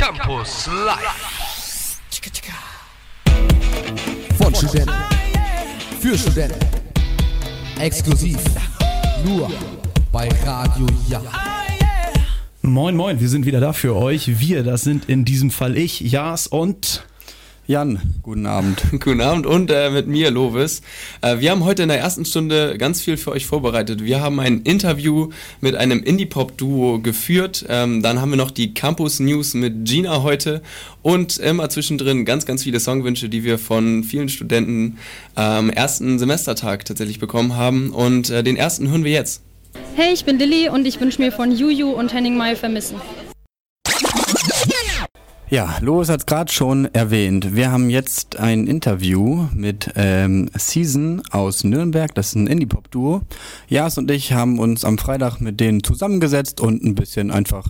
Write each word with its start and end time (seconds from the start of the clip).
Campus 0.00 0.66
Live. 0.86 2.00
Von 4.38 4.54
Studenten. 4.54 4.94
Für 6.00 6.16
Studenten. 6.16 6.58
Exklusiv. 7.78 8.38
Nur 9.26 9.50
bei 10.10 10.26
Radio 10.46 10.86
Ja. 11.06 11.20
Moin, 12.62 12.96
moin, 12.96 13.20
wir 13.20 13.28
sind 13.28 13.44
wieder 13.44 13.60
da 13.60 13.74
für 13.74 13.94
euch. 13.94 14.40
Wir, 14.40 14.62
das 14.62 14.80
sind 14.80 15.06
in 15.06 15.26
diesem 15.26 15.50
Fall 15.50 15.76
ich, 15.76 16.00
Jas 16.00 16.46
und 16.46 17.04
Jan, 17.70 18.00
guten 18.24 18.46
Abend. 18.46 18.82
Guten 18.90 19.20
Abend 19.20 19.46
und 19.46 19.70
äh, 19.70 19.90
mit 19.90 20.08
mir, 20.08 20.32
Lovis. 20.32 20.82
Äh, 21.20 21.38
wir 21.38 21.52
haben 21.52 21.64
heute 21.64 21.84
in 21.84 21.88
der 21.88 22.00
ersten 22.00 22.24
Stunde 22.24 22.76
ganz 22.76 23.00
viel 23.00 23.16
für 23.16 23.30
euch 23.30 23.46
vorbereitet. 23.46 24.02
Wir 24.02 24.20
haben 24.20 24.40
ein 24.40 24.62
Interview 24.62 25.28
mit 25.60 25.76
einem 25.76 26.02
Indie-Pop-Duo 26.02 26.98
geführt. 26.98 27.64
Ähm, 27.68 28.02
dann 28.02 28.20
haben 28.20 28.30
wir 28.30 28.36
noch 28.36 28.50
die 28.50 28.74
Campus 28.74 29.20
News 29.20 29.54
mit 29.54 29.84
Gina 29.84 30.24
heute 30.24 30.62
und 31.02 31.38
immer 31.38 31.68
zwischendrin 31.68 32.24
ganz, 32.24 32.44
ganz 32.44 32.64
viele 32.64 32.80
Songwünsche, 32.80 33.28
die 33.28 33.44
wir 33.44 33.56
von 33.56 34.02
vielen 34.02 34.28
Studenten 34.28 34.98
am 35.36 35.70
ersten 35.70 36.18
Semestertag 36.18 36.84
tatsächlich 36.84 37.20
bekommen 37.20 37.54
haben. 37.54 37.90
Und 37.90 38.30
äh, 38.30 38.42
den 38.42 38.56
ersten 38.56 38.88
hören 38.88 39.04
wir 39.04 39.12
jetzt. 39.12 39.42
Hey, 39.94 40.12
ich 40.12 40.24
bin 40.24 40.40
Lilly 40.40 40.70
und 40.70 40.88
ich 40.88 41.00
wünsche 41.00 41.22
mir 41.22 41.30
von 41.30 41.52
Juju 41.52 41.92
und 41.92 42.12
Henning 42.12 42.36
Mai 42.36 42.56
vermissen. 42.56 42.96
Ja, 45.50 45.78
Lois 45.80 46.08
hat 46.08 46.20
es 46.20 46.26
gerade 46.26 46.52
schon 46.52 46.84
erwähnt. 46.94 47.56
Wir 47.56 47.72
haben 47.72 47.90
jetzt 47.90 48.38
ein 48.38 48.68
Interview 48.68 49.48
mit 49.52 49.90
ähm, 49.96 50.48
Season 50.56 51.22
aus 51.32 51.64
Nürnberg. 51.64 52.14
Das 52.14 52.28
ist 52.28 52.36
ein 52.36 52.46
Indie-Pop-Duo. 52.46 53.22
Jas 53.68 53.98
und 53.98 54.12
ich 54.12 54.32
haben 54.32 54.60
uns 54.60 54.84
am 54.84 54.96
Freitag 54.96 55.40
mit 55.40 55.58
denen 55.58 55.82
zusammengesetzt 55.82 56.60
und 56.60 56.84
ein 56.84 56.94
bisschen 56.94 57.32
einfach 57.32 57.66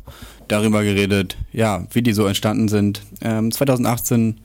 darüber 0.47 0.85
geredet, 0.85 1.39
ja, 1.55 1.87
wie 1.93 2.03
die 2.03 2.13
so 2.13 2.27
entstanden 2.27 2.69
sind. 2.69 3.01
Ähm, 3.23 3.51
2018 3.51 4.43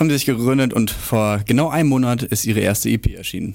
haben 0.00 0.08
sie 0.10 0.16
sich 0.16 0.26
gegründet 0.26 0.74
und 0.74 0.90
vor 0.90 1.42
genau 1.46 1.68
einem 1.68 1.90
Monat 1.90 2.24
ist 2.24 2.46
ihre 2.46 2.60
erste 2.60 2.90
EP 2.90 3.14
erschienen. 3.14 3.54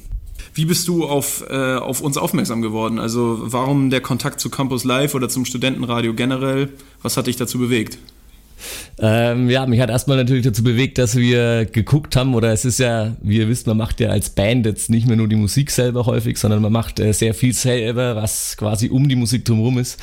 wie 0.54 0.64
bist 0.64 0.88
du 0.88 1.06
auf, 1.06 1.44
äh, 1.50 1.76
auf 1.76 2.00
uns 2.00 2.16
aufmerksam 2.16 2.62
geworden? 2.62 2.98
Also 2.98 3.40
warum 3.42 3.90
der 3.90 4.00
Kontakt 4.00 4.40
zu 4.40 4.50
Campus 4.50 4.86
Live 4.86 5.16
oder 5.16 5.28
zum 5.28 5.44
Studentenradio 5.44 6.14
generell? 6.14 6.70
Was 7.02 7.18
hat 7.18 7.28
dich 7.28 7.36
dazu 7.36 7.60
bewegt? 7.60 7.98
Ähm, 9.00 9.50
ja, 9.50 9.66
mich 9.66 9.80
hat 9.80 9.90
erstmal 9.90 10.18
natürlich 10.18 10.44
dazu 10.44 10.64
bewegt, 10.64 10.98
dass 10.98 11.16
wir 11.16 11.66
geguckt 11.66 12.16
haben, 12.16 12.36
oder 12.36 12.52
es 12.52 12.66
ist 12.66 12.80
ja, 12.80 13.16
wie 13.22 13.38
ihr 13.38 13.48
wisst, 13.50 13.68
man 13.68 13.78
macht 13.78 14.00
ja 14.00 14.10
als 14.10 14.30
Band 14.30 14.66
jetzt 14.66 14.90
nicht 14.90 15.08
mehr 15.08 15.18
nur 15.18 15.28
die 15.28 15.36
Musik 15.36 15.72
selber 15.72 16.06
häufig, 16.06 16.38
sondern 16.38 16.62
man 16.62 16.72
macht 16.72 17.00
äh, 17.00 17.14
sehr 17.14 17.34
viel 17.34 17.54
selber, 17.54 18.16
was 18.16 18.58
quasi 18.58 18.90
um 18.90 19.08
die 19.10 19.16
Musik 19.16 19.46
drumherum 19.46 19.80
ist. 19.80 20.00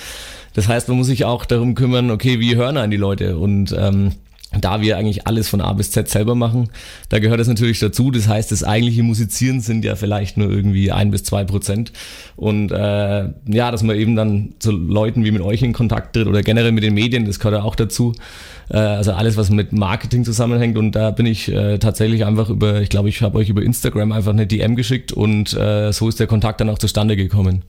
Das 0.55 0.69
heißt, 0.69 0.89
man 0.89 0.97
muss 0.97 1.07
sich 1.07 1.25
auch 1.25 1.45
darum 1.45 1.75
kümmern, 1.75 2.11
okay, 2.11 2.41
wie 2.41 2.57
hören 2.57 2.77
an 2.77 2.91
die 2.91 2.97
Leute 2.97 3.37
und 3.37 3.75
ähm, 3.79 4.13
da 4.53 4.81
wir 4.81 4.97
eigentlich 4.97 5.27
alles 5.27 5.49
von 5.49 5.61
A 5.61 5.73
bis 5.75 5.91
Z 5.91 6.09
selber 6.09 6.35
machen, 6.35 6.71
da 7.11 7.19
gehört 7.19 7.41
es 7.41 7.49
natürlich 7.49 7.81
dazu. 7.81 8.11
Das 8.11 8.29
heißt, 8.29 8.51
das 8.51 8.65
eigentliche 8.65 9.03
Musizieren 9.03 9.61
sind 9.61 9.85
ja 9.85 9.95
vielleicht 9.95 10.39
nur 10.39 10.51
irgendwie 10.51 10.91
ein 10.91 11.11
bis 11.11 11.25
zwei 11.25 11.45
Prozent. 11.45 11.93
Und 12.37 12.71
äh, 12.71 13.29
ja, 13.47 13.71
dass 13.71 13.83
man 13.83 13.97
eben 13.97 14.17
dann 14.17 14.55
zu 14.59 14.71
Leuten 14.71 15.25
wie 15.25 15.33
mit 15.33 15.43
euch 15.43 15.63
in 15.63 15.75
Kontakt 15.75 16.15
tritt 16.15 16.27
oder 16.27 16.43
generell 16.43 16.73
mit 16.73 16.83
den 16.83 16.95
Medien, 16.95 17.27
das 17.27 17.39
gehört 17.39 17.61
ja 17.61 17.63
auch 17.63 17.77
dazu. 17.77 18.15
Äh, 18.71 18.79
also 18.79 19.13
alles, 19.13 19.37
was 19.37 19.51
mit 19.51 19.73
Marketing 19.73 20.25
zusammenhängt. 20.25 20.79
Und 20.79 20.93
da 20.93 21.11
bin 21.11 21.27
ich 21.27 21.53
äh, 21.53 21.79
tatsächlich 21.79 22.25
einfach 22.25 22.49
über, 22.49 22.81
ich 22.81 22.89
glaube, 22.89 23.11
ich 23.11 23.21
habe 23.21 23.39
euch 23.39 23.51
über 23.51 23.63
Instagram 23.63 24.13
einfach 24.13 24.33
eine 24.33 24.47
DM 24.47 24.77
geschickt 24.77 25.13
und 25.13 25.53
äh, 25.55 25.93
so 25.93 26.09
ist 26.09 26.21
der 26.21 26.27
Kontakt 26.27 26.61
dann 26.61 26.71
auch 26.71 26.79
zustande 26.79 27.17
gekommen. 27.17 27.65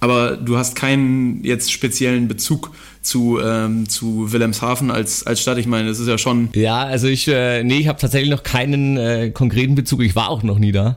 Aber 0.00 0.36
du 0.36 0.56
hast 0.56 0.76
keinen 0.76 1.42
jetzt 1.44 1.72
speziellen 1.72 2.28
Bezug 2.28 2.70
zu, 3.08 3.40
ähm, 3.40 3.88
zu 3.88 4.32
Wilhelmshaven 4.32 4.90
als, 4.90 5.26
als 5.26 5.40
Stadt. 5.40 5.56
Ich 5.58 5.66
meine, 5.66 5.88
das 5.88 5.98
ist 5.98 6.08
ja 6.08 6.18
schon. 6.18 6.50
Ja, 6.54 6.84
also 6.84 7.08
ich, 7.08 7.26
äh, 7.26 7.64
nee, 7.64 7.78
ich 7.78 7.88
habe 7.88 7.98
tatsächlich 7.98 8.30
noch 8.30 8.42
keinen 8.42 8.98
äh, 8.98 9.30
konkreten 9.30 9.74
Bezug. 9.74 10.02
Ich 10.02 10.14
war 10.14 10.28
auch 10.28 10.42
noch 10.42 10.58
nie 10.58 10.72
da. 10.72 10.96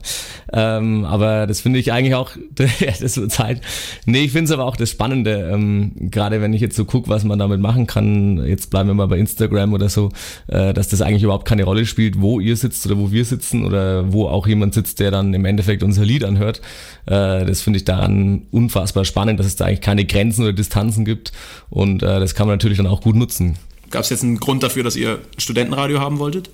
Ähm, 0.52 1.06
aber 1.06 1.47
das 1.47 1.62
finde 1.62 1.80
ich 1.80 1.94
eigentlich 1.94 2.16
auch, 2.16 2.31
ja, 2.59 2.91
das 3.00 3.16
wird 3.16 3.31
Zeit. 3.31 3.62
Nee, 4.06 4.24
ich 4.25 4.31
finde 4.31 4.46
es 4.46 4.52
aber 4.52 4.66
auch 4.66 4.75
das 4.75 4.90
Spannende, 4.90 5.50
ähm, 5.53 5.94
gerade 6.12 6.41
wenn 6.41 6.52
ich 6.53 6.59
jetzt 6.59 6.75
so 6.75 6.84
gucke, 6.84 7.08
was 7.08 7.24
man 7.24 7.40
damit 7.40 7.62
machen 7.62 7.88
kann, 7.88 8.46
jetzt 8.46 8.69
bleiben 8.69 8.90
wir 8.90 8.94
mal 8.94 9.07
bei 9.07 9.18
Instagram 9.18 9.74
oder 9.74 9.88
so, 9.88 10.09
äh, 10.47 10.74
dass 10.74 10.90
das 10.90 11.02
eigentlich 11.02 11.24
überhaupt 11.24 11.47
keine 11.47 11.63
Rolle 11.63 11.86
spielt, 11.86 12.19
wo 12.19 12.41
ihr 12.41 12.57
sitzt 12.57 12.86
oder 12.86 12.97
wo 12.97 13.12
wir 13.12 13.24
sitzen 13.24 13.63
oder 13.63 14.12
wo 14.12 14.28
auch 14.28 14.47
jemand 14.47 14.74
sitzt, 14.74 15.00
der 15.00 15.12
dann 15.12 15.34
im 15.34 15.46
Endeffekt 15.46 15.81
unser 15.81 16.03
Lied 16.03 16.25
anhört. 16.25 16.62
Äh, 17.06 17.46
das 17.46 17.62
finde 17.62 17.78
ich 17.78 17.86
daran 17.86 18.44
unfassbar 18.52 19.06
spannend, 19.06 19.40
dass 19.40 19.47
es 19.47 19.56
da 19.56 19.66
eigentlich 19.66 19.81
keine 19.81 20.03
Grenzen 20.03 20.44
oder 20.44 20.53
Distanzen 20.53 21.06
gibt. 21.06 21.31
Und 21.69 22.00
äh, 22.01 22.19
das 22.19 22.35
kann 22.35 22.47
man 22.47 22.56
natürlich 22.56 22.78
dann 22.78 22.88
auch 22.88 23.01
gut 23.01 23.16
nutzen. 23.16 23.57
Gab 23.89 24.03
es 24.03 24.09
jetzt 24.09 24.23
einen 24.23 24.38
Grund 24.38 24.63
dafür, 24.63 24.84
dass 24.84 24.95
ihr 24.95 25.19
Studentenradio 25.38 26.00
haben 26.00 26.19
wolltet? 26.19 26.50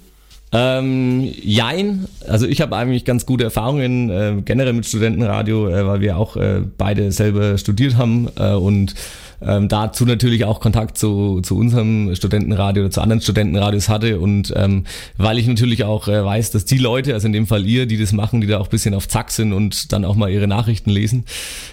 Ähm, 0.54 1.30
jein, 1.44 2.08
also 2.26 2.48
ich 2.48 2.62
habe 2.62 2.76
eigentlich 2.76 3.04
ganz 3.04 3.26
gute 3.26 3.44
Erfahrungen 3.44 4.10
äh, 4.10 4.42
generell 4.46 4.74
mit 4.74 4.86
Studentenradio, 4.86 5.68
äh, 5.68 5.86
weil 5.86 6.00
wir 6.00 6.18
auch 6.18 6.38
äh, 6.38 6.62
beide 6.78 7.12
selber 7.12 7.58
studiert 7.58 7.98
haben 7.98 8.30
äh, 8.38 8.54
und 8.54 8.96
ähm, 9.42 9.68
dazu 9.68 10.06
natürlich 10.06 10.46
auch 10.46 10.60
Kontakt 10.60 10.98
zu, 10.98 11.42
zu 11.42 11.58
unserem 11.58 12.16
Studentenradio 12.16 12.84
oder 12.84 12.92
zu 12.92 13.02
anderen 13.02 13.22
Studentenradios 13.22 13.90
hatte 13.90 14.20
und 14.20 14.54
ähm, 14.56 14.86
weil 15.18 15.38
ich 15.38 15.48
natürlich 15.48 15.84
auch 15.84 16.08
äh, 16.08 16.24
weiß, 16.24 16.52
dass 16.52 16.66
die 16.66 16.78
Leute, 16.78 17.14
also 17.14 17.28
in 17.28 17.34
dem 17.34 17.48
Fall 17.48 17.66
ihr, 17.66 17.86
die 17.86 17.98
das 17.98 18.12
machen, 18.14 18.42
die 18.42 18.48
da 18.48 18.60
auch 18.60 18.68
bisschen 18.68 18.94
auf 18.94 19.08
Zack 19.08 19.32
sind 19.32 19.54
und 19.54 19.92
dann 19.94 20.06
auch 20.06 20.16
mal 20.16 20.30
ihre 20.30 20.48
Nachrichten 20.48 20.90
lesen, 20.90 21.26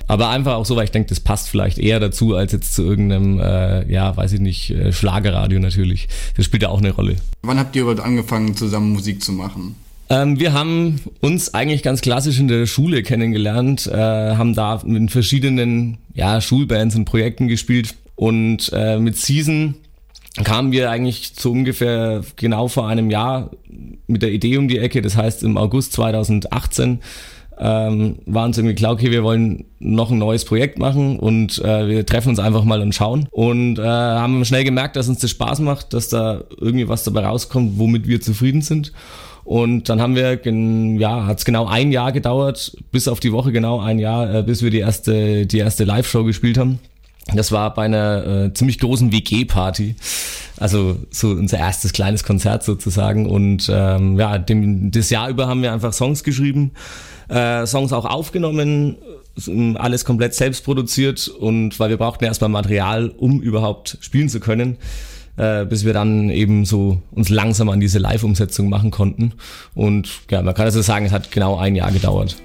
aber 0.06 0.28
einfach 0.28 0.54
auch 0.54 0.66
so, 0.66 0.76
weil 0.76 0.84
ich 0.84 0.90
denke, 0.90 1.08
das 1.08 1.20
passt 1.20 1.48
vielleicht 1.48 1.78
eher 1.78 2.00
dazu 2.00 2.34
als 2.34 2.52
jetzt 2.52 2.74
zu 2.74 2.82
irgendeinem, 2.82 3.40
äh, 3.40 3.90
ja, 3.90 4.16
weiß 4.16 4.32
ich 4.32 4.40
nicht, 4.40 4.70
äh, 4.70 4.92
Schlagerradio 4.92 5.58
natürlich. 5.58 6.08
Das 6.36 6.44
spielt 6.46 6.62
ja 6.62 6.68
auch 6.68 6.78
eine 6.78 6.92
Rolle. 6.92 7.16
Wann 7.42 7.58
habt 7.58 7.74
ihr 7.76 7.82
überhaupt 7.82 8.00
angefangen, 8.00 8.56
zusammen 8.56 8.92
Musik 8.92 9.22
zu 9.22 9.32
machen? 9.32 9.76
Ähm, 10.10 10.38
wir 10.38 10.52
haben 10.52 11.00
uns 11.20 11.54
eigentlich 11.54 11.82
ganz 11.82 12.00
klassisch 12.00 12.38
in 12.38 12.48
der 12.48 12.66
Schule 12.66 13.02
kennengelernt, 13.02 13.86
äh, 13.86 13.96
haben 13.96 14.54
da 14.54 14.82
mit 14.84 15.10
verschiedenen 15.10 15.98
ja, 16.14 16.40
Schulbands 16.40 16.94
und 16.94 17.06
Projekten 17.06 17.48
gespielt 17.48 17.94
und 18.14 18.70
äh, 18.72 18.98
mit 18.98 19.16
Season 19.16 19.76
kamen 20.42 20.72
wir 20.72 20.90
eigentlich 20.90 21.32
so 21.38 21.52
ungefähr 21.52 22.22
genau 22.36 22.68
vor 22.68 22.88
einem 22.88 23.10
Jahr 23.10 23.50
mit 24.06 24.22
der 24.22 24.32
Idee 24.32 24.56
um 24.56 24.66
die 24.66 24.78
Ecke. 24.78 25.00
Das 25.00 25.16
heißt, 25.16 25.44
im 25.44 25.56
August 25.56 25.92
2018 25.92 27.00
ähm, 27.56 28.16
war 28.26 28.44
uns 28.44 28.58
irgendwie 28.58 28.74
klar, 28.74 28.92
okay, 28.92 29.12
wir 29.12 29.22
wollen 29.22 29.64
noch 29.78 30.10
ein 30.10 30.18
neues 30.18 30.44
Projekt 30.44 30.78
machen 30.78 31.20
und 31.20 31.58
äh, 31.64 31.88
wir 31.88 32.04
treffen 32.04 32.30
uns 32.30 32.40
einfach 32.40 32.64
mal 32.64 32.80
und 32.80 32.94
schauen. 32.94 33.28
Und 33.30 33.78
äh, 33.78 33.82
haben 33.82 34.44
schnell 34.44 34.64
gemerkt, 34.64 34.96
dass 34.96 35.08
uns 35.08 35.20
das 35.20 35.30
Spaß 35.30 35.60
macht, 35.60 35.92
dass 35.94 36.08
da 36.08 36.42
irgendwie 36.58 36.88
was 36.88 37.04
dabei 37.04 37.24
rauskommt, 37.24 37.78
womit 37.78 38.08
wir 38.08 38.20
zufrieden 38.20 38.62
sind. 38.62 38.92
Und 39.44 39.90
dann 39.90 40.00
haben 40.00 40.16
wir, 40.16 40.40
ja, 40.98 41.26
hat 41.26 41.38
es 41.38 41.44
genau 41.44 41.66
ein 41.66 41.92
Jahr 41.92 42.12
gedauert, 42.12 42.76
bis 42.90 43.08
auf 43.08 43.20
die 43.20 43.32
Woche 43.32 43.52
genau 43.52 43.78
ein 43.78 43.98
Jahr, 43.98 44.34
äh, 44.34 44.42
bis 44.42 44.62
wir 44.62 44.70
die 44.70 44.78
erste, 44.78 45.46
die 45.46 45.58
erste 45.58 45.84
Live-Show 45.84 46.24
gespielt 46.24 46.56
haben. 46.56 46.78
Das 47.34 47.52
war 47.52 47.72
bei 47.74 47.84
einer 47.84 48.26
äh, 48.26 48.54
ziemlich 48.54 48.78
großen 48.78 49.12
WG-Party. 49.12 49.96
Also 50.58 50.96
so 51.10 51.30
unser 51.30 51.58
erstes 51.58 51.92
kleines 51.92 52.24
Konzert 52.24 52.62
sozusagen. 52.64 53.26
Und 53.26 53.70
ähm, 53.72 54.18
ja, 54.18 54.38
dem, 54.38 54.90
das 54.90 55.10
Jahr 55.10 55.28
über 55.28 55.46
haben 55.46 55.62
wir 55.62 55.72
einfach 55.72 55.92
Songs 55.92 56.24
geschrieben, 56.24 56.72
äh, 57.28 57.66
Songs 57.66 57.92
auch 57.92 58.04
aufgenommen, 58.04 58.96
alles 59.74 60.04
komplett 60.04 60.32
selbst 60.34 60.64
produziert 60.64 61.26
und 61.26 61.80
weil 61.80 61.90
wir 61.90 61.96
brauchten 61.96 62.24
erstmal 62.24 62.50
Material, 62.50 63.08
um 63.08 63.40
überhaupt 63.40 63.98
spielen 64.00 64.28
zu 64.28 64.38
können 64.38 64.76
äh, 65.36 65.64
bis 65.64 65.84
wir 65.84 65.92
dann 65.92 66.30
eben 66.30 66.64
so 66.64 67.02
uns 67.10 67.28
langsam 67.28 67.68
an 67.68 67.80
diese 67.80 67.98
Live-Umsetzung 67.98 68.68
machen 68.68 68.90
konnten. 68.90 69.32
Und 69.74 70.08
ja, 70.30 70.42
man 70.42 70.54
kann 70.54 70.66
also 70.66 70.82
sagen, 70.82 71.06
es 71.06 71.12
hat 71.12 71.30
genau 71.30 71.56
ein 71.56 71.74
Jahr 71.74 71.92
gedauert. 71.92 72.36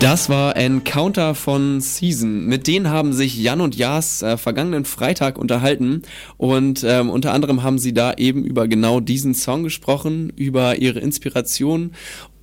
Das 0.00 0.30
war 0.30 0.56
Encounter 0.56 1.34
von 1.34 1.82
Season. 1.82 2.46
Mit 2.46 2.66
denen 2.66 2.88
haben 2.88 3.12
sich 3.12 3.36
Jan 3.36 3.60
und 3.60 3.76
Jas 3.76 4.22
äh, 4.22 4.38
vergangenen 4.38 4.86
Freitag 4.86 5.36
unterhalten 5.36 6.02
und 6.38 6.82
ähm, 6.84 7.10
unter 7.10 7.34
anderem 7.34 7.62
haben 7.62 7.78
sie 7.78 7.92
da 7.92 8.14
eben 8.14 8.42
über 8.42 8.66
genau 8.66 9.00
diesen 9.00 9.34
Song 9.34 9.62
gesprochen, 9.62 10.32
über 10.36 10.76
ihre 10.76 11.00
Inspiration 11.00 11.92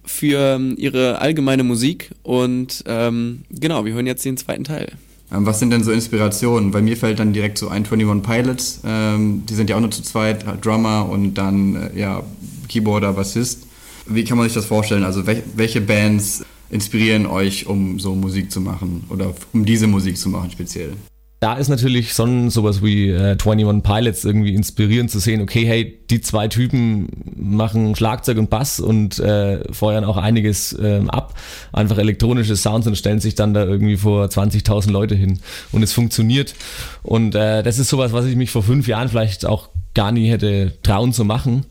für 0.05 0.55
ähm, 0.55 0.75
ihre 0.77 1.19
allgemeine 1.19 1.63
Musik 1.63 2.11
und 2.21 2.83
ähm, 2.85 3.41
genau, 3.49 3.85
wir 3.85 3.93
hören 3.93 4.05
jetzt 4.05 4.23
den 4.23 4.37
zweiten 4.37 4.63
Teil. 4.63 4.91
Ähm, 5.31 5.45
was 5.45 5.59
sind 5.59 5.71
denn 5.71 5.83
so 5.83 5.91
Inspirationen? 5.91 6.71
Bei 6.71 6.81
mir 6.81 6.95
fällt 6.97 7.19
dann 7.19 7.33
direkt 7.33 7.57
so 7.57 7.67
ein 7.67 7.85
21 7.85 8.23
Pilots, 8.23 8.81
ähm, 8.85 9.43
die 9.47 9.55
sind 9.55 9.69
ja 9.69 9.75
auch 9.75 9.81
nur 9.81 9.91
zu 9.91 10.01
zweit, 10.01 10.45
Drummer 10.63 11.07
und 11.09 11.33
dann 11.33 11.75
äh, 11.75 11.99
ja, 11.99 12.23
Keyboarder, 12.69 13.13
Bassist. 13.13 13.63
Wie 14.05 14.23
kann 14.23 14.37
man 14.37 14.45
sich 14.45 14.53
das 14.53 14.65
vorstellen? 14.65 15.03
Also 15.03 15.27
wel 15.27 15.43
welche 15.55 15.81
Bands 15.81 16.45
inspirieren 16.69 17.25
euch, 17.25 17.67
um 17.67 17.99
so 17.99 18.15
Musik 18.15 18.51
zu 18.51 18.61
machen 18.61 19.03
oder 19.09 19.33
um 19.53 19.65
diese 19.65 19.87
Musik 19.87 20.17
zu 20.17 20.29
machen 20.29 20.51
speziell? 20.51 20.93
Da 21.39 21.53
ist 21.53 21.67
natürlich 21.67 22.13
schon 22.13 22.49
sowas 22.49 22.81
wie 22.81 23.09
äh, 23.09 23.37
21 23.37 23.83
Pilots 23.83 24.25
irgendwie 24.25 24.55
inspirierend 24.55 25.11
zu 25.11 25.19
sehen, 25.19 25.41
okay, 25.41 25.65
hey, 25.65 25.99
die 26.09 26.19
zwei 26.21 26.47
Typen 26.47 27.09
machen 27.35 27.95
Schlagzeug 27.95 28.39
und 28.39 28.49
Bass 28.49 28.79
und 28.79 29.19
äh, 29.19 29.61
feuern 29.71 30.03
auch 30.03 30.17
einiges 30.17 30.75
ähm, 30.81 31.11
ab, 31.11 31.35
einfach 31.71 31.99
elektronische 31.99 32.55
Sounds 32.55 32.87
und 32.87 32.97
stellen 32.97 33.19
sich 33.19 33.35
dann 33.35 33.53
da 33.53 33.63
irgendwie 33.65 33.97
vor 33.97 34.25
20.000 34.25 34.91
Leute 34.91 35.13
hin 35.13 35.39
und 35.71 35.83
es 35.83 35.93
funktioniert. 35.93 36.55
Und 37.03 37.35
äh, 37.35 37.61
das 37.61 37.77
ist 37.77 37.89
sowas, 37.89 38.13
was 38.13 38.25
ich 38.25 38.35
mich 38.35 38.49
vor 38.49 38.63
fünf 38.63 38.87
Jahren 38.87 39.07
vielleicht 39.07 39.45
auch 39.45 39.69
gar 39.93 40.11
nie 40.11 40.29
hätte 40.29 40.73
trauen 40.81 41.13
zu 41.13 41.23
machen. 41.23 41.65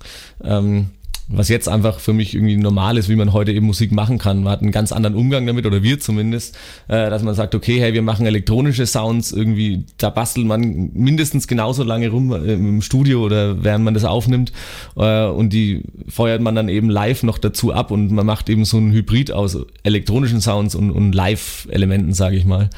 Ähm, 0.45 0.91
was 1.29 1.49
jetzt 1.49 1.69
einfach 1.69 1.99
für 1.99 2.13
mich 2.13 2.35
irgendwie 2.35 2.57
normal 2.57 2.99
ist, 2.99 3.09
wie 3.09 3.17
man 3.17 3.33
heute 3.33 3.53
eben 3.53 3.67
Musik 3.67 3.91
machen 3.91 4.19
kann. 4.19 4.45
Man 4.45 4.53
hat 4.53 4.63
einen 4.63 4.71
ganz 4.71 4.93
anderen 4.93 5.17
Umgang 5.17 5.45
damit, 5.47 5.67
oder 5.67 5.83
wir 5.83 5.99
zumindest, 5.99 6.57
äh, 6.87 7.11
dass 7.11 7.23
man 7.23 7.35
sagt, 7.35 7.55
okay, 7.55 7.81
hey, 7.81 7.95
wir 7.95 8.03
machen 8.03 8.27
elektronische 8.27 8.87
Sounds, 8.87 9.33
irgendwie, 9.33 9.85
da 9.99 10.11
bastelt 10.11 10.47
man 10.47 10.91
mindestens 10.95 11.49
genauso 11.49 11.83
lange 11.83 12.11
rum 12.11 12.33
äh, 12.33 12.53
im 12.53 12.81
Studio 12.81 13.25
oder 13.25 13.65
während 13.65 13.85
man 13.85 13.95
das 13.95 14.05
aufnimmt 14.05 14.53
äh, 14.97 15.27
und 15.27 15.53
die 15.53 15.83
feuert 16.09 16.43
man 16.43 16.55
dann 16.55 16.69
eben 16.69 16.89
live 16.91 17.25
noch 17.25 17.39
dazu 17.39 17.73
ab 17.73 17.91
und 17.91 18.13
man 18.13 18.25
macht 18.25 18.49
eben 18.49 18.65
so 18.65 18.77
einen 18.77 18.93
Hybrid 18.93 19.33
aus 19.33 19.59
elektronischen 19.83 20.41
Sounds 20.41 20.77
und, 20.77 20.93
und 20.93 21.13
Live-Elementen, 21.13 22.13
sage 22.15 22.37
ich 22.37 22.45
mal. 22.45 22.71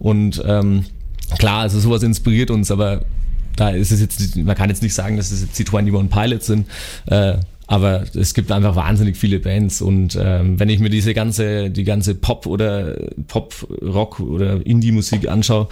Und 0.00 0.42
ähm, 0.44 0.84
klar, 1.38 1.60
also 1.60 1.78
sowas 1.78 2.02
inspiriert 2.02 2.50
uns, 2.50 2.72
aber 2.72 3.02
da 3.56 3.70
ist 3.70 3.92
es 3.92 4.00
jetzt, 4.00 4.36
man 4.36 4.56
kann 4.56 4.70
jetzt 4.70 4.82
nicht 4.82 4.94
sagen, 4.94 5.16
dass 5.16 5.30
es 5.30 5.42
jetzt 5.42 5.58
die 5.58 5.66
21 5.66 6.10
Pilots 6.10 6.46
sind. 6.46 6.66
Äh, 7.06 7.36
aber 7.66 8.04
es 8.14 8.34
gibt 8.34 8.50
einfach 8.50 8.76
wahnsinnig 8.76 9.16
viele 9.16 9.38
Bands 9.38 9.80
und 9.80 10.18
ähm, 10.20 10.58
wenn 10.58 10.68
ich 10.68 10.80
mir 10.80 10.90
diese 10.90 11.14
ganze, 11.14 11.70
die 11.70 11.84
ganze 11.84 12.14
Pop 12.14 12.46
oder 12.46 12.96
Pop, 13.28 13.54
Rock 13.82 14.20
oder 14.20 14.64
Indie-Musik 14.66 15.28
anschaue, 15.28 15.68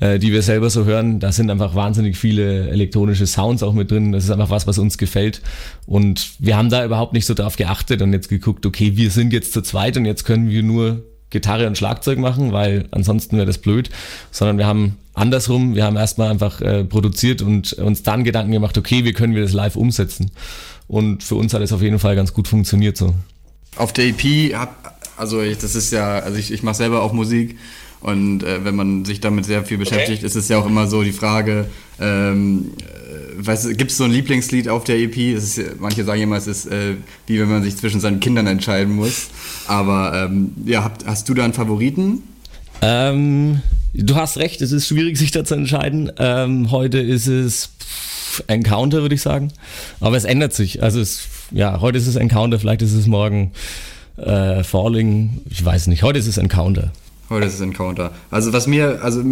äh, 0.00 0.18
die 0.18 0.32
wir 0.32 0.42
selber 0.42 0.70
so 0.70 0.84
hören, 0.84 1.20
da 1.20 1.32
sind 1.32 1.50
einfach 1.50 1.74
wahnsinnig 1.74 2.16
viele 2.16 2.68
elektronische 2.68 3.26
Sounds 3.26 3.62
auch 3.62 3.72
mit 3.72 3.90
drin. 3.90 4.12
Das 4.12 4.24
ist 4.24 4.30
einfach 4.30 4.50
was, 4.50 4.66
was 4.66 4.78
uns 4.78 4.98
gefällt. 4.98 5.42
Und 5.86 6.32
wir 6.38 6.56
haben 6.56 6.70
da 6.70 6.84
überhaupt 6.84 7.12
nicht 7.12 7.26
so 7.26 7.34
drauf 7.34 7.56
geachtet 7.56 8.02
und 8.02 8.12
jetzt 8.12 8.28
geguckt, 8.28 8.66
okay, 8.66 8.96
wir 8.96 9.10
sind 9.10 9.32
jetzt 9.32 9.52
zu 9.52 9.62
zweit 9.62 9.96
und 9.96 10.04
jetzt 10.04 10.24
können 10.24 10.50
wir 10.50 10.62
nur 10.62 11.02
Gitarre 11.30 11.66
und 11.66 11.76
Schlagzeug 11.76 12.18
machen, 12.18 12.52
weil 12.52 12.86
ansonsten 12.92 13.36
wäre 13.36 13.46
das 13.46 13.58
blöd, 13.58 13.90
sondern 14.30 14.58
wir 14.58 14.66
haben 14.66 14.96
andersrum, 15.12 15.74
wir 15.74 15.84
haben 15.84 15.96
erstmal 15.96 16.30
einfach 16.30 16.60
äh, 16.60 16.84
produziert 16.84 17.42
und 17.42 17.72
uns 17.74 18.02
dann 18.02 18.22
Gedanken 18.22 18.52
gemacht, 18.52 18.78
okay, 18.78 19.04
wie 19.04 19.12
können 19.12 19.34
wir 19.34 19.42
das 19.42 19.52
live 19.52 19.76
umsetzen? 19.76 20.30
Und 20.88 21.24
für 21.24 21.34
uns 21.34 21.52
hat 21.54 21.62
es 21.62 21.72
auf 21.72 21.82
jeden 21.82 21.98
Fall 21.98 22.16
ganz 22.16 22.32
gut 22.32 22.48
funktioniert 22.48 22.96
so. 22.96 23.14
Auf 23.76 23.92
der 23.92 24.06
EP, 24.06 24.54
hab, 24.54 24.96
also 25.16 25.42
ich, 25.42 25.58
das 25.58 25.74
ist 25.74 25.92
ja, 25.92 26.18
also 26.20 26.38
ich, 26.38 26.52
ich 26.52 26.62
mache 26.62 26.76
selber 26.76 27.02
auch 27.02 27.12
Musik 27.12 27.56
und 28.00 28.42
äh, 28.42 28.64
wenn 28.64 28.76
man 28.76 29.04
sich 29.04 29.20
damit 29.20 29.46
sehr 29.46 29.64
viel 29.64 29.78
beschäftigt, 29.78 30.18
okay. 30.18 30.26
ist 30.26 30.36
es 30.36 30.48
ja 30.48 30.58
auch 30.58 30.66
immer 30.66 30.86
so 30.86 31.02
die 31.02 31.12
Frage, 31.12 31.66
ähm, 32.00 32.72
äh, 33.42 33.74
gibt 33.74 33.90
es 33.90 33.96
so 33.96 34.04
ein 34.04 34.10
Lieblingslied 34.10 34.68
auf 34.68 34.84
der 34.84 34.98
EP? 34.98 35.16
Ist, 35.16 35.60
manche 35.80 36.04
sagen 36.04 36.22
immer, 36.22 36.36
es 36.36 36.46
ist 36.46 36.66
äh, 36.66 36.94
wie 37.26 37.40
wenn 37.40 37.48
man 37.48 37.62
sich 37.62 37.76
zwischen 37.76 38.00
seinen 38.00 38.20
Kindern 38.20 38.46
entscheiden 38.46 38.94
muss. 38.94 39.28
Aber 39.66 40.28
ähm, 40.30 40.52
ja, 40.64 40.84
hab, 40.84 41.04
hast 41.06 41.28
du 41.28 41.34
da 41.34 41.44
einen 41.44 41.52
Favoriten? 41.52 42.22
Ähm, 42.82 43.60
du 43.94 44.14
hast 44.14 44.36
recht, 44.36 44.60
es 44.60 44.72
ist 44.72 44.86
schwierig, 44.86 45.16
sich 45.18 45.30
da 45.30 45.44
zu 45.44 45.54
entscheiden. 45.54 46.12
Ähm, 46.18 46.70
heute 46.70 46.98
ist 46.98 47.26
es 47.26 47.70
Encounter, 48.46 49.02
würde 49.02 49.14
ich 49.14 49.22
sagen. 49.22 49.52
Aber 50.00 50.16
es 50.16 50.24
ändert 50.24 50.52
sich. 50.52 50.82
Also 50.82 51.00
es, 51.00 51.28
ja, 51.50 51.80
heute 51.80 51.98
ist 51.98 52.06
es 52.06 52.16
Encounter, 52.16 52.58
vielleicht 52.58 52.82
ist 52.82 52.94
es 52.94 53.06
morgen 53.06 53.52
äh, 54.16 54.62
Falling. 54.64 55.42
Ich 55.48 55.64
weiß 55.64 55.86
nicht. 55.88 56.02
Heute 56.02 56.18
ist 56.18 56.26
es 56.26 56.38
Encounter. 56.38 56.92
Heute 57.28 57.46
ist 57.46 57.54
es 57.54 57.60
Encounter. 57.60 58.12
Also 58.30 58.52
was 58.52 58.66
mir, 58.66 59.00
also 59.02 59.22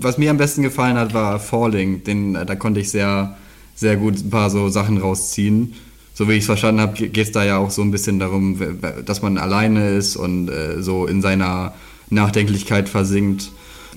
was 0.00 0.18
mir 0.18 0.30
am 0.30 0.38
besten 0.38 0.62
gefallen 0.62 0.96
hat, 0.96 1.14
war 1.14 1.38
Falling. 1.38 2.02
Den, 2.04 2.34
da 2.34 2.54
konnte 2.56 2.80
ich 2.80 2.90
sehr, 2.90 3.36
sehr 3.74 3.96
gut 3.96 4.16
ein 4.16 4.30
paar 4.30 4.50
so 4.50 4.68
Sachen 4.68 4.98
rausziehen. 4.98 5.74
So 6.14 6.28
wie 6.28 6.32
ich 6.34 6.40
es 6.40 6.46
verstanden 6.46 6.80
habe, 6.80 6.94
geht 6.94 7.16
es 7.16 7.32
da 7.32 7.44
ja 7.44 7.58
auch 7.58 7.70
so 7.70 7.82
ein 7.82 7.90
bisschen 7.90 8.18
darum, 8.18 8.58
dass 9.04 9.22
man 9.22 9.36
alleine 9.38 9.90
ist 9.90 10.16
und 10.16 10.48
äh, 10.48 10.80
so 10.80 11.06
in 11.06 11.22
seiner 11.22 11.74
Nachdenklichkeit 12.10 12.88
versinkt. 12.88 13.50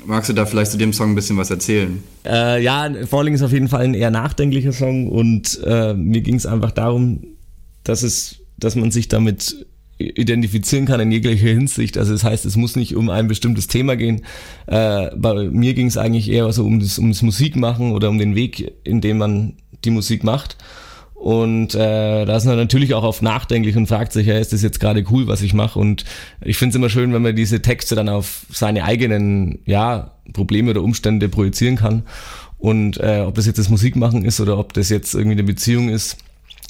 Magst 0.06 0.30
du 0.30 0.34
da 0.34 0.46
vielleicht 0.46 0.72
zu 0.72 0.78
dem 0.78 0.94
Song 0.94 1.12
ein 1.12 1.16
bisschen 1.16 1.38
was 1.38 1.50
erzählen? 1.50 2.02
Äh, 2.26 2.64
ja, 2.64 2.90
Falling 3.06 3.34
ist 3.34 3.42
auf 3.42 3.52
jeden 3.52 3.68
Fall 3.68 3.84
ein 3.84 3.94
eher 3.94 4.12
nachdenklicher 4.12 4.74
Song 4.74 5.10
und 5.10 5.60
äh, 5.66 5.94
mir 5.94 6.22
ging 6.22 6.36
es 6.36 6.46
einfach 6.46 6.72
darum, 6.72 7.24
dass 7.84 8.04
es, 8.04 8.38
dass 8.58 8.76
man 8.76 8.92
sich 8.92 9.08
damit 9.08 9.66
identifizieren 10.00 10.86
kann 10.86 11.00
in 11.00 11.12
jeglicher 11.12 11.48
Hinsicht. 11.48 11.98
Also 11.98 12.14
das 12.14 12.24
heißt, 12.24 12.46
es 12.46 12.56
muss 12.56 12.76
nicht 12.76 12.96
um 12.96 13.10
ein 13.10 13.28
bestimmtes 13.28 13.68
Thema 13.68 13.96
gehen. 13.96 14.22
Äh, 14.68 15.10
bei 15.16 15.50
mir 15.50 15.74
ging 15.74 15.88
es 15.88 15.98
eigentlich 15.98 16.30
eher 16.30 16.52
so 16.54 16.66
um 16.66 16.80
das, 16.80 17.00
um 17.00 17.10
das 17.10 17.22
Musikmachen 17.22 17.92
oder 17.92 18.10
um 18.10 18.20
den 18.20 18.36
Weg, 18.36 18.74
in 18.84 19.02
dem 19.02 19.18
man 19.18 19.54
die 19.84 19.90
Musik 19.90 20.24
macht. 20.24 20.58
Und 21.18 21.74
äh, 21.74 22.26
da 22.26 22.38
ist 22.38 22.46
man 22.46 22.58
natürlich 22.58 22.94
auch 22.94 23.04
oft 23.04 23.24
nachdenklich 23.24 23.76
und 23.76 23.88
fragt 23.88 24.14
sich, 24.14 24.28
ja, 24.28 24.38
ist 24.38 24.54
das 24.54 24.62
jetzt 24.62 24.80
gerade 24.80 25.04
cool, 25.10 25.28
was 25.28 25.42
ich 25.42 25.54
mache? 25.54 25.80
Und 25.80 26.06
ich 26.42 26.58
finde 26.58 26.72
es 26.72 26.76
immer 26.76 26.90
schön, 26.90 27.12
wenn 27.12 27.24
man 27.24 27.36
diese 27.36 27.62
Texte 27.62 27.96
dann 27.96 28.08
auf 28.08 28.46
seine 28.52 28.84
eigenen 28.84 29.60
ja, 29.66 30.12
Probleme 30.32 30.72
oder 30.72 30.84
Umstände 30.84 31.28
projizieren 31.28 31.76
kann. 31.76 32.04
Und 32.60 32.98
äh, 32.98 33.24
ob 33.26 33.36
das 33.36 33.48
jetzt 33.48 33.58
das 33.58 33.70
Musikmachen 33.70 34.24
ist 34.26 34.40
oder 34.40 34.60
ob 34.60 34.74
das 34.74 34.90
jetzt 34.90 35.16
irgendwie 35.16 35.34
eine 35.34 35.44
Beziehung 35.44 35.90
ist, 35.90 36.18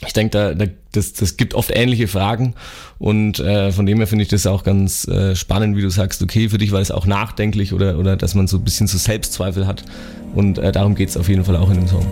ich 0.05 0.13
denke, 0.13 0.31
da, 0.31 0.53
da, 0.53 0.71
das, 0.91 1.13
das 1.13 1.37
gibt 1.37 1.55
oft 1.55 1.71
ähnliche 1.73 2.07
Fragen 2.07 2.53
und 2.99 3.39
äh, 3.39 3.71
von 3.71 3.87
dem 3.87 3.97
her 3.97 4.05
finde 4.05 4.23
ich 4.23 4.29
das 4.29 4.45
auch 4.45 4.63
ganz 4.63 5.07
äh, 5.07 5.35
spannend, 5.35 5.75
wie 5.75 5.81
du 5.81 5.89
sagst, 5.89 6.21
okay, 6.21 6.49
für 6.49 6.59
dich 6.59 6.71
war 6.71 6.81
es 6.81 6.91
auch 6.91 7.07
nachdenklich 7.07 7.73
oder, 7.73 7.97
oder 7.97 8.15
dass 8.15 8.35
man 8.35 8.47
so 8.47 8.57
ein 8.57 8.63
bisschen 8.63 8.85
so 8.85 8.99
Selbstzweifel 8.99 9.65
hat 9.65 9.83
und 10.35 10.59
äh, 10.59 10.71
darum 10.71 10.93
geht 10.93 11.09
es 11.09 11.17
auf 11.17 11.29
jeden 11.29 11.43
Fall 11.43 11.55
auch 11.55 11.71
in 11.71 11.77
dem 11.77 11.87
Song. 11.87 12.05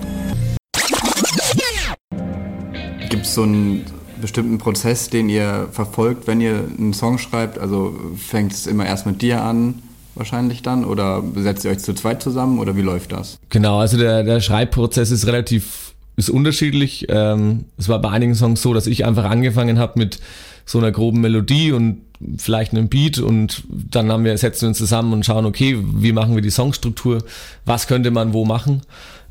So 3.35 3.43
einen 3.43 3.83
bestimmten 4.21 4.57
Prozess, 4.57 5.09
den 5.09 5.27
ihr 5.27 5.67
verfolgt, 5.71 6.25
wenn 6.25 6.39
ihr 6.39 6.63
einen 6.77 6.93
Song 6.93 7.17
schreibt? 7.17 7.59
Also 7.59 7.93
fängt 8.15 8.53
es 8.53 8.65
immer 8.65 8.85
erst 8.85 9.05
mit 9.05 9.21
dir 9.21 9.43
an, 9.43 9.81
wahrscheinlich 10.15 10.61
dann? 10.61 10.85
Oder 10.85 11.21
setzt 11.35 11.65
ihr 11.65 11.71
euch 11.71 11.79
zu 11.79 11.93
zweit 11.93 12.23
zusammen 12.23 12.59
oder 12.59 12.77
wie 12.77 12.81
läuft 12.81 13.11
das? 13.11 13.37
Genau, 13.49 13.79
also 13.79 13.97
der, 13.97 14.23
der 14.23 14.39
Schreibprozess 14.39 15.11
ist 15.11 15.27
relativ 15.27 15.93
ist 16.15 16.29
unterschiedlich. 16.29 17.07
Ähm, 17.09 17.65
es 17.77 17.89
war 17.89 17.99
bei 17.99 18.09
einigen 18.09 18.35
Songs 18.35 18.61
so, 18.61 18.73
dass 18.73 18.87
ich 18.87 19.05
einfach 19.05 19.25
angefangen 19.25 19.79
habe 19.79 19.99
mit 19.99 20.19
so 20.65 20.77
einer 20.77 20.91
groben 20.91 21.19
Melodie 21.21 21.73
und 21.73 22.01
vielleicht 22.38 22.71
einem 22.71 22.88
Beat 22.88 23.19
und 23.19 23.63
dann 23.69 24.11
haben 24.11 24.23
wir, 24.23 24.38
setzen 24.38 24.61
wir 24.61 24.67
uns 24.69 24.77
zusammen 24.77 25.13
und 25.13 25.25
schauen, 25.25 25.45
okay, 25.45 25.77
wie 25.77 26.13
machen 26.13 26.35
wir 26.35 26.41
die 26.41 26.49
Songstruktur, 26.49 27.23
was 27.65 27.88
könnte 27.88 28.09
man 28.09 28.33
wo 28.33 28.45
machen. 28.45 28.81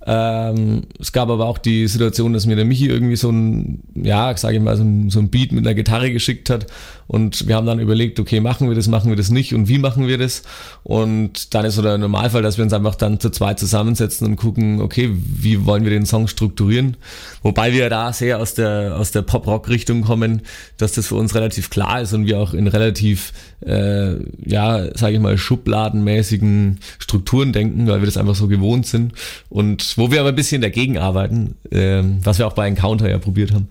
Ähm, 0.07 0.83
es 1.01 1.13
gab 1.13 1.31
aber 1.31 1.47
auch 1.47 1.59
die 1.59 1.89
Situation, 1.89 2.35
dass 2.35 2.47
mir 2.47 2.57
der 2.57 2.67
Michi 2.67 2.89
irgendwie 2.89 3.17
so 3.17 3.31
ein, 3.31 3.83
ja, 3.95 4.37
sage 4.37 4.57
ich 4.57 4.63
mal, 4.63 4.77
so 4.77 4.85
ein, 4.85 5.09
so 5.09 5.19
ein 5.19 5.31
Beat 5.31 5.53
mit 5.53 5.67
einer 5.67 5.75
Gitarre 5.75 6.13
geschickt 6.13 6.51
hat 6.51 6.67
und 7.07 7.47
wir 7.49 7.57
haben 7.57 7.67
dann 7.67 7.81
überlegt, 7.81 8.19
okay, 8.19 8.41
machen 8.41 8.69
wir 8.69 8.75
das, 8.75 8.89
machen 8.89 9.11
wir 9.11 9.17
das 9.17 9.31
nicht 9.31 9.55
und 9.55 9.69
wie 9.69 9.79
machen 9.79 10.07
wir 10.09 10.19
das? 10.19 10.43
Und 10.83 11.55
dann 11.55 11.65
ist 11.65 11.75
so 11.75 11.83
der 11.83 11.99
Normalfall, 11.99 12.43
dass 12.43 12.57
wir 12.57 12.65
uns 12.65 12.73
einfach 12.73 12.95
dann 12.95 13.21
zu 13.21 13.31
zweit 13.31 13.59
zusammensetzen 13.59 14.27
und 14.27 14.37
gucken, 14.37 14.81
okay, 14.81 15.11
wie 15.15 15.67
wollen 15.67 15.85
wir 15.85 15.91
den 15.91 16.07
Song 16.07 16.29
strukturieren? 16.29 16.97
Wobei 17.43 17.73
wir 17.73 17.91
da 17.91 18.13
sehr 18.13 18.39
aus 18.39 18.55
der, 18.55 18.97
aus 18.97 19.11
der 19.11 19.23
Pop-Rock-Richtung 19.23 20.03
kommen, 20.03 20.43
dass 20.79 20.93
das 20.93 21.09
für 21.09 21.17
uns 21.17 21.35
relativ 21.35 21.71
klar 21.71 22.01
ist 22.01 22.13
und 22.15 22.27
wir 22.27 22.39
auch 22.39 22.55
in 22.55 22.69
relativ, 22.69 23.33
äh, 23.67 24.15
ja, 24.45 24.97
sage 24.97 25.15
ich 25.15 25.21
mal, 25.21 25.37
schubladenmäßigen 25.37 26.81
Strukturen 26.99 27.53
denken, 27.53 27.87
weil 27.87 28.01
wir 28.01 28.07
das 28.07 28.17
einfach 28.17 28.35
so 28.35 28.49
gewohnt 28.49 28.87
sind. 28.87 29.13
Und 29.51 29.97
wo 29.99 30.11
wir 30.11 30.21
aber 30.21 30.31
ein 30.31 30.35
bisschen 30.35 30.63
dagegen 30.63 30.99
arbeiten, 30.99 31.57
äh, 31.71 32.03
was 32.23 32.39
wir 32.39 32.47
auch 32.47 32.55
bei 32.55 32.67
Encounter 32.67 33.11
ja 33.11 33.19
probiert 33.19 33.53
haben, 33.53 33.69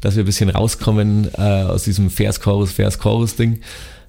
dass 0.00 0.16
wir 0.16 0.22
ein 0.22 0.26
bisschen 0.26 0.50
rauskommen 0.50 1.28
äh, 1.36 1.40
aus 1.40 1.84
diesem 1.84 2.10
Vers-Chorus, 2.10 2.73
Vers-Chorus-Ding. 2.74 3.60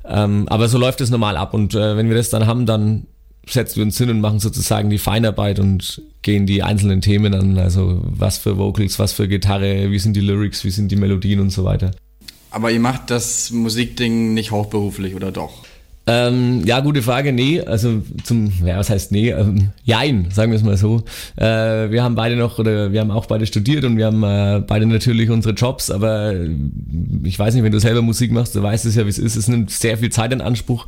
Ähm, 0.07 0.47
aber 0.49 0.67
so 0.67 0.77
läuft 0.77 1.01
es 1.01 1.09
normal 1.09 1.37
ab 1.37 1.53
und 1.53 1.73
äh, 1.73 1.97
wenn 1.97 2.09
wir 2.09 2.15
das 2.15 2.29
dann 2.29 2.45
haben, 2.45 2.65
dann 2.65 3.07
setzen 3.47 3.77
wir 3.77 3.83
uns 3.83 3.97
hin 3.97 4.09
und 4.09 4.21
machen 4.21 4.39
sozusagen 4.39 4.89
die 4.89 4.97
Feinarbeit 4.97 5.59
und 5.59 6.01
gehen 6.21 6.45
die 6.45 6.63
einzelnen 6.63 7.01
Themen 7.01 7.33
an. 7.33 7.57
Also 7.57 8.01
was 8.03 8.37
für 8.37 8.57
Vocals, 8.57 8.99
was 8.99 9.13
für 9.13 9.27
Gitarre, 9.27 9.91
wie 9.91 9.99
sind 9.99 10.15
die 10.15 10.21
Lyrics, 10.21 10.63
wie 10.63 10.71
sind 10.71 10.91
die 10.91 10.95
Melodien 10.95 11.39
und 11.39 11.51
so 11.51 11.63
weiter. 11.63 11.91
Aber 12.51 12.71
ihr 12.71 12.79
macht 12.79 13.11
das 13.11 13.51
Musikding 13.51 14.33
nicht 14.33 14.51
hauptberuflich 14.51 15.15
oder 15.15 15.31
doch? 15.31 15.64
Ähm, 16.07 16.61
ja, 16.65 16.81
gute 16.81 17.01
Frage. 17.01 17.33
Nee, 17.33 17.61
also 17.61 18.03
zum, 18.23 18.51
ja, 18.63 18.77
was 18.77 18.89
heißt 18.89 19.11
nee? 19.11 19.31
Ähm, 19.31 19.71
jein, 19.83 20.29
sagen 20.31 20.51
wir 20.51 20.57
es 20.57 20.63
mal 20.63 20.77
so. 20.77 21.03
Äh, 21.35 21.89
wir 21.89 22.03
haben 22.03 22.15
beide 22.15 22.35
noch, 22.35 22.59
oder 22.59 22.91
wir 22.91 23.01
haben 23.01 23.09
auch 23.09 23.25
beide 23.25 23.45
studiert 23.47 23.83
und 23.85 23.97
wir 23.97 24.05
haben 24.05 24.23
äh, 24.23 24.63
beide 24.65 24.85
natürlich 24.85 25.31
unsere 25.31 25.55
Jobs, 25.55 25.89
aber 25.89 26.33
ich 27.23 27.39
weiß 27.39 27.55
nicht, 27.55 27.63
wenn 27.63 27.71
du 27.71 27.79
selber 27.79 28.03
Musik 28.03 28.31
machst, 28.31 28.55
du 28.55 28.61
weißt 28.61 28.85
es 28.85 28.95
ja, 28.95 29.05
wie 29.05 29.09
es 29.09 29.17
ist. 29.17 29.35
Es 29.35 29.47
nimmt 29.47 29.71
sehr 29.71 29.97
viel 29.97 30.11
Zeit 30.11 30.31
in 30.31 30.41
Anspruch. 30.41 30.85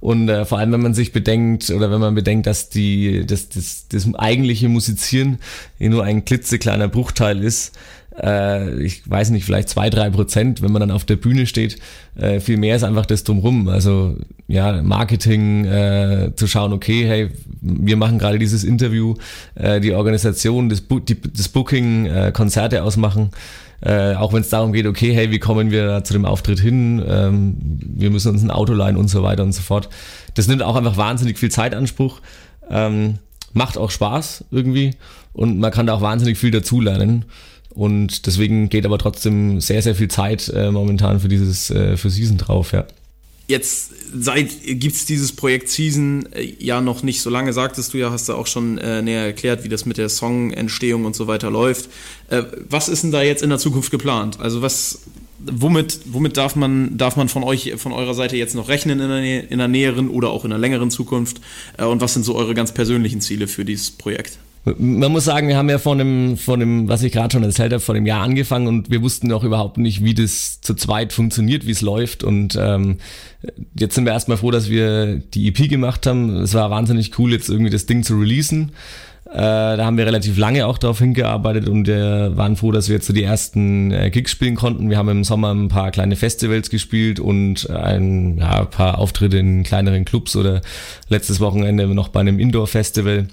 Und 0.00 0.28
äh, 0.28 0.44
vor 0.44 0.58
allem, 0.58 0.72
wenn 0.72 0.82
man 0.82 0.94
sich 0.94 1.12
bedenkt 1.12 1.70
oder 1.70 1.90
wenn 1.90 2.00
man 2.00 2.14
bedenkt, 2.14 2.46
dass 2.46 2.68
die, 2.68 3.24
das, 3.24 3.48
das, 3.48 3.86
das 3.88 4.06
eigentliche 4.14 4.68
Musizieren 4.68 5.38
nur 5.78 6.04
ein 6.04 6.24
klitzekleiner 6.24 6.88
Bruchteil 6.88 7.42
ist, 7.42 7.76
äh, 8.22 8.80
ich 8.82 9.08
weiß 9.08 9.30
nicht, 9.30 9.44
vielleicht 9.44 9.68
zwei, 9.68 9.90
drei 9.90 10.10
Prozent, 10.10 10.62
wenn 10.62 10.72
man 10.72 10.80
dann 10.80 10.90
auf 10.90 11.04
der 11.04 11.16
Bühne 11.16 11.46
steht, 11.46 11.78
äh, 12.16 12.40
viel 12.40 12.56
mehr 12.56 12.76
ist 12.76 12.82
einfach 12.82 13.06
das 13.06 13.24
drumrum. 13.24 13.68
Also 13.68 14.16
ja, 14.48 14.80
Marketing 14.82 15.64
äh, 15.64 16.32
zu 16.36 16.46
schauen, 16.46 16.72
okay, 16.72 17.06
hey, 17.06 17.30
wir 17.60 17.96
machen 17.96 18.18
gerade 18.18 18.38
dieses 18.38 18.62
Interview, 18.62 19.14
äh, 19.56 19.80
die 19.80 19.92
Organisation, 19.92 20.68
das, 20.68 20.80
Bu 20.80 21.00
die, 21.00 21.20
das 21.20 21.48
Booking, 21.48 22.06
äh, 22.06 22.32
Konzerte 22.32 22.82
ausmachen. 22.82 23.30
Äh, 23.82 24.14
auch 24.14 24.32
wenn 24.32 24.40
es 24.40 24.48
darum 24.48 24.72
geht, 24.72 24.86
okay, 24.86 25.12
hey, 25.12 25.30
wie 25.30 25.38
kommen 25.38 25.70
wir 25.70 26.02
zu 26.04 26.12
dem 26.12 26.24
Auftritt 26.24 26.60
hin? 26.60 27.04
Ähm, 27.06 27.56
wir 27.80 28.10
müssen 28.10 28.30
uns 28.30 28.42
ein 28.42 28.50
Auto 28.50 28.72
leihen 28.72 28.96
und 28.96 29.08
so 29.08 29.22
weiter 29.22 29.42
und 29.42 29.52
so 29.52 29.62
fort. 29.62 29.88
Das 30.34 30.46
nimmt 30.46 30.62
auch 30.62 30.76
einfach 30.76 30.96
wahnsinnig 30.96 31.38
viel 31.38 31.50
Zeitanspruch. 31.50 32.20
Ähm, 32.70 33.18
macht 33.52 33.76
auch 33.78 33.90
Spaß 33.90 34.44
irgendwie 34.50 34.92
und 35.32 35.58
man 35.58 35.72
kann 35.72 35.86
da 35.86 35.94
auch 35.94 36.00
wahnsinnig 36.00 36.38
viel 36.38 36.50
dazulernen. 36.50 37.26
Und 37.70 38.26
deswegen 38.26 38.70
geht 38.70 38.86
aber 38.86 38.96
trotzdem 38.96 39.60
sehr, 39.60 39.82
sehr 39.82 39.94
viel 39.94 40.08
Zeit 40.08 40.48
äh, 40.48 40.70
momentan 40.70 41.20
für 41.20 41.28
dieses, 41.28 41.70
äh, 41.70 41.98
für 41.98 42.08
Season 42.08 42.38
drauf, 42.38 42.72
ja. 42.72 42.86
Jetzt 43.48 43.92
seit 44.12 44.48
gibt's 44.64 45.06
dieses 45.06 45.32
Projekt 45.32 45.68
Season 45.68 46.26
äh, 46.32 46.54
ja 46.58 46.80
noch 46.80 47.02
nicht 47.02 47.20
so 47.20 47.30
lange, 47.30 47.52
sagtest 47.52 47.94
du 47.94 47.98
ja, 47.98 48.10
hast 48.10 48.28
du 48.28 48.34
auch 48.34 48.46
schon 48.46 48.78
äh, 48.78 49.02
näher 49.02 49.24
erklärt, 49.24 49.62
wie 49.62 49.68
das 49.68 49.86
mit 49.86 49.98
der 49.98 50.08
Songentstehung 50.08 51.04
und 51.04 51.14
so 51.14 51.28
weiter 51.28 51.50
läuft. 51.50 51.88
Äh, 52.28 52.42
was 52.68 52.88
ist 52.88 53.04
denn 53.04 53.12
da 53.12 53.22
jetzt 53.22 53.42
in 53.42 53.50
der 53.50 53.58
Zukunft 53.58 53.92
geplant? 53.92 54.40
Also 54.40 54.62
was, 54.62 55.02
womit, 55.38 56.00
womit 56.06 56.36
darf 56.36 56.56
man, 56.56 56.98
darf 56.98 57.16
man 57.16 57.28
von 57.28 57.44
euch, 57.44 57.74
von 57.76 57.92
eurer 57.92 58.14
Seite 58.14 58.36
jetzt 58.36 58.56
noch 58.56 58.68
rechnen 58.68 58.98
in 58.98 59.08
der, 59.08 59.50
in 59.50 59.58
der 59.58 59.68
näheren 59.68 60.08
oder 60.08 60.30
auch 60.30 60.44
in 60.44 60.50
der 60.50 60.58
längeren 60.58 60.90
Zukunft? 60.90 61.40
Äh, 61.78 61.84
und 61.84 62.00
was 62.00 62.14
sind 62.14 62.24
so 62.24 62.34
eure 62.34 62.54
ganz 62.54 62.72
persönlichen 62.72 63.20
Ziele 63.20 63.46
für 63.46 63.64
dieses 63.64 63.92
Projekt? 63.92 64.38
Man 64.78 65.12
muss 65.12 65.24
sagen, 65.24 65.46
wir 65.46 65.56
haben 65.56 65.70
ja 65.70 65.78
von 65.78 65.96
dem, 65.98 66.36
von 66.36 66.58
dem, 66.58 66.88
was 66.88 67.04
ich 67.04 67.12
gerade 67.12 67.32
schon 67.32 67.44
erzählt 67.44 67.72
habe, 67.72 67.80
vor 67.80 67.94
dem 67.94 68.04
Jahr 68.04 68.22
angefangen 68.22 68.66
und 68.66 68.90
wir 68.90 69.00
wussten 69.00 69.28
noch 69.28 69.44
überhaupt 69.44 69.78
nicht, 69.78 70.02
wie 70.02 70.12
das 70.12 70.60
zu 70.60 70.74
zweit 70.74 71.12
funktioniert, 71.12 71.68
wie 71.68 71.70
es 71.70 71.82
läuft. 71.82 72.24
Und 72.24 72.58
ähm, 72.60 72.96
jetzt 73.78 73.94
sind 73.94 74.06
wir 74.06 74.12
erstmal 74.12 74.38
froh, 74.38 74.50
dass 74.50 74.68
wir 74.68 75.18
die 75.18 75.46
EP 75.46 75.68
gemacht 75.70 76.04
haben. 76.06 76.38
Es 76.38 76.54
war 76.54 76.68
wahnsinnig 76.70 77.16
cool, 77.16 77.30
jetzt 77.30 77.48
irgendwie 77.48 77.70
das 77.70 77.86
Ding 77.86 78.02
zu 78.02 78.18
releasen. 78.18 78.72
Äh, 79.26 79.36
da 79.76 79.84
haben 79.84 79.98
wir 79.98 80.06
relativ 80.06 80.36
lange 80.36 80.66
auch 80.66 80.78
darauf 80.78 80.98
hingearbeitet 80.98 81.68
und 81.68 81.88
äh, 81.88 82.36
waren 82.36 82.56
froh, 82.56 82.72
dass 82.72 82.88
wir 82.88 82.96
jetzt 82.96 83.06
so 83.06 83.12
die 83.12 83.22
ersten 83.22 83.92
äh, 83.92 84.10
Gigs 84.10 84.32
spielen 84.32 84.56
konnten. 84.56 84.90
Wir 84.90 84.98
haben 84.98 85.08
im 85.08 85.22
Sommer 85.22 85.54
ein 85.54 85.68
paar 85.68 85.92
kleine 85.92 86.16
Festivals 86.16 86.70
gespielt 86.70 87.20
und 87.20 87.70
ein 87.70 88.38
ja, 88.38 88.64
paar 88.64 88.98
Auftritte 88.98 89.38
in 89.38 89.62
kleineren 89.62 90.04
Clubs 90.04 90.34
oder 90.34 90.60
letztes 91.08 91.38
Wochenende 91.38 91.86
noch 91.86 92.08
bei 92.08 92.18
einem 92.18 92.40
Indoor-Festival. 92.40 93.28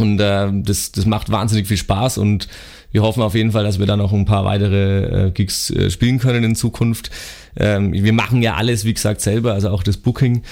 Und 0.00 0.20
äh, 0.20 0.48
das, 0.52 0.92
das 0.92 1.06
macht 1.06 1.30
wahnsinnig 1.30 1.66
viel 1.66 1.76
Spaß 1.76 2.18
und 2.18 2.48
wir 2.92 3.02
hoffen 3.02 3.22
auf 3.22 3.34
jeden 3.34 3.52
Fall, 3.52 3.64
dass 3.64 3.78
wir 3.78 3.86
da 3.86 3.96
noch 3.96 4.12
ein 4.12 4.24
paar 4.24 4.44
weitere 4.44 5.26
äh, 5.26 5.30
Gigs 5.30 5.70
äh, 5.70 5.90
spielen 5.90 6.18
können 6.18 6.44
in 6.44 6.54
Zukunft. 6.54 7.10
Ähm, 7.56 7.92
wir 7.92 8.12
machen 8.12 8.42
ja 8.42 8.54
alles, 8.54 8.84
wie 8.84 8.94
gesagt, 8.94 9.20
selber, 9.20 9.52
also 9.52 9.70
auch 9.70 9.82
das 9.82 9.96
Booking. 9.98 10.42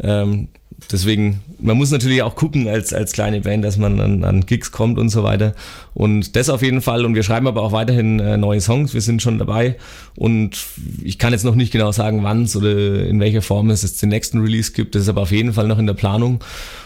Ähm, 0.00 0.48
deswegen, 0.90 1.40
man 1.58 1.76
muss 1.76 1.90
natürlich 1.90 2.22
auch 2.22 2.34
gucken 2.34 2.68
als, 2.68 2.92
als 2.92 3.12
kleine 3.12 3.40
Band, 3.40 3.64
dass 3.64 3.76
man 3.76 4.00
an, 4.00 4.24
an 4.24 4.46
Gigs 4.46 4.72
kommt 4.72 4.98
und 4.98 5.08
so 5.08 5.22
weiter. 5.22 5.54
Und 5.94 6.36
das 6.36 6.48
auf 6.48 6.62
jeden 6.62 6.82
Fall. 6.82 7.04
Und 7.04 7.14
wir 7.14 7.22
schreiben 7.22 7.46
aber 7.46 7.62
auch 7.62 7.72
weiterhin 7.72 8.20
äh, 8.20 8.36
neue 8.36 8.60
Songs. 8.60 8.94
Wir 8.94 9.00
sind 9.00 9.22
schon 9.22 9.38
dabei. 9.38 9.76
Und 10.16 10.56
ich 11.02 11.18
kann 11.18 11.32
jetzt 11.32 11.44
noch 11.44 11.54
nicht 11.54 11.72
genau 11.72 11.92
sagen, 11.92 12.22
wann 12.22 12.44
es 12.44 12.56
oder 12.56 13.04
in 13.04 13.20
welcher 13.20 13.42
Form 13.42 13.70
es 13.70 13.82
jetzt 13.82 14.02
den 14.02 14.08
nächsten 14.08 14.40
Release 14.40 14.72
gibt. 14.72 14.94
Das 14.94 15.02
ist 15.02 15.08
aber 15.08 15.22
auf 15.22 15.32
jeden 15.32 15.52
Fall 15.52 15.66
noch 15.66 15.78
in 15.78 15.86
der 15.86 15.94
Planung. 15.94 16.42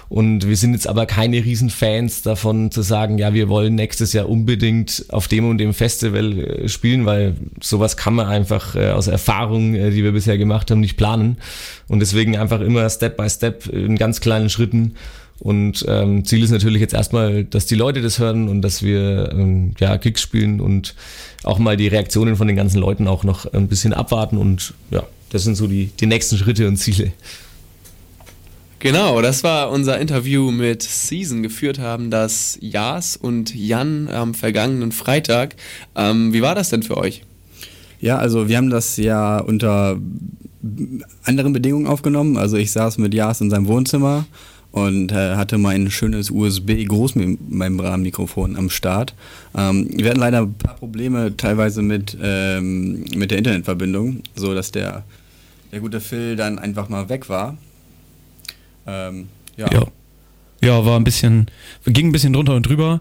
Und 0.08 0.46
wir 0.46 0.56
sind 0.56 0.74
jetzt 0.74 0.86
aber 0.86 1.06
keine 1.06 1.44
Riesenfans 1.44 2.22
davon 2.22 2.70
zu 2.70 2.82
sagen, 2.82 3.18
ja, 3.18 3.32
wir 3.34 3.48
wollen 3.48 3.74
nächstes 3.74 4.12
Jahr 4.12 4.28
unbedingt 4.28 5.06
auf 5.08 5.28
dem 5.28 5.48
und 5.48 5.58
dem 5.58 5.74
Festival 5.74 6.38
äh, 6.38 6.68
spielen, 6.68 7.06
weil 7.06 7.36
sowas 7.60 7.96
kann 7.96 8.14
man 8.14 8.26
einfach 8.26 8.76
äh, 8.76 8.90
aus 8.90 9.08
Erfahrung, 9.08 9.74
äh, 9.74 9.90
die 9.90 10.04
wir 10.04 10.12
bisher 10.12 10.38
gemacht 10.38 10.70
haben, 10.70 10.80
nicht 10.80 10.96
planen. 10.96 11.38
Und 11.88 12.00
deswegen 12.00 12.36
einfach 12.36 12.60
immer 12.60 12.88
Step 12.90 13.16
by 13.16 13.28
Step 13.28 13.66
in 13.74 13.96
ganz 13.96 14.20
kleinen 14.20 14.50
Schritten. 14.50 14.94
Und 15.40 15.84
ähm, 15.88 16.24
Ziel 16.24 16.42
ist 16.42 16.50
natürlich 16.50 16.80
jetzt 16.80 16.94
erstmal, 16.94 17.44
dass 17.44 17.66
die 17.66 17.74
Leute 17.74 18.00
das 18.00 18.18
hören 18.18 18.48
und 18.48 18.62
dass 18.62 18.82
wir 18.82 19.30
ähm, 19.32 19.74
ja, 19.78 19.98
Kicks 19.98 20.22
spielen 20.22 20.60
und 20.60 20.94
auch 21.42 21.58
mal 21.58 21.76
die 21.76 21.88
Reaktionen 21.88 22.36
von 22.36 22.46
den 22.46 22.56
ganzen 22.56 22.78
Leuten 22.78 23.08
auch 23.08 23.24
noch 23.24 23.52
ein 23.52 23.68
bisschen 23.68 23.92
abwarten. 23.92 24.38
Und 24.38 24.74
ja, 24.90 25.02
das 25.30 25.44
sind 25.44 25.56
so 25.56 25.66
die, 25.66 25.90
die 25.98 26.06
nächsten 26.06 26.38
Schritte 26.38 26.68
und 26.68 26.76
Ziele. 26.76 27.12
Genau, 28.78 29.22
das 29.22 29.42
war 29.42 29.70
unser 29.70 29.98
Interview 29.98 30.50
mit 30.50 30.82
Season. 30.82 31.42
Geführt 31.42 31.78
haben 31.78 32.10
das 32.10 32.58
Jas 32.60 33.16
und 33.16 33.54
Jan 33.54 34.08
am 34.08 34.34
vergangenen 34.34 34.92
Freitag. 34.92 35.56
Ähm, 35.96 36.32
wie 36.32 36.42
war 36.42 36.54
das 36.54 36.68
denn 36.68 36.82
für 36.82 36.98
euch? 36.98 37.22
Ja, 38.04 38.18
also 38.18 38.48
wir 38.48 38.56
haben 38.58 38.68
das 38.68 38.98
ja 38.98 39.38
unter 39.38 39.96
anderen 41.24 41.54
Bedingungen 41.54 41.86
aufgenommen. 41.86 42.36
Also 42.36 42.58
ich 42.58 42.70
saß 42.70 42.98
mit 42.98 43.14
Jas 43.14 43.40
in 43.40 43.48
seinem 43.48 43.66
Wohnzimmer 43.66 44.26
und 44.72 45.10
äh, 45.10 45.36
hatte 45.36 45.56
mein 45.56 45.90
schönes 45.90 46.30
USB-Großmembran-Mikrofon 46.30 48.56
am 48.56 48.68
Start. 48.68 49.14
Ähm, 49.56 49.88
wir 49.90 50.10
hatten 50.10 50.20
leider 50.20 50.42
ein 50.42 50.52
paar 50.52 50.74
Probleme 50.74 51.34
teilweise 51.34 51.80
mit, 51.80 52.14
ähm, 52.22 53.06
mit 53.14 53.30
der 53.30 53.38
Internetverbindung, 53.38 54.20
so 54.34 54.54
dass 54.54 54.70
der, 54.70 55.04
der 55.72 55.80
gute 55.80 56.02
Phil 56.02 56.36
dann 56.36 56.58
einfach 56.58 56.90
mal 56.90 57.08
weg 57.08 57.30
war. 57.30 57.56
Ähm, 58.86 59.28
ja. 59.56 59.72
ja. 59.72 59.86
ja. 60.62 60.84
war 60.84 61.00
ein 61.00 61.04
bisschen, 61.04 61.46
ging 61.86 62.08
ein 62.08 62.12
bisschen 62.12 62.34
drunter 62.34 62.54
und 62.54 62.68
drüber. 62.68 62.98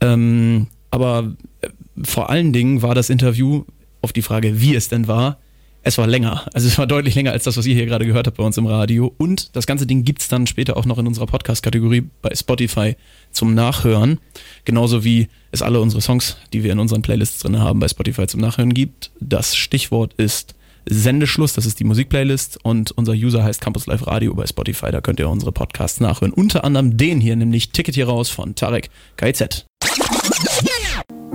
Ähm, 0.00 0.68
aber 0.92 1.32
äh, 1.62 1.68
vor 2.04 2.30
allen 2.30 2.52
Dingen 2.52 2.82
war 2.82 2.94
das 2.94 3.10
Interview 3.10 3.64
auf 4.02 4.12
die 4.12 4.22
Frage, 4.22 4.60
wie 4.60 4.74
es 4.74 4.88
denn 4.88 5.08
war, 5.08 5.38
es 5.86 5.98
war 5.98 6.08
länger. 6.08 6.44
Also 6.52 6.66
es 6.66 6.78
war 6.78 6.86
deutlich 6.88 7.14
länger 7.14 7.30
als 7.30 7.44
das, 7.44 7.56
was 7.56 7.64
ihr 7.64 7.74
hier 7.74 7.86
gerade 7.86 8.06
gehört 8.06 8.26
habt 8.26 8.38
bei 8.38 8.42
uns 8.44 8.58
im 8.58 8.66
Radio. 8.66 9.14
Und 9.18 9.54
das 9.54 9.68
ganze 9.68 9.86
Ding 9.86 10.02
gibt 10.02 10.20
es 10.20 10.26
dann 10.26 10.48
später 10.48 10.76
auch 10.76 10.84
noch 10.84 10.98
in 10.98 11.06
unserer 11.06 11.26
Podcast-Kategorie 11.26 12.02
bei 12.22 12.34
Spotify 12.34 12.96
zum 13.30 13.54
Nachhören. 13.54 14.18
Genauso 14.64 15.04
wie 15.04 15.28
es 15.52 15.62
alle 15.62 15.80
unsere 15.80 16.02
Songs, 16.02 16.38
die 16.52 16.64
wir 16.64 16.72
in 16.72 16.80
unseren 16.80 17.02
Playlists 17.02 17.38
drin 17.38 17.60
haben, 17.60 17.78
bei 17.78 17.86
Spotify 17.86 18.26
zum 18.26 18.40
Nachhören 18.40 18.74
gibt. 18.74 19.12
Das 19.20 19.54
Stichwort 19.54 20.12
ist 20.14 20.56
Sendeschluss, 20.88 21.52
das 21.52 21.66
ist 21.66 21.78
die 21.78 21.84
Musikplaylist 21.84 22.58
und 22.64 22.90
unser 22.92 23.12
User 23.12 23.44
heißt 23.44 23.60
Campus 23.60 23.86
Live 23.86 24.06
Radio 24.08 24.34
bei 24.34 24.46
Spotify, 24.46 24.90
da 24.90 25.00
könnt 25.00 25.18
ihr 25.18 25.28
unsere 25.28 25.52
Podcasts 25.52 26.00
nachhören. 26.00 26.32
Unter 26.32 26.64
anderem 26.64 26.96
den 26.96 27.20
hier, 27.20 27.34
nämlich 27.36 27.70
Ticket 27.70 27.94
hier 27.94 28.06
raus 28.06 28.28
von 28.28 28.54
Tarek 28.54 28.90
KZ. 29.16 29.66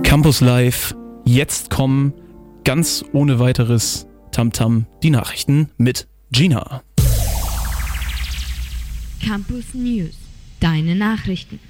Campus 0.02 0.40
Live, 0.40 0.94
jetzt 1.24 1.70
kommen 1.70 2.14
ganz 2.64 3.04
ohne 3.12 3.38
weiteres 3.38 4.06
Tamtam 4.30 4.86
die 5.02 5.10
Nachrichten 5.10 5.70
mit 5.76 6.08
Gina. 6.30 6.82
Campus 9.24 9.74
News, 9.74 10.14
deine 10.60 10.94
Nachrichten. 10.94 11.60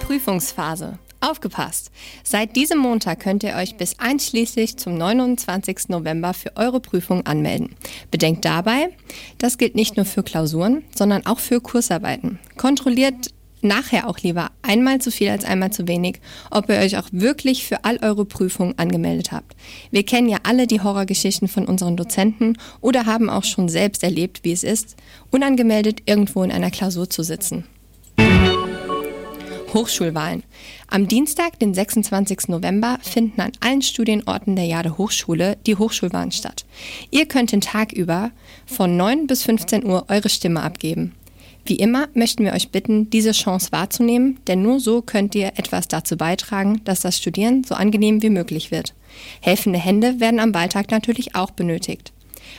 Prüfungsphase. 0.00 0.98
Aufgepasst! 1.20 1.92
Seit 2.24 2.56
diesem 2.56 2.78
Montag 2.78 3.20
könnt 3.20 3.44
ihr 3.44 3.54
euch 3.54 3.76
bis 3.76 4.00
einschließlich 4.00 4.76
zum 4.76 4.98
29. 4.98 5.88
November 5.88 6.34
für 6.34 6.56
eure 6.56 6.80
Prüfung 6.80 7.24
anmelden. 7.26 7.76
Bedenkt 8.10 8.44
dabei, 8.44 8.88
das 9.38 9.56
gilt 9.56 9.76
nicht 9.76 9.96
nur 9.96 10.04
für 10.04 10.24
Klausuren, 10.24 10.82
sondern 10.94 11.24
auch 11.24 11.38
für 11.38 11.60
Kursarbeiten. 11.60 12.40
Kontrolliert 12.56 13.28
nachher 13.62 14.08
auch 14.08 14.18
lieber 14.18 14.50
einmal 14.62 15.00
zu 15.00 15.10
viel 15.10 15.28
als 15.28 15.44
einmal 15.44 15.72
zu 15.72 15.88
wenig, 15.88 16.20
ob 16.50 16.68
ihr 16.68 16.76
euch 16.76 16.96
auch 16.96 17.08
wirklich 17.12 17.64
für 17.64 17.84
all 17.84 17.98
eure 18.02 18.24
Prüfungen 18.24 18.78
angemeldet 18.78 19.32
habt. 19.32 19.56
Wir 19.90 20.04
kennen 20.04 20.28
ja 20.28 20.38
alle 20.42 20.66
die 20.66 20.80
Horrorgeschichten 20.80 21.48
von 21.48 21.66
unseren 21.66 21.96
Dozenten 21.96 22.58
oder 22.80 23.06
haben 23.06 23.30
auch 23.30 23.44
schon 23.44 23.68
selbst 23.68 24.02
erlebt, 24.02 24.40
wie 24.42 24.52
es 24.52 24.62
ist, 24.62 24.96
unangemeldet 25.30 26.02
irgendwo 26.06 26.42
in 26.42 26.52
einer 26.52 26.70
Klausur 26.70 27.08
zu 27.08 27.22
sitzen. 27.22 27.64
Hochschulwahlen. 29.72 30.42
Am 30.88 31.08
Dienstag, 31.08 31.58
den 31.58 31.72
26. 31.72 32.48
November, 32.48 32.98
finden 33.02 33.40
an 33.40 33.52
allen 33.60 33.82
Studienorten 33.82 34.56
der 34.56 34.66
Jade 34.66 34.98
Hochschule 34.98 35.56
die 35.66 35.76
Hochschulwahlen 35.76 36.32
statt. 36.32 36.64
Ihr 37.10 37.26
könnt 37.26 37.52
den 37.52 37.62
Tag 37.62 37.92
über 37.92 38.30
von 38.66 38.96
9 38.96 39.26
bis 39.26 39.42
15 39.44 39.86
Uhr 39.86 40.04
eure 40.08 40.28
Stimme 40.28 40.62
abgeben. 40.62 41.14
Wie 41.64 41.76
immer 41.76 42.08
möchten 42.14 42.44
wir 42.44 42.54
euch 42.54 42.70
bitten, 42.70 43.08
diese 43.10 43.32
Chance 43.32 43.70
wahrzunehmen, 43.70 44.38
denn 44.48 44.62
nur 44.62 44.80
so 44.80 45.00
könnt 45.00 45.34
ihr 45.34 45.52
etwas 45.56 45.86
dazu 45.86 46.16
beitragen, 46.16 46.80
dass 46.84 47.00
das 47.00 47.18
Studieren 47.18 47.62
so 47.62 47.74
angenehm 47.74 48.22
wie 48.22 48.30
möglich 48.30 48.70
wird. 48.70 48.94
Helfende 49.40 49.78
Hände 49.78 50.18
werden 50.18 50.40
am 50.40 50.54
Wahltag 50.54 50.90
natürlich 50.90 51.36
auch 51.36 51.52
benötigt. 51.52 52.12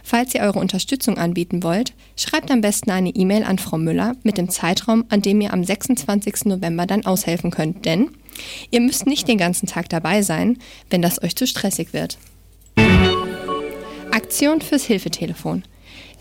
Falls 0.03 0.33
ihr 0.33 0.41
eure 0.41 0.59
Unterstützung 0.59 1.17
anbieten 1.17 1.63
wollt, 1.63 1.93
schreibt 2.15 2.49
am 2.49 2.61
besten 2.61 2.91
eine 2.91 3.09
E-Mail 3.09 3.43
an 3.43 3.59
Frau 3.59 3.77
Müller 3.77 4.15
mit 4.23 4.37
dem 4.37 4.49
Zeitraum, 4.49 5.05
an 5.09 5.21
dem 5.21 5.41
ihr 5.41 5.53
am 5.53 5.63
26. 5.63 6.45
November 6.45 6.85
dann 6.85 7.05
aushelfen 7.05 7.51
könnt, 7.51 7.85
denn 7.85 8.09
ihr 8.71 8.79
müsst 8.79 9.05
nicht 9.05 9.27
den 9.27 9.37
ganzen 9.37 9.67
Tag 9.67 9.89
dabei 9.89 10.21
sein, 10.21 10.57
wenn 10.89 11.01
das 11.01 11.21
euch 11.21 11.35
zu 11.35 11.45
stressig 11.45 11.93
wird. 11.93 12.17
Aktion 14.11 14.61
fürs 14.61 14.85
Hilfetelefon. 14.85 15.63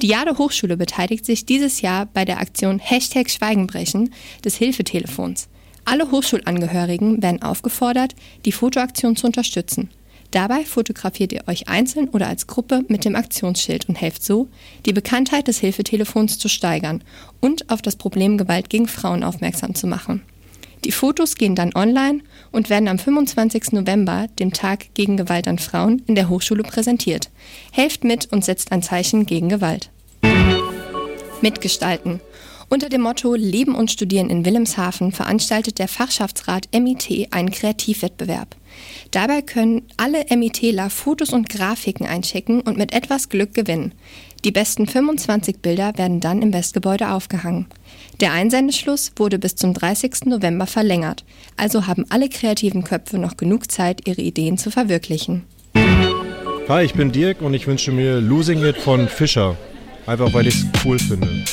Die 0.02 0.08
Jade 0.08 0.36
Hochschule 0.36 0.76
beteiligt 0.76 1.24
sich 1.24 1.46
dieses 1.46 1.80
Jahr 1.80 2.06
bei 2.06 2.24
der 2.24 2.40
Aktion 2.40 2.80
Hashtag 2.80 3.30
Schweigenbrechen 3.30 4.12
des 4.44 4.56
Hilfetelefons. 4.56 5.48
Alle 5.84 6.10
Hochschulangehörigen 6.10 7.22
werden 7.22 7.40
aufgefordert, 7.40 8.16
die 8.44 8.50
Fotoaktion 8.50 9.14
zu 9.14 9.28
unterstützen. 9.28 9.90
Dabei 10.32 10.64
fotografiert 10.64 11.32
ihr 11.32 11.44
euch 11.46 11.68
einzeln 11.68 12.08
oder 12.08 12.26
als 12.26 12.48
Gruppe 12.48 12.84
mit 12.88 13.04
dem 13.04 13.14
Aktionsschild 13.14 13.88
und 13.88 13.94
helft 13.94 14.24
so, 14.24 14.48
die 14.86 14.92
Bekanntheit 14.92 15.46
des 15.46 15.60
Hilfetelefons 15.60 16.36
zu 16.36 16.48
steigern 16.48 17.04
und 17.40 17.70
auf 17.70 17.80
das 17.80 17.94
Problem 17.94 18.38
Gewalt 18.38 18.70
gegen 18.70 18.88
Frauen 18.88 19.22
aufmerksam 19.22 19.76
zu 19.76 19.86
machen. 19.86 20.22
Die 20.84 20.92
Fotos 20.92 21.36
gehen 21.36 21.54
dann 21.54 21.74
online 21.74 22.20
und 22.50 22.68
werden 22.68 22.88
am 22.88 22.98
25. 22.98 23.72
November, 23.72 24.26
dem 24.38 24.52
Tag 24.52 24.94
gegen 24.94 25.16
Gewalt 25.16 25.46
an 25.46 25.58
Frauen, 25.58 26.02
in 26.06 26.16
der 26.16 26.28
Hochschule 26.28 26.64
präsentiert. 26.64 27.30
Helft 27.70 28.02
mit 28.02 28.32
und 28.32 28.44
setzt 28.44 28.72
ein 28.72 28.82
Zeichen 28.82 29.24
gegen 29.26 29.48
Gewalt. 29.48 29.90
Mitgestalten. 31.40 32.20
Unter 32.68 32.88
dem 32.88 33.02
Motto 33.02 33.34
Leben 33.34 33.74
und 33.74 33.90
Studieren 33.90 34.30
in 34.30 34.46
Wilhelmshaven 34.46 35.12
veranstaltet 35.12 35.78
der 35.78 35.88
Fachschaftsrat 35.88 36.68
MIT 36.72 37.28
einen 37.30 37.50
Kreativwettbewerb. 37.50 38.56
Dabei 39.10 39.42
können 39.42 39.82
alle 39.98 40.24
MITler 40.34 40.88
Fotos 40.88 41.34
und 41.34 41.50
Grafiken 41.50 42.06
einschicken 42.06 42.62
und 42.62 42.78
mit 42.78 42.94
etwas 42.94 43.28
Glück 43.28 43.52
gewinnen. 43.52 43.92
Die 44.44 44.52
besten 44.52 44.86
25 44.86 45.58
Bilder 45.58 45.92
werden 45.98 46.20
dann 46.20 46.40
im 46.40 46.54
Westgebäude 46.54 47.10
aufgehangen. 47.10 47.66
Der 48.22 48.32
Einsendeschluss 48.32 49.10
wurde 49.16 49.40
bis 49.40 49.56
zum 49.56 49.74
30. 49.74 50.26
November 50.26 50.68
verlängert, 50.68 51.24
also 51.56 51.88
haben 51.88 52.06
alle 52.08 52.28
kreativen 52.28 52.84
Köpfe 52.84 53.18
noch 53.18 53.36
genug 53.36 53.68
Zeit, 53.72 54.06
ihre 54.06 54.20
Ideen 54.20 54.58
zu 54.58 54.70
verwirklichen. 54.70 55.42
Hi, 56.68 56.84
ich 56.84 56.94
bin 56.94 57.10
Dirk 57.10 57.42
und 57.42 57.52
ich 57.52 57.66
wünsche 57.66 57.90
mir 57.90 58.20
Losing 58.20 58.64
It 58.64 58.76
von 58.76 59.08
Fischer. 59.08 59.56
Einfach 60.06 60.32
weil 60.32 60.46
ich 60.46 60.54
es 60.54 60.66
cool 60.84 61.00
finde. 61.00 61.44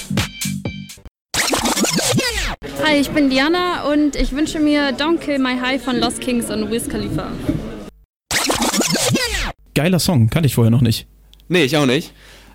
Hi, 2.83 2.97
ich 2.97 3.09
bin 3.09 3.31
Diana 3.31 3.91
und 3.91 4.15
ich 4.15 4.31
wünsche 4.31 4.59
mir 4.59 4.91
Don't 4.91 5.17
Kill 5.17 5.39
My 5.39 5.57
High 5.59 5.81
von 5.81 5.99
Lost 5.99 6.21
Kings 6.21 6.51
und 6.51 6.69
Wiz 6.69 6.87
Khalifa. 6.87 7.31
Geiler 9.73 9.97
Song, 9.97 10.29
kannte 10.29 10.45
ich 10.45 10.53
vorher 10.53 10.69
noch 10.69 10.81
nicht. 10.81 11.07
Nee, 11.47 11.63
ich 11.63 11.75
auch 11.77 11.87
nicht. 11.87 12.13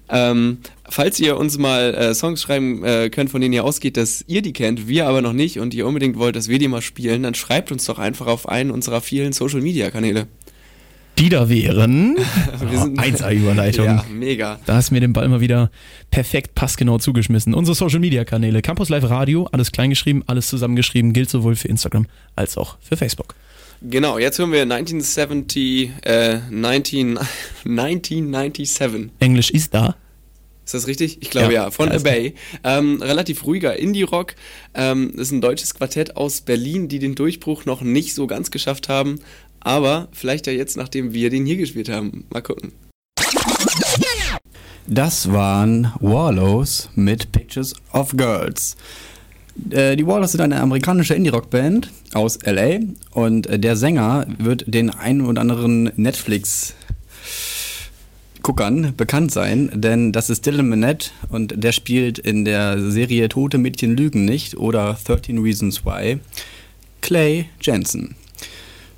Ähm, 0.09 0.59
falls 0.88 1.19
ihr 1.21 1.37
uns 1.37 1.59
mal 1.59 1.95
äh, 1.95 2.14
Songs 2.14 2.43
schreiben 2.43 2.85
äh, 2.85 3.11
könnt, 3.11 3.31
von 3.31 3.41
denen 3.41 3.55
ihr 3.55 3.64
ausgeht, 3.64 3.97
dass 3.97 4.25
ihr 4.26 4.43
die 4.43 4.53
kennt, 4.53 4.88
wir 4.88 5.07
aber 5.07 5.23
noch 5.23 5.33
nicht 5.33 5.59
und 5.61 5.75
ihr 5.75 5.87
unbedingt 5.87 6.17
wollt, 6.19 6.37
dass 6.37 6.49
wir 6.49 6.59
die 6.59 6.69
mal 6.69 6.83
spielen, 6.83 7.23
dann 7.23 7.35
schreibt 7.35 7.73
uns 7.73 7.85
doch 7.85 7.99
einfach 7.99 8.26
auf 8.26 8.49
einen 8.49 8.71
unserer 8.71 9.00
vielen 9.00 9.33
Social 9.33 9.61
Media 9.61 9.91
Kanäle. 9.91 10.26
Die 11.17 11.29
da 11.29 11.49
wären. 11.49 12.17
Wir 12.69 12.81
sind- 12.81 12.99
1A-Überleitung. 13.00 13.85
Ja, 13.85 14.05
mega. 14.12 14.59
Da 14.67 14.75
hast 14.75 14.91
du 14.91 14.95
mir 14.95 15.00
den 15.00 15.12
Ball 15.12 15.29
mal 15.29 15.41
wieder 15.41 15.71
perfekt 16.11 16.57
passgenau 16.57 16.99
zugeschmissen. 16.99 17.55
Unsere 17.55 17.76
Social 17.76 18.00
Media 18.00 18.25
Kanäle, 18.25 18.62
Campus 18.62 18.88
Live 18.88 19.09
Radio, 19.09 19.49
alles 19.53 19.71
kleingeschrieben, 19.71 20.25
alles 20.26 20.49
zusammengeschrieben, 20.49 21.12
gilt 21.12 21.31
sowohl 21.31 21.55
für 21.55 21.69
Instagram 21.69 22.07
als 22.35 22.59
auch 22.59 22.79
für 22.81 22.97
Facebook. 22.97 23.37
Genau, 23.81 24.19
jetzt 24.19 24.41
hören 24.41 24.50
wir 24.50 24.62
1970, 24.62 25.91
äh, 26.03 26.38
19, 26.50 27.17
1997. 27.64 29.11
Englisch 29.21 29.50
ist 29.50 29.73
da. 29.73 29.95
Ist 30.64 30.75
das 30.75 30.87
richtig? 30.87 31.18
Ich 31.21 31.30
glaube 31.30 31.52
ja, 31.52 31.64
Ja, 31.64 31.71
von 31.71 31.88
da 31.88 31.92
A 31.92 31.97
ist 31.97 32.04
Bay. 32.04 32.35
Ähm, 32.62 33.02
relativ 33.02 33.44
ruhiger 33.44 33.76
Indie-Rock. 33.76 34.35
Ähm, 34.75 35.12
ist 35.16 35.30
ein 35.30 35.40
deutsches 35.40 35.75
Quartett 35.75 36.16
aus 36.16 36.40
Berlin, 36.40 36.88
die 36.88 36.99
den 36.99 37.14
Durchbruch 37.14 37.64
noch 37.66 37.83
nicht 37.83 38.14
so 38.14 38.26
ganz 38.26 38.50
geschafft 38.50 38.88
haben. 38.88 39.21
Aber 39.61 40.09
vielleicht 40.12 40.47
ja 40.47 40.52
jetzt, 40.52 40.76
nachdem 40.76 41.12
wir 41.12 41.30
den 41.30 41.47
hier 41.47 41.56
gespielt 41.56 41.88
haben. 41.88 42.25
Mal 42.30 42.42
gucken. 42.42 42.73
Das 44.87 45.33
waren 45.33 45.92
Wallows 46.00 46.90
mit 46.94 47.33
Pictures 47.33 47.75
of 47.92 48.12
Girls. 48.16 48.76
Äh, 49.71 49.97
die 49.97 50.06
Wallows 50.06 50.33
sind 50.33 50.40
eine 50.40 50.61
amerikanische 50.61 51.14
Indie-Rock-Band 51.14 51.90
aus 52.12 52.38
LA 52.44 52.80
und 53.12 53.47
äh, 53.47 53.59
der 53.59 53.76
Sänger 53.76 54.26
wird 54.38 54.64
den 54.66 54.90
einen 54.90 55.23
oder 55.23 55.40
anderen 55.40 55.90
Netflix 55.97 56.75
Guckern 58.44 58.92
bekannt 58.94 59.32
sein, 59.32 59.70
denn 59.74 60.12
das 60.12 60.28
ist 60.28 60.44
Dylan 60.44 60.68
Minette 60.68 61.10
und 61.30 61.54
der 61.56 61.72
spielt 61.72 62.18
in 62.18 62.44
der 62.44 62.78
Serie 62.90 63.30
Tote 63.30 63.56
Mädchen 63.56 63.96
lügen 63.96 64.26
nicht 64.26 64.58
oder 64.58 64.98
13 65.02 65.38
Reasons 65.38 65.86
Why 65.86 66.18
Clay 67.00 67.46
Jensen. 67.62 68.14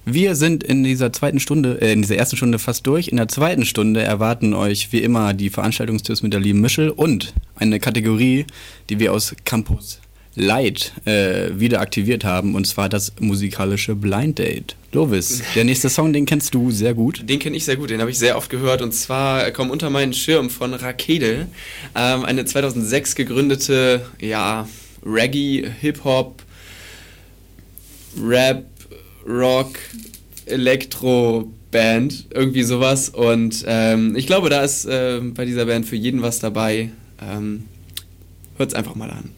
Wir 0.05 0.35
sind 0.35 0.65
in 0.65 0.83
dieser 0.83 1.13
zweiten 1.13 1.39
Stunde, 1.39 1.81
äh, 1.81 1.93
in 1.93 2.03
dieser 2.03 2.17
ersten 2.17 2.37
Stunde 2.37 2.59
fast 2.59 2.87
durch. 2.89 3.09
In 3.09 3.19
der 3.19 3.29
zweiten 3.29 3.65
Stunde 3.65 4.03
erwarten 4.03 4.53
euch 4.53 4.93
wie 4.93 5.01
immer 5.01 5.33
die 5.33 5.51
Veranstaltungstipps 5.51 6.23
mit 6.23 6.33
der 6.33 6.41
lieben 6.41 6.61
Michel 6.61 6.91
und 6.91 7.33
eine 7.55 7.79
Kategorie, 7.79 8.47
die 8.91 8.99
wir 8.99 9.13
aus 9.13 9.35
Campus 9.45 10.01
Light 10.37 10.93
äh, 11.07 11.49
wieder 11.59 11.81
aktiviert 11.81 12.25
haben, 12.25 12.55
und 12.55 12.67
zwar 12.67 12.89
das 12.89 13.15
musikalische 13.19 13.95
Blind 13.95 14.39
Date. 14.39 14.77
Lovis, 14.93 15.43
der 15.55 15.65
nächste 15.65 15.89
Song, 15.89 16.13
den 16.13 16.27
kennst 16.27 16.55
du 16.55 16.71
sehr 16.71 16.95
gut. 16.95 17.29
Den 17.29 17.39
kenne 17.39 17.57
ich 17.57 17.65
sehr 17.65 17.77
gut, 17.77 17.91
den 17.91 18.01
habe 18.01 18.11
ich 18.11 18.19
sehr 18.19 18.37
oft 18.37 18.51
gehört. 18.51 18.83
Und 18.83 18.93
zwar 18.93 19.51
kommt 19.51 19.71
unter 19.71 19.91
meinen 19.91 20.13
Schirm 20.13 20.51
von 20.51 20.73
Rakete, 20.75 21.49
ähm, 21.95 22.25
eine 22.25 22.45
2006 22.45 23.15
gegründete, 23.15 24.07
ja, 24.21 24.69
Reggae, 25.05 25.71
Hip-Hop, 25.81 26.43
Rap, 28.23 28.65
Rock, 29.27 29.79
Elektro-Band, 30.47 32.27
irgendwie 32.31 32.63
sowas. 32.63 33.09
Und 33.09 33.65
ähm, 33.67 34.17
ich 34.17 34.27
glaube, 34.27 34.51
da 34.51 34.63
ist 34.63 34.85
äh, 34.85 35.21
bei 35.23 35.45
dieser 35.45 35.67
Band 35.67 35.87
für 35.87 35.97
jeden 35.97 36.23
was 36.23 36.41
dabei. 36.41 36.91
Ähm, 37.21 37.65
hört's 38.57 38.75
einfach 38.75 38.95
mal 38.95 39.11
an. 39.11 39.31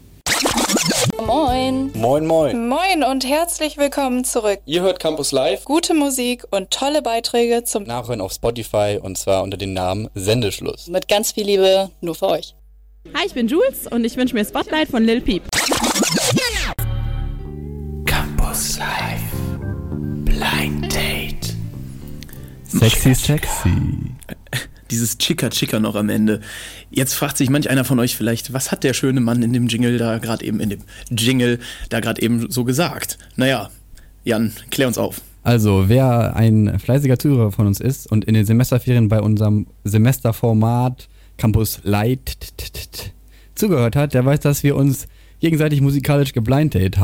Moin. 1.25 1.91
Moin, 1.95 2.25
moin. 2.25 2.69
Moin 2.69 3.03
und 3.03 3.25
herzlich 3.25 3.77
willkommen 3.77 4.23
zurück. 4.23 4.59
Ihr 4.65 4.81
hört 4.81 4.99
Campus 4.99 5.31
Live. 5.31 5.65
Gute 5.65 5.93
Musik 5.93 6.45
und 6.51 6.71
tolle 6.71 7.01
Beiträge 7.01 7.63
zum 7.65 7.83
Nachhören 7.83 8.21
auf 8.21 8.31
Spotify 8.31 8.99
und 9.01 9.17
zwar 9.17 9.43
unter 9.43 9.57
dem 9.57 9.73
Namen 9.73 10.09
Sendeschluss. 10.15 10.87
mit 10.87 11.07
ganz 11.07 11.33
viel 11.33 11.45
Liebe 11.45 11.89
nur 12.01 12.15
für 12.15 12.27
euch. 12.27 12.55
Hi, 13.13 13.25
ich 13.25 13.33
bin 13.33 13.47
Jules 13.47 13.87
und 13.87 14.05
ich 14.05 14.15
wünsche 14.15 14.33
mir 14.33 14.45
Spotlight 14.45 14.89
von 14.89 15.03
Lil 15.03 15.21
Peep. 15.21 15.43
Campus 18.05 18.77
Live. 18.77 19.21
Blind 20.23 20.93
Date. 20.93 21.55
Sexy, 22.63 23.13
sexy. 23.13 23.69
Dieses 24.91 25.17
Chica 25.17 25.49
Chica 25.49 25.79
noch 25.79 25.95
am 25.95 26.09
Ende. 26.09 26.41
Jetzt 26.89 27.13
fragt 27.13 27.37
sich 27.37 27.49
manch 27.49 27.69
einer 27.69 27.85
von 27.85 27.99
euch 27.99 28.15
vielleicht, 28.15 28.53
was 28.53 28.71
hat 28.71 28.83
der 28.83 28.93
schöne 28.93 29.21
Mann 29.21 29.43
in 29.43 29.53
dem 29.53 29.67
Jingle 29.67 29.97
da 29.97 30.17
gerade 30.17 30.45
eben, 30.45 30.59
in 30.59 30.69
dem 30.69 30.81
Jingle 31.11 31.59
da 31.89 31.99
gerade 31.99 32.21
eben 32.21 32.49
so 32.49 32.63
gesagt? 32.63 33.17
Naja, 33.35 33.69
Jan, 34.23 34.53
klär 34.69 34.87
uns 34.87 34.97
auf. 34.97 35.21
Also, 35.43 35.85
wer 35.87 36.35
ein 36.35 36.79
fleißiger 36.79 37.17
Zuhörer 37.17 37.51
von 37.51 37.65
uns 37.65 37.79
ist 37.79 38.11
und 38.11 38.25
in 38.25 38.33
den 38.33 38.45
Semesterferien 38.45 39.07
bei 39.07 39.21
unserem 39.21 39.67
Semesterformat 39.83 41.07
Campus 41.37 41.79
Light 41.83 42.37
zugehört 43.55 43.95
hat, 43.95 44.13
der 44.13 44.25
weiß, 44.25 44.41
dass 44.41 44.63
wir 44.63 44.75
uns 44.75 45.07
gegenseitig 45.39 45.81
musikalisch 45.81 46.33
geblinddatet 46.33 46.97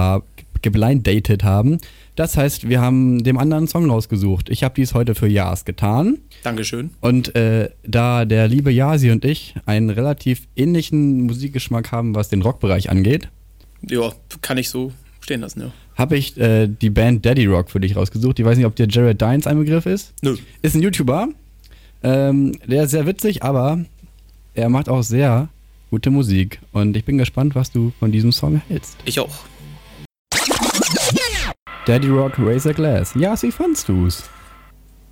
haben. 1.43 1.77
Das 2.15 2.37
heißt, 2.37 2.69
wir 2.69 2.79
haben 2.81 3.23
dem 3.23 3.37
anderen 3.37 3.67
Song 3.67 3.89
rausgesucht. 3.89 4.49
Ich 4.49 4.63
habe 4.63 4.73
dies 4.75 4.93
heute 4.93 5.15
für 5.15 5.27
Jas 5.27 5.65
getan. 5.65 6.19
Dankeschön. 6.43 6.91
Und 7.01 7.35
äh, 7.35 7.69
da 7.85 8.23
der 8.25 8.47
liebe 8.47 8.71
Yasi 8.71 9.11
und 9.11 9.25
ich 9.25 9.55
einen 9.65 9.89
relativ 9.89 10.47
ähnlichen 10.55 11.23
Musikgeschmack 11.23 11.91
haben, 11.91 12.15
was 12.15 12.29
den 12.29 12.41
Rockbereich 12.41 12.89
angeht, 12.89 13.27
Ja, 13.89 14.13
kann 14.41 14.57
ich 14.57 14.69
so 14.69 14.93
stehen 15.19 15.41
lassen, 15.41 15.59
ja. 15.61 15.71
habe 15.97 16.15
ich 16.17 16.37
äh, 16.37 16.67
die 16.67 16.89
Band 16.89 17.25
Daddy 17.25 17.45
Rock 17.47 17.69
für 17.69 17.79
dich 17.79 17.95
rausgesucht. 17.95 18.39
Ich 18.39 18.45
weiß 18.45 18.57
nicht, 18.57 18.65
ob 18.67 18.75
dir 18.75 18.87
Jared 18.89 19.19
Dines 19.19 19.45
ein 19.47 19.57
Begriff 19.57 19.85
ist. 19.85 20.13
Nö. 20.21 20.37
Ist 20.61 20.75
ein 20.75 20.81
YouTuber. 20.83 21.29
Ähm, 22.03 22.53
der 22.67 22.83
ist 22.83 22.91
sehr 22.91 23.07
witzig, 23.07 23.43
aber 23.43 23.83
er 24.53 24.69
macht 24.69 24.87
auch 24.87 25.01
sehr 25.01 25.49
gute 25.89 26.11
Musik. 26.11 26.59
Und 26.71 26.95
ich 26.95 27.03
bin 27.03 27.17
gespannt, 27.17 27.55
was 27.55 27.71
du 27.71 27.91
von 27.99 28.11
diesem 28.11 28.31
Song 28.31 28.61
hältst. 28.69 28.95
Ich 29.05 29.19
auch. 29.19 29.35
Daddy 31.85 32.09
Rock 32.09 32.33
Razor 32.39 32.73
Glass. 32.73 33.13
Ja, 33.15 33.39
wie 33.41 33.51
fandst 33.51 33.87
du's? 33.87 34.23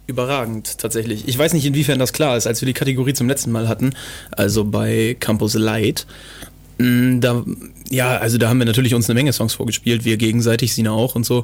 Überragend, 0.07 0.79
tatsächlich. 0.79 1.27
Ich 1.27 1.37
weiß 1.37 1.53
nicht, 1.53 1.65
inwiefern 1.65 1.99
das 1.99 2.13
klar 2.13 2.35
ist, 2.35 2.47
als 2.47 2.61
wir 2.61 2.65
die 2.65 2.73
Kategorie 2.73 3.13
zum 3.13 3.27
letzten 3.27 3.51
Mal 3.51 3.67
hatten, 3.67 3.93
also 4.31 4.65
bei 4.65 5.15
Campus 5.19 5.53
Light. 5.53 6.07
mh, 6.79 7.19
Da, 7.19 7.43
ja, 7.89 8.17
also 8.17 8.37
da 8.37 8.49
haben 8.49 8.57
wir 8.57 8.65
natürlich 8.65 8.95
uns 8.95 9.07
eine 9.07 9.13
Menge 9.13 9.31
Songs 9.33 9.53
vorgespielt, 9.53 10.03
wir 10.03 10.17
gegenseitig, 10.17 10.73
Sina 10.73 10.91
auch 10.91 11.15
und 11.15 11.25
so. 11.25 11.43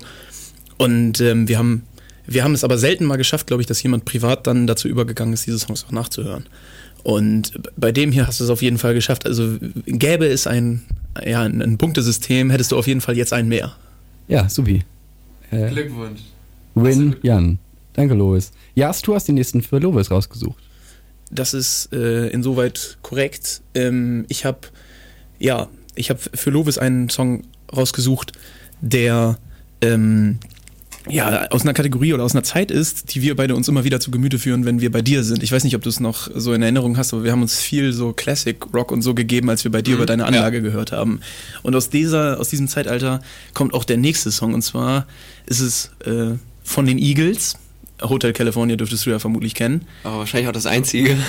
Und 0.78 1.22
ähm, 1.22 1.48
wir 1.48 1.58
haben 1.58 1.84
wir 2.26 2.44
haben 2.44 2.54
es 2.54 2.64
aber 2.64 2.78
selten 2.78 3.06
mal 3.06 3.18
geschafft, 3.18 3.48
glaube 3.48 3.62
ich, 3.62 3.68
dass 3.68 3.82
jemand 3.82 4.06
privat 4.06 4.46
dann 4.46 4.68
dazu 4.68 4.88
übergegangen 4.88 5.34
ist, 5.34 5.48
diese 5.48 5.58
Songs 5.58 5.86
auch 5.86 5.92
nachzuhören. 5.92 6.46
Und 7.02 7.54
bei 7.76 7.92
dem 7.92 8.12
hier 8.12 8.28
hast 8.28 8.40
du 8.40 8.44
es 8.44 8.50
auf 8.52 8.62
jeden 8.62 8.78
Fall 8.78 8.94
geschafft. 8.94 9.26
Also 9.26 9.58
gäbe 9.86 10.28
es 10.28 10.46
ein, 10.46 10.84
ja, 11.26 11.42
ein, 11.42 11.62
ein 11.62 11.78
Punktesystem, 11.78 12.52
hättest 12.52 12.72
du 12.72 12.78
auf 12.78 12.86
jeden 12.86 13.02
Fall 13.02 13.18
jetzt 13.18 13.34
einen 13.34 13.48
mehr. 13.50 13.76
Ja, 14.28 14.48
supi. 14.48 14.84
Äh, 15.52 15.70
Glückwunsch. 15.70 16.22
Win 16.76 17.16
Jan. 17.22 17.60
Danke, 17.94 18.14
Lois. 18.14 18.52
Jas, 18.76 19.02
du 19.02 19.14
hast 19.14 19.28
den 19.28 19.36
nächsten 19.36 19.62
für 19.62 19.80
Lois 19.80 20.12
rausgesucht. 20.12 20.62
Das 21.32 21.54
ist 21.54 21.94
äh, 21.94 22.28
insoweit 22.30 22.98
korrekt. 23.02 23.62
Ähm, 23.76 24.26
ich 24.30 24.46
habe 24.46 24.60
ja, 25.40 25.68
ich 25.96 26.10
habe 26.10 26.20
für 26.20 26.50
Lovis 26.50 26.78
einen 26.78 27.10
Song 27.10 27.44
rausgesucht, 27.76 28.34
der 28.82 29.38
ähm, 29.82 30.40
ja, 31.10 31.48
aus 31.50 31.64
einer 31.64 31.74
Kategorie 31.74 32.14
oder 32.14 32.24
aus 32.24 32.34
einer 32.34 32.44
Zeit 32.44 32.72
ist, 32.72 33.14
die 33.14 33.22
wir 33.22 33.36
beide 33.36 33.56
uns 33.56 33.68
immer 33.68 33.84
wieder 33.84 34.00
zu 34.00 34.12
Gemüte 34.12 34.40
führen, 34.40 34.66
wenn 34.66 34.82
wir 34.82 34.92
bei 34.92 35.02
dir 35.02 35.24
sind. 35.24 35.44
Ich 35.44 35.52
weiß 35.52 35.64
nicht, 35.64 35.76
ob 35.76 35.82
du 35.82 35.90
es 35.90 36.00
noch 36.00 36.30
so 36.34 36.54
in 36.54 36.62
Erinnerung 36.62 36.98
hast, 36.98 37.14
aber 37.14 37.24
wir 37.24 37.32
haben 37.32 37.42
uns 37.42 37.60
viel 37.60 37.94
so 37.94 38.14
Classic 38.14 38.58
Rock 38.74 38.92
und 38.92 39.02
so 39.02 39.14
gegeben, 39.14 39.50
als 39.50 39.64
wir 39.64 39.72
bei 39.72 39.82
dir 39.82 39.92
Mhm, 39.92 39.98
über 39.98 40.06
deine 40.06 40.24
ja. 40.24 40.28
Anlage 40.28 40.62
gehört 40.62 40.92
haben. 40.92 41.22
Und 41.64 41.76
aus 41.76 41.90
dieser, 41.90 42.40
aus 42.40 42.50
diesem 42.50 42.68
Zeitalter 42.68 43.22
kommt 43.54 43.74
auch 43.74 43.84
der 43.84 43.98
nächste 43.98 44.32
Song 44.32 44.54
und 44.54 44.62
zwar 44.62 45.06
ist 45.46 45.60
es 45.60 45.92
äh, 46.06 46.38
von 46.64 46.86
den 46.86 46.98
Eagles. 46.98 47.58
Hotel 48.02 48.34
California 48.34 48.76
dürftest 48.76 49.06
du 49.06 49.10
ja 49.10 49.20
vermutlich 49.20 49.56
kennen. 49.56 49.86
Aber 50.04 50.20
wahrscheinlich 50.20 50.48
auch 50.48 50.54
das 50.54 50.66
einzige. 50.66 51.18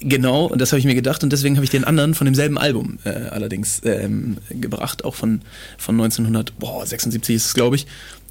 Genau, 0.00 0.44
und 0.46 0.60
das 0.60 0.70
habe 0.70 0.78
ich 0.78 0.84
mir 0.84 0.94
gedacht 0.94 1.24
und 1.24 1.32
deswegen 1.32 1.56
habe 1.56 1.64
ich 1.64 1.70
den 1.70 1.82
anderen 1.82 2.14
von 2.14 2.24
demselben 2.24 2.56
Album 2.56 2.98
äh, 3.04 3.08
allerdings 3.08 3.80
ähm, 3.84 4.36
gebracht, 4.48 5.04
auch 5.04 5.16
von, 5.16 5.40
von 5.76 5.96
1976 6.00 7.34
ist 7.34 7.46
es, 7.46 7.54
glaube 7.54 7.76
ich. 7.76 7.86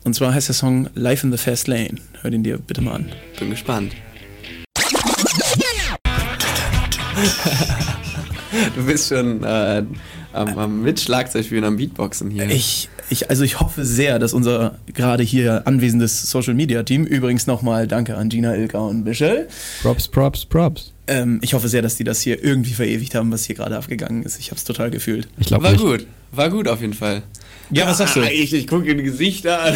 Und 0.07 0.13
zwar 0.13 0.33
heißt 0.33 0.47
der 0.47 0.55
Song 0.55 0.89
Life 0.95 1.27
in 1.27 1.33
the 1.33 1.37
Fast 1.37 1.67
Lane. 1.67 1.95
Hör 2.21 2.31
den 2.31 2.41
dir 2.41 2.57
bitte 2.59 2.79
mal 2.79 2.93
an. 2.93 3.11
Bin 3.37 3.49
gespannt. 3.49 3.91
Du 8.73 8.85
bist 8.85 9.09
schon 9.09 9.43
äh, 9.43 9.83
am, 10.31 10.57
am 10.57 10.81
Mitschlagzeugspielen, 10.81 11.65
am 11.65 11.75
Beatboxen 11.75 12.31
hier. 12.31 12.49
Ich, 12.49 12.87
ich, 13.09 13.29
also 13.29 13.43
ich 13.43 13.59
hoffe 13.59 13.83
sehr, 13.83 14.17
dass 14.17 14.33
unser 14.33 14.79
gerade 14.93 15.23
hier 15.23 15.67
anwesendes 15.67 16.31
Social 16.31 16.53
Media 16.53 16.83
Team, 16.83 17.03
übrigens 17.03 17.45
nochmal 17.45 17.85
danke 17.85 18.15
an 18.15 18.29
Gina, 18.29 18.55
Ilka 18.55 18.77
und 18.77 19.03
Michelle. 19.03 19.49
Props, 19.81 20.07
Props, 20.07 20.45
Props. 20.45 20.93
Ähm, 21.07 21.39
ich 21.41 21.53
hoffe 21.53 21.67
sehr, 21.69 21.81
dass 21.81 21.95
die 21.95 22.03
das 22.03 22.21
hier 22.21 22.43
irgendwie 22.43 22.73
verewigt 22.73 23.15
haben, 23.15 23.31
was 23.31 23.45
hier 23.45 23.55
gerade 23.55 23.77
abgegangen 23.77 24.23
ist. 24.23 24.39
Ich 24.39 24.47
habe 24.51 24.57
es 24.57 24.63
total 24.63 24.91
gefühlt. 24.91 25.27
Ich 25.39 25.47
glaube 25.47 25.63
War 25.63 25.71
nicht. 25.71 25.81
gut. 25.83 26.05
War 26.33 26.49
gut 26.49 26.67
auf 26.67 26.81
jeden 26.81 26.93
Fall. 26.93 27.23
Ja, 27.69 27.85
was 27.87 27.97
sagst 27.97 28.15
du? 28.15 28.21
Ah, 28.21 28.29
Ich, 28.31 28.53
ich 28.53 28.65
gucke 28.67 28.89
in 28.89 28.97
die 28.97 29.03
Gesichter 29.03 29.61
an. 29.61 29.73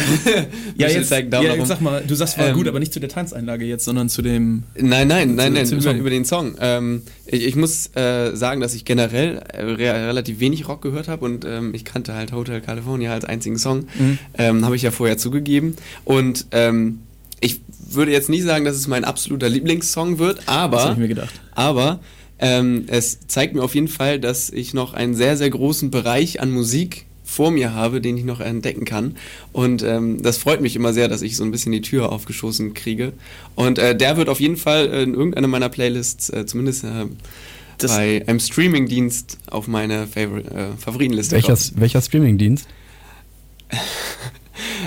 Ja, 0.76 0.88
jetzt, 0.88 1.10
ja, 1.10 1.42
jetzt 1.42 1.68
sag 1.68 1.80
mal, 1.82 2.02
du 2.06 2.14
sagst 2.14 2.38
war 2.38 2.48
Ähm, 2.48 2.54
gut, 2.54 2.66
aber 2.68 2.78
nicht 2.78 2.92
zu 2.92 3.00
der 3.00 3.08
Tanzeinlage 3.10 3.64
jetzt, 3.66 3.84
sondern 3.84 4.08
zu 4.08 4.22
dem. 4.22 4.62
Nein, 4.78 5.08
nein, 5.08 5.34
nein, 5.34 5.54
Zu- 5.66 5.74
nein, 5.76 5.82
über, 5.82 5.92
über 5.94 6.10
den 6.10 6.24
Song. 6.24 6.54
Ähm, 6.60 7.02
ich, 7.26 7.44
ich 7.46 7.56
muss 7.56 7.94
äh, 7.96 8.34
sagen, 8.34 8.60
dass 8.62 8.74
ich 8.74 8.84
generell 8.86 9.42
äh, 9.52 9.62
re 9.62 10.06
relativ 10.08 10.40
wenig 10.40 10.68
Rock 10.68 10.80
gehört 10.82 11.08
habe 11.08 11.24
und 11.24 11.44
ähm, 11.44 11.74
ich 11.74 11.84
kannte 11.84 12.14
halt 12.14 12.32
Hotel 12.32 12.60
California 12.62 13.12
als 13.12 13.24
einzigen 13.26 13.58
Song. 13.58 13.86
Mhm. 13.98 14.18
Ähm, 14.38 14.64
habe 14.64 14.76
ich 14.76 14.82
ja 14.82 14.90
vorher 14.90 15.18
zugegeben. 15.18 15.76
Und 16.04 16.46
ähm, 16.52 17.00
ich 17.42 17.60
würde 17.90 18.12
jetzt 18.12 18.30
nicht 18.30 18.44
sagen, 18.44 18.64
dass 18.64 18.76
es 18.76 18.86
mein 18.86 19.04
absoluter 19.04 19.48
Lieblingssong 19.48 20.18
wird, 20.18 20.48
aber, 20.48 20.76
Das 20.78 20.92
ich 20.92 20.98
mir 20.98 21.08
gedacht. 21.08 21.34
aber 21.54 22.00
ähm, 22.38 22.84
es 22.86 23.18
zeigt 23.26 23.54
mir 23.54 23.62
auf 23.62 23.74
jeden 23.74 23.88
Fall, 23.88 24.18
dass 24.18 24.48
ich 24.48 24.72
noch 24.72 24.94
einen 24.94 25.14
sehr, 25.14 25.36
sehr 25.36 25.50
großen 25.50 25.90
Bereich 25.90 26.40
an 26.40 26.50
Musik 26.50 27.06
vor 27.24 27.50
mir 27.50 27.74
habe, 27.74 28.00
den 28.00 28.16
ich 28.16 28.24
noch 28.24 28.40
entdecken 28.40 28.84
kann. 28.84 29.16
Und 29.52 29.82
ähm, 29.82 30.22
das 30.22 30.38
freut 30.38 30.60
mich 30.60 30.76
immer 30.76 30.92
sehr, 30.92 31.08
dass 31.08 31.22
ich 31.22 31.36
so 31.36 31.44
ein 31.44 31.50
bisschen 31.50 31.72
die 31.72 31.80
Tür 31.80 32.12
aufgeschossen 32.12 32.74
kriege. 32.74 33.12
Und 33.54 33.78
äh, 33.78 33.96
der 33.96 34.16
wird 34.16 34.28
auf 34.28 34.40
jeden 34.40 34.56
Fall 34.56 34.86
in 34.86 35.14
irgendeiner 35.14 35.48
meiner 35.48 35.68
Playlists, 35.68 36.30
äh, 36.30 36.46
zumindest 36.46 36.84
äh, 36.84 37.06
bei 37.86 38.22
einem 38.26 38.38
Streamingdienst 38.38 39.38
auf 39.50 39.66
meine 39.66 40.06
Favor 40.06 40.38
äh, 40.38 40.76
Favoritenliste 40.78 41.40
kommen. 41.40 41.48
Welcher, 41.48 41.80
welcher 41.80 42.00
Streamingdienst? 42.02 42.66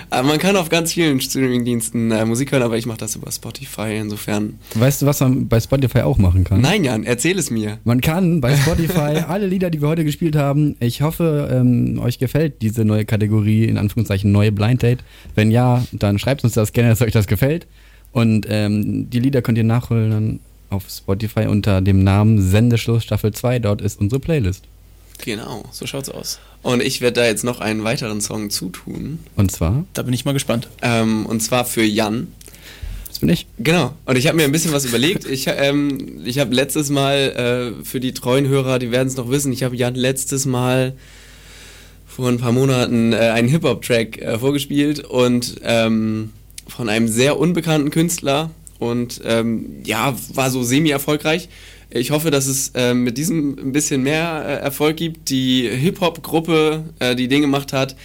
Aber 0.10 0.28
man 0.28 0.40
kann 0.40 0.56
auf 0.56 0.70
ganz 0.70 0.94
vielen 0.94 1.20
Streamingdiensten 1.20 2.12
äh, 2.12 2.26
Musik 2.26 2.52
hören, 2.52 2.64
aber 2.64 2.78
ich 2.78 2.86
mache 2.86 2.98
das 2.98 3.16
über 3.16 3.32
Spotify, 3.32 3.98
insofern. 3.98 4.60
Weißt 4.76 5.02
du, 5.02 5.06
was 5.06 5.20
man 5.20 5.48
bei 5.48 5.60
Spotify 5.60 6.00
auch 6.00 6.18
machen 6.18 6.44
kann? 6.44 6.62
Nein, 6.62 6.84
Jan, 6.84 7.04
erzähl 7.04 7.38
es 7.38 7.50
mir. 7.50 7.80
Man 7.84 8.02
kann 8.02 8.42
bei 8.42 8.56
Spotify 8.56 9.24
alle 9.28 9.48
Lieder, 9.48 9.70
die 9.70 9.82
wir 9.82 9.88
heute 9.88 10.04
gespielt 10.04 10.36
haben, 10.36 10.76
ich 10.80 11.02
hoffe, 11.02 11.50
ähm, 11.52 12.00
euch 12.00 12.20
gefällt 12.20 12.62
diese 12.62 12.86
neue 12.86 13.06
Kategorie, 13.06 13.66
in 13.66 13.78
Anführungszeichen 13.78 14.32
neue 14.32 14.52
Blind 14.52 14.84
Date. 14.84 15.04
Wenn 15.36 15.52
ja, 15.52 15.84
dann 15.92 16.20
schreibt 16.20 16.44
uns 16.44 16.54
das 16.54 16.74
gerne, 16.74 16.90
dass 16.90 17.02
euch 17.02 17.14
das 17.14 17.28
gefällt. 17.28 17.68
Und 18.12 18.48
ähm, 18.50 19.10
die 19.10 19.20
Lieder 19.20 19.42
könnt 19.42 19.58
ihr 19.58 19.64
nachholen 19.64 20.40
auf 20.70 20.86
Spotify 20.90 21.48
unter 21.48 21.82
dem 21.82 22.04
Namen 22.04 22.42
Sendeschluss 22.42 23.04
Staffel 23.04 23.34
2. 23.34 23.60
Dort 23.60 23.82
ist 23.82 24.00
unsere 24.00 24.20
Playlist. 24.20 24.64
Genau. 25.24 25.64
So 25.72 25.86
schaut's 25.88 26.10
aus. 26.10 26.40
Und 26.62 26.82
ich 26.82 27.02
werde 27.02 27.22
da 27.22 27.26
jetzt 27.28 27.44
noch 27.44 27.60
einen 27.60 27.84
weiteren 27.84 28.22
Song 28.22 28.50
zutun. 28.50 29.20
Und 29.36 29.52
zwar, 29.52 29.86
Da 29.94 30.02
bin 30.02 30.14
ich 30.14 30.26
mal 30.26 30.34
gespannt. 30.34 30.68
Ähm, 30.82 31.26
und 31.26 31.42
zwar 31.42 31.66
für 31.66 31.84
Jan. 31.84 32.28
das 33.08 33.20
bin 33.20 33.30
ich. 33.30 33.46
Genau. 33.60 33.94
Und 34.06 34.18
ich 34.18 34.28
habe 34.28 34.38
mir 34.38 34.44
ein 34.44 34.52
bisschen 34.52 34.74
was 34.74 34.86
überlegt. 34.86 35.26
Ich, 35.26 35.46
ähm, 35.48 36.22
ich 36.26 36.40
habe 36.40 36.54
letztes 36.54 36.90
Mal, 36.90 37.76
äh, 37.80 37.86
für 37.86 38.00
die 38.00 38.14
treuen 38.14 38.48
Hörer, 38.48 38.80
die 38.80 38.92
werden 38.92 39.08
es 39.08 39.16
noch 39.16 39.30
wissen, 39.30 39.54
ich 39.54 39.64
habe 39.64 39.76
Jan 39.76 39.96
letztes 39.96 40.46
Mal 40.46 40.94
vor 42.08 42.30
ein 42.30 42.38
paar 42.38 42.52
Monaten 42.52 43.14
äh, 43.14 43.18
einen 43.18 43.48
Hip-Hop-Track 43.48 44.18
äh, 44.20 44.40
vorgespielt 44.40 45.02
und 45.02 45.56
ähm, 45.64 46.32
von 46.68 46.90
einem 46.90 47.08
sehr 47.08 47.38
unbekannten 47.38 47.90
Künstler 47.92 48.52
und 48.80 49.22
ähm, 49.26 49.82
ja, 49.84 50.16
war 50.34 50.50
so 50.50 50.64
semi-erfolgreich. 50.64 51.50
Ich 51.96 52.12
hoffe, 52.12 52.30
dass 52.30 52.46
es 52.48 52.72
äh, 52.76 52.94
mit 52.94 53.18
diesem 53.18 53.58
ein 53.58 53.72
bisschen 53.72 54.04
mehr 54.04 54.44
äh, 54.46 54.64
Erfolg 54.64 54.98
gibt. 54.98 55.30
Die 55.30 55.70
Hip-Hop-Gruppe, 55.70 56.84
äh, 57.00 57.16
die 57.16 57.30
den 57.30 57.42
gemacht 57.42 57.72
hat, 57.72 57.96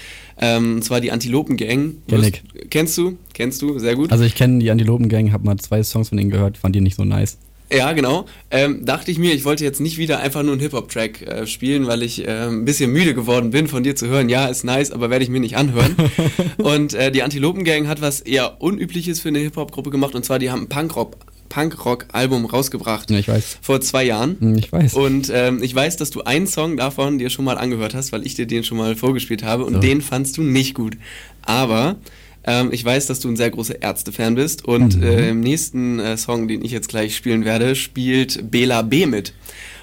ähm, 0.40 0.76
und 0.76 0.84
zwar 0.84 1.00
die 1.00 1.10
Antilopen-Gang. 1.10 1.96
Kenn. 2.08 2.32
Kennst 2.70 2.96
du? 2.96 3.16
Kennst 3.34 3.60
du? 3.62 3.80
Sehr 3.80 3.96
gut. 3.96 4.12
Also 4.12 4.22
ich 4.22 4.36
kenne 4.36 4.60
die 4.60 4.70
Antilopen 4.70 5.08
Gang, 5.08 5.32
habe 5.32 5.44
mal 5.44 5.56
zwei 5.56 5.82
Songs 5.82 6.10
von 6.10 6.18
denen 6.18 6.30
gehört, 6.30 6.56
fand 6.56 6.76
die 6.76 6.80
nicht 6.80 6.96
so 6.96 7.04
nice. 7.04 7.36
Ja, 7.72 7.92
genau. 7.92 8.26
Ähm, 8.50 8.84
dachte 8.84 9.10
ich 9.10 9.18
mir, 9.18 9.32
ich 9.32 9.44
wollte 9.44 9.64
jetzt 9.64 9.80
nicht 9.80 9.98
wieder 9.98 10.20
einfach 10.20 10.42
nur 10.42 10.52
einen 10.52 10.60
Hip-Hop-Track 10.60 11.22
äh, 11.22 11.46
spielen, 11.46 11.86
weil 11.88 12.02
ich 12.02 12.26
äh, 12.26 12.48
ein 12.48 12.64
bisschen 12.64 12.92
müde 12.92 13.14
geworden 13.14 13.50
bin, 13.50 13.66
von 13.66 13.82
dir 13.82 13.96
zu 13.96 14.06
hören. 14.06 14.28
Ja, 14.28 14.46
ist 14.46 14.64
nice, 14.64 14.92
aber 14.92 15.10
werde 15.10 15.24
ich 15.24 15.30
mir 15.30 15.40
nicht 15.40 15.56
anhören. 15.56 15.96
und 16.58 16.94
äh, 16.94 17.10
die 17.10 17.22
Antilopen-Gang 17.22 17.88
hat 17.88 18.00
was 18.00 18.20
eher 18.20 18.60
Unübliches 18.60 19.20
für 19.20 19.28
eine 19.28 19.40
Hip-Hop-Gruppe 19.40 19.90
gemacht. 19.90 20.14
Und 20.14 20.24
zwar, 20.24 20.38
die 20.38 20.50
haben 20.50 20.68
Punkrock- 20.68 21.16
Punkrock-Album 21.50 22.46
rausgebracht. 22.46 23.10
Ja, 23.10 23.18
ich 23.18 23.28
weiß. 23.28 23.58
Vor 23.60 23.82
zwei 23.82 24.04
Jahren. 24.04 24.36
Hm, 24.40 24.56
Ich 24.56 24.72
weiß. 24.72 24.94
Und 24.94 25.30
ähm, 25.34 25.62
ich 25.62 25.74
weiß, 25.74 25.98
dass 25.98 26.10
du 26.10 26.22
einen 26.22 26.46
Song 26.46 26.78
davon 26.78 27.18
dir 27.18 27.28
schon 27.28 27.44
mal 27.44 27.58
angehört 27.58 27.92
hast, 27.94 28.12
weil 28.12 28.24
ich 28.24 28.34
dir 28.34 28.46
den 28.46 28.64
schon 28.64 28.78
mal 28.78 28.96
vorgespielt 28.96 29.42
habe 29.42 29.66
und 29.66 29.74
So. 29.74 29.80
den 29.80 30.00
fandst 30.00 30.38
du 30.38 30.42
nicht 30.42 30.74
gut. 30.74 30.96
Aber 31.42 31.96
ähm, 32.44 32.70
ich 32.72 32.82
weiß, 32.82 33.06
dass 33.06 33.20
du 33.20 33.28
ein 33.28 33.36
sehr 33.36 33.50
großer 33.50 33.82
Ärzte-Fan 33.82 34.34
bist 34.34 34.64
und 34.64 34.96
Mhm. 34.96 35.02
äh, 35.02 35.28
im 35.30 35.40
nächsten 35.40 35.98
äh, 35.98 36.16
Song, 36.16 36.48
den 36.48 36.64
ich 36.64 36.70
jetzt 36.72 36.88
gleich 36.88 37.14
spielen 37.14 37.44
werde, 37.44 37.74
spielt 37.76 38.50
Bela 38.50 38.80
B 38.82 39.04
mit. 39.06 39.34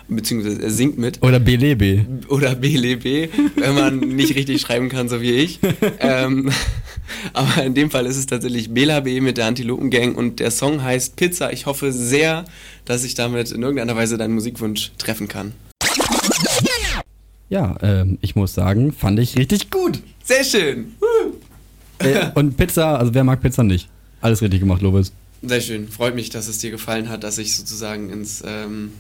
Beziehungsweise 0.10 0.62
er 0.62 0.72
singt 0.72 0.98
mit. 0.98 1.22
Oder 1.22 1.40
BLB. 1.40 2.30
Oder 2.30 2.56
BLB, 2.56 3.30
wenn 3.56 3.76
man 3.76 4.00
nicht 4.00 4.36
richtig 4.36 4.62
schreiben 4.62 4.88
kann, 4.88 5.10
so 5.10 5.22
wie 5.22 5.32
ich. 5.32 5.60
ähm, 6.00 6.50
aber 7.34 7.64
in 7.64 7.74
dem 7.74 7.92
Fall 7.92 8.06
ist 8.06 8.18
es 8.18 8.26
tatsächlich 8.26 8.74
Bela 8.74 9.02
B 9.02 9.20
mit 9.20 9.38
der 9.38 9.48
Antilopen 9.48 9.90
Gang 9.90 10.18
und 10.18 10.40
der 10.40 10.52
Song 10.52 10.82
heißt 10.82 11.18
Pizza. 11.18 11.52
Ich 11.52 11.66
hoffe 11.66 11.92
sehr, 11.92 12.46
dass 12.86 13.04
ich 13.04 13.16
damit 13.16 13.52
in 13.52 13.62
irgendeiner 13.62 13.96
Weise 13.96 14.18
deinen 14.18 14.34
Musikwunsch 14.34 14.92
treffen 14.98 15.28
kann. 15.28 15.54
Ja, 17.50 17.78
ähm, 17.82 18.18
ich 18.22 18.36
muss 18.36 18.54
sagen, 18.54 18.92
fand 18.92 19.20
ich 19.20 19.38
richtig 19.38 19.70
gut. 19.70 20.02
Sehr 20.24 20.44
schön. 20.44 20.96
Äh, 22.00 22.30
und 22.36 22.58
Pizza, 22.58 22.98
also 22.98 23.14
wer 23.14 23.24
mag 23.24 23.42
Pizza 23.42 23.64
nicht? 23.64 23.90
Alles 24.22 24.42
richtig 24.42 24.60
gemacht, 24.60 24.82
Lobes. 24.82 25.12
Sehr 25.42 25.62
schön. 25.62 25.88
Freut 25.88 26.16
mich, 26.16 26.30
dass 26.30 26.48
es 26.48 26.60
dir 26.60 26.72
gefallen 26.72 27.10
hat, 27.10 27.24
dass 27.24 27.38
ich 27.38 27.56
sozusagen 27.56 28.10
ins 28.10 28.44
ähm, 28.46 28.92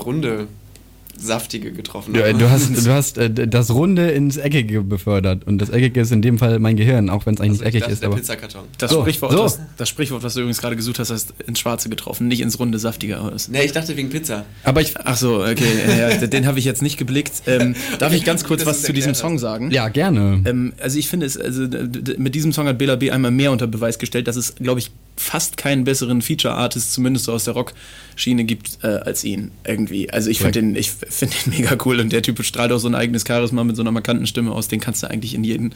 runde, 0.00 0.48
saftige 1.18 1.72
getroffen 1.72 2.14
habe. 2.14 2.28
äh, 2.28 2.34
du 2.34 2.50
hast, 2.50 2.68
du 2.86 2.90
hast 2.92 3.16
äh, 3.16 3.30
das 3.30 3.70
Runde 3.70 4.10
ins 4.10 4.36
Eckige 4.36 4.82
befördert. 4.82 5.46
Und 5.46 5.58
das 5.58 5.70
Eckige 5.70 6.00
ist 6.02 6.12
in 6.12 6.20
dem 6.20 6.38
Fall 6.38 6.58
mein 6.58 6.76
Gehirn, 6.76 7.08
auch 7.08 7.24
wenn 7.24 7.34
es 7.34 7.40
eigentlich 7.40 7.52
Also 7.52 7.64
ich 7.64 7.64
nicht 7.64 7.68
eckig 7.74 7.80
dachte, 7.80 7.92
ist. 7.94 8.02
der 8.02 8.08
Aber 8.08 8.16
Pizzakarton. 8.16 8.62
Das, 8.76 8.90
So, 8.90 9.00
Sprichwort, 9.00 9.32
so. 9.32 9.42
Das, 9.44 9.60
das 9.78 9.88
Sprichwort, 9.88 10.22
was 10.22 10.34
du 10.34 10.40
übrigens 10.40 10.60
gerade 10.60 10.76
gesucht 10.76 10.98
hast, 10.98 11.10
heißt 11.10 11.32
ins 11.46 11.58
Schwarze 11.58 11.88
getroffen, 11.88 12.28
nicht 12.28 12.42
ins 12.42 12.58
runde, 12.58 12.78
saftige 12.78 13.18
aus. 13.18 13.48
Ne, 13.48 13.64
ich 13.64 13.72
dachte 13.72 13.96
wegen 13.96 14.10
Pizza. 14.10 14.44
aber 14.62 14.82
ich, 14.82 14.92
Ach 15.04 15.16
so, 15.16 15.42
okay, 15.42 15.64
ja, 15.88 16.10
ja, 16.10 16.26
den 16.26 16.46
habe 16.46 16.58
ich 16.58 16.66
jetzt 16.66 16.82
nicht 16.82 16.98
geblickt. 16.98 17.42
Ähm, 17.46 17.74
darf 17.98 18.12
ich 18.12 18.24
ganz 18.24 18.44
kurz 18.44 18.66
was 18.66 18.82
zu 18.82 18.92
diesem 18.92 19.14
Song 19.14 19.38
sagen? 19.38 19.70
ja, 19.70 19.88
gerne. 19.88 20.42
Ähm, 20.44 20.74
also 20.82 20.98
ich 20.98 21.08
finde 21.08 21.24
es, 21.24 21.38
also 21.38 21.62
mit 22.18 22.34
diesem 22.34 22.52
Song 22.52 22.66
hat 22.66 22.76
Bela 22.76 22.96
B 22.96 23.10
einmal 23.10 23.30
mehr 23.30 23.52
unter 23.52 23.66
Beweis 23.66 23.98
gestellt, 23.98 24.28
dass 24.28 24.36
es, 24.36 24.54
glaube 24.56 24.80
ich, 24.80 24.90
fast 25.16 25.56
keinen 25.56 25.84
besseren 25.84 26.22
Feature-Artist, 26.22 26.92
zumindest 26.92 27.26
so 27.26 27.32
aus 27.32 27.44
der 27.44 27.54
Rock-Schiene 27.54 28.44
gibt, 28.44 28.78
äh, 28.82 28.88
als 28.88 29.24
ihn 29.24 29.50
irgendwie. 29.64 30.10
Also 30.10 30.30
ich 30.30 30.38
finde 30.38 30.60
den, 30.60 30.76
ich 30.76 30.90
finde 30.90 31.34
den 31.44 31.52
mega 31.58 31.76
cool 31.84 32.00
und 32.00 32.12
der 32.12 32.22
Typ 32.22 32.42
strahlt 32.44 32.72
auch 32.72 32.78
so 32.78 32.88
ein 32.88 32.94
eigenes 32.94 33.24
Charisma 33.26 33.64
mit 33.64 33.76
so 33.76 33.82
einer 33.82 33.92
markanten 33.92 34.26
Stimme 34.26 34.52
aus, 34.52 34.68
den 34.68 34.80
kannst 34.80 35.02
du 35.02 35.10
eigentlich 35.10 35.34
in 35.34 35.44
jeden. 35.44 35.74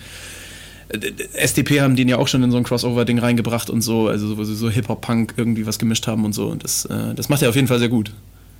Äh, 0.89 1.13
SDP 1.35 1.81
haben 1.81 1.97
den 1.97 2.09
ja 2.09 2.19
auch 2.19 2.29
schon 2.29 2.43
in 2.43 2.51
so 2.51 2.57
ein 2.57 2.65
Crossover-Ding 2.65 3.19
reingebracht 3.19 3.71
und 3.71 3.83
so, 3.83 4.09
also 4.09 4.37
wo 4.37 4.45
sie 4.45 4.55
so 4.55 4.71
Hip-Hop-Punk 4.71 5.35
irgendwie 5.37 5.67
was 5.67 5.79
gemischt 5.79 6.07
haben 6.07 6.25
und 6.25 6.33
so. 6.33 6.49
Und 6.49 6.65
das, 6.65 6.85
äh, 6.85 7.15
das 7.15 7.29
macht 7.29 7.43
er 7.43 7.49
auf 7.49 7.57
jeden 7.57 7.69
Fall 7.69 7.79
sehr 7.79 7.89
gut. 7.89 8.13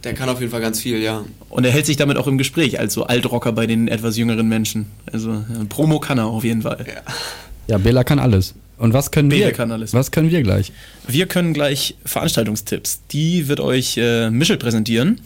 Der 0.05 0.15
kann 0.15 0.31
auf 0.31 0.41
jeden 0.41 0.51
Fall 0.51 0.63
ganz 0.63 0.81
viel, 0.81 0.99
ja. 1.03 1.25
Und 1.51 1.65
er 1.65 1.73
hält 1.73 1.85
sich 1.85 1.99
damit 1.99 2.17
auch 2.17 2.27
im 2.27 2.39
Gespräch 2.39 2.81
als 2.81 2.95
so 2.95 3.05
Altrocker 3.05 3.53
bei 3.53 3.67
den 3.67 3.87
etwas 3.87 4.17
jüngeren 4.17 4.49
Menschen. 4.49 4.87
Also 5.13 5.31
ja, 5.31 5.65
Promo 5.69 6.01
kann 6.01 6.17
er 6.17 6.27
auf 6.27 6.43
jeden 6.43 6.63
Fall. 6.63 6.87
Ja, 7.67 7.77
Bela 7.77 8.03
kann 8.03 8.19
alles. 8.19 8.55
Und 8.81 8.95
was 8.95 9.11
können 9.11 9.31
wir? 9.31 9.53
Was 9.93 10.11
können 10.11 10.31
wir 10.31 10.43
gleich? 10.43 10.73
Wir 11.07 11.27
können 11.27 11.53
gleich 11.53 11.97
Veranstaltungstipps. 12.07 13.03
Die 13.11 13.47
wird 13.47 13.61
euch 13.61 13.99
äh, 13.99 14.31
Michel 14.31 14.57
präsentieren. 14.57 15.21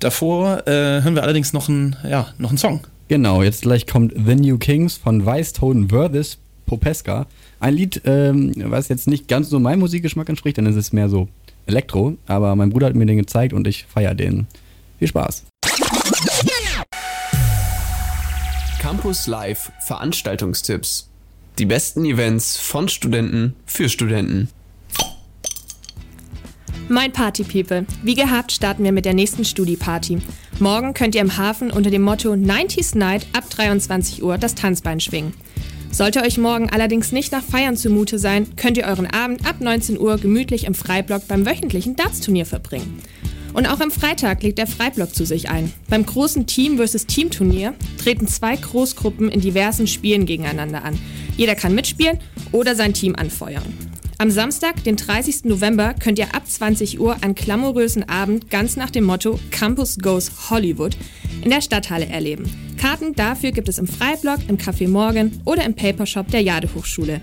Davor 0.00 0.66
äh, 0.66 1.00
hören 1.00 1.14
wir 1.14 1.22
allerdings 1.22 1.54
noch 1.54 1.70
einen, 1.70 1.96
ja, 2.06 2.28
noch 2.36 2.50
einen 2.50 2.58
Song. 2.58 2.86
Genau, 3.08 3.42
jetzt 3.42 3.62
gleich 3.62 3.86
kommt 3.86 4.12
The 4.14 4.34
New 4.34 4.58
Kings 4.58 4.98
von 4.98 5.24
Weißton 5.24 5.88
Versus 5.88 6.36
Popeska. 6.66 7.26
Ein 7.58 7.74
Lied, 7.74 8.02
ähm, 8.04 8.52
was 8.66 8.88
jetzt 8.88 9.08
nicht 9.08 9.28
ganz 9.28 9.48
so 9.48 9.58
meinem 9.58 9.80
Musikgeschmack 9.80 10.28
entspricht, 10.28 10.58
denn 10.58 10.66
es 10.66 10.76
ist 10.76 10.92
mehr 10.92 11.08
so 11.08 11.26
Elektro. 11.64 12.18
Aber 12.26 12.54
mein 12.54 12.68
Bruder 12.68 12.88
hat 12.88 12.94
mir 12.94 13.06
den 13.06 13.16
gezeigt 13.16 13.54
und 13.54 13.66
ich 13.66 13.86
feiere 13.86 14.14
den. 14.14 14.46
Viel 14.98 15.08
Spaß. 15.08 15.46
Campus 18.78 19.26
Live 19.26 19.72
Veranstaltungstipps. 19.86 21.09
Die 21.60 21.66
besten 21.66 22.06
Events 22.06 22.56
von 22.56 22.88
Studenten 22.88 23.54
für 23.66 23.90
Studenten. 23.90 24.48
Mein 26.88 27.12
Party 27.12 27.44
People. 27.44 27.84
Wie 28.02 28.14
gehabt 28.14 28.50
starten 28.50 28.82
wir 28.82 28.92
mit 28.92 29.04
der 29.04 29.12
nächsten 29.12 29.44
Studi-Party. 29.44 30.20
Morgen 30.58 30.94
könnt 30.94 31.14
ihr 31.14 31.20
im 31.20 31.36
Hafen 31.36 31.70
unter 31.70 31.90
dem 31.90 32.00
Motto 32.00 32.32
90s 32.32 32.96
Night 32.96 33.26
ab 33.34 33.44
23 33.50 34.22
Uhr 34.22 34.38
das 34.38 34.54
Tanzbein 34.54 35.00
schwingen. 35.00 35.34
Sollte 35.90 36.22
euch 36.22 36.38
morgen 36.38 36.70
allerdings 36.70 37.12
nicht 37.12 37.30
nach 37.30 37.44
Feiern 37.44 37.76
zumute 37.76 38.18
sein, 38.18 38.56
könnt 38.56 38.78
ihr 38.78 38.86
euren 38.86 39.06
Abend 39.06 39.46
ab 39.46 39.56
19 39.60 40.00
Uhr 40.00 40.16
gemütlich 40.16 40.64
im 40.64 40.72
Freiblock 40.72 41.28
beim 41.28 41.44
wöchentlichen 41.44 41.94
Darts-Turnier 41.94 42.46
verbringen. 42.46 43.02
Und 43.52 43.66
auch 43.66 43.80
am 43.80 43.90
Freitag 43.90 44.42
legt 44.42 44.56
der 44.56 44.66
Freiblock 44.66 45.14
zu 45.14 45.26
sich 45.26 45.50
ein. 45.50 45.72
Beim 45.90 46.06
großen 46.06 46.46
Team 46.46 46.78
vs. 46.78 47.04
Team 47.04 47.30
Turnier 47.30 47.74
treten 48.02 48.26
zwei 48.28 48.56
Großgruppen 48.56 49.28
in 49.28 49.42
diversen 49.42 49.86
Spielen 49.86 50.24
gegeneinander 50.24 50.84
an. 50.84 50.98
Jeder 51.40 51.54
kann 51.54 51.74
mitspielen 51.74 52.18
oder 52.52 52.76
sein 52.76 52.92
Team 52.92 53.16
anfeuern. 53.16 53.62
Am 54.18 54.30
Samstag, 54.30 54.84
den 54.84 54.96
30. 54.96 55.44
November, 55.44 55.94
könnt 55.94 56.18
ihr 56.18 56.34
ab 56.34 56.46
20 56.46 57.00
Uhr 57.00 57.16
einen 57.22 57.34
glamourösen 57.34 58.06
Abend 58.06 58.50
ganz 58.50 58.76
nach 58.76 58.90
dem 58.90 59.04
Motto 59.04 59.40
Campus 59.50 59.96
Goes 59.96 60.50
Hollywood 60.50 60.98
in 61.42 61.48
der 61.48 61.62
Stadthalle 61.62 62.04
erleben. 62.04 62.44
Karten 62.76 63.14
dafür 63.14 63.52
gibt 63.52 63.70
es 63.70 63.78
im 63.78 63.86
Freiblock, 63.86 64.40
im 64.48 64.58
Café 64.58 64.86
Morgan 64.86 65.40
oder 65.46 65.64
im 65.64 65.72
Papershop 65.72 66.30
der 66.30 66.42
Jade 66.42 66.68
Hochschule. 66.74 67.22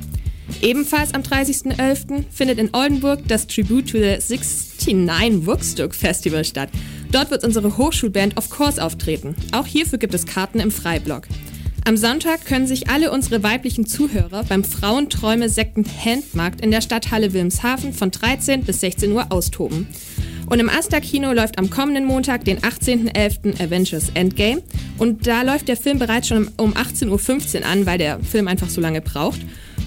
Ebenfalls 0.64 1.14
am 1.14 1.22
30.11. 1.22 2.24
findet 2.32 2.58
in 2.58 2.74
Oldenburg 2.74 3.20
das 3.28 3.46
Tribute 3.46 3.88
to 3.88 4.00
the 4.00 4.18
69 4.18 5.46
Woodstock 5.46 5.94
Festival 5.94 6.44
statt. 6.44 6.70
Dort 7.12 7.30
wird 7.30 7.44
unsere 7.44 7.78
Hochschulband 7.78 8.36
Of 8.36 8.50
Course 8.50 8.84
auftreten. 8.84 9.36
Auch 9.52 9.68
hierfür 9.68 10.00
gibt 10.00 10.16
es 10.16 10.26
Karten 10.26 10.60
im 10.60 10.72
Freiblock. 10.72 11.28
Am 11.88 11.95
Sonntag 11.95 12.43
können 12.43 12.67
sich 12.67 12.89
alle 12.89 13.12
unsere 13.12 13.43
weiblichen 13.43 13.86
Zuhörer 13.86 14.43
beim 14.43 14.65
Frauenträume 14.65 15.47
Second 15.47 15.88
Handmarkt 16.04 16.60
in 16.60 16.69
der 16.69 16.82
Stadthalle 16.82 17.32
Wilmshaven 17.32 17.93
von 17.93 18.12
13 18.12 18.65
bis 18.65 18.82
16 18.82 19.13
Uhr 19.13 19.28
austoben. 19.32 19.88
Und 20.47 20.60
im 20.60 20.67
Asta 20.67 21.00
Kino 21.00 21.32
läuft 21.32 21.58
am 21.58 21.69
kommenden 21.69 22.04
Montag, 22.04 22.43
den 22.43 22.60
18.11. 22.60 23.63
Avengers 23.63 24.12
Endgame. 24.15 24.63
Und 24.97 25.28
da 25.28 25.43
läuft 25.43 25.69
der 25.69 25.78
Film 25.78 25.97
bereits 25.97 26.28
schon 26.28 26.50
um 26.58 26.73
18.15 26.73 27.62
Uhr 27.62 27.65
an, 27.65 27.86
weil 27.86 28.00
der 28.00 28.19
Film 28.19 28.50
einfach 28.50 28.67
so 28.67 28.82
lange 28.82 29.00
braucht. 29.00 29.39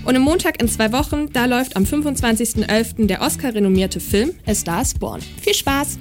Und 0.06 0.16
am 0.16 0.22
Montag 0.22 0.62
in 0.62 0.70
zwei 0.70 0.92
Wochen, 0.92 1.30
da 1.34 1.44
läuft 1.44 1.76
am 1.76 1.84
25.11. 1.84 3.08
der 3.08 3.20
Oscar-renommierte 3.20 4.00
Film 4.00 4.30
A 4.46 4.54
Star 4.54 4.84
Born. 4.98 5.20
Viel 5.42 5.54
Spaß! 5.54 5.98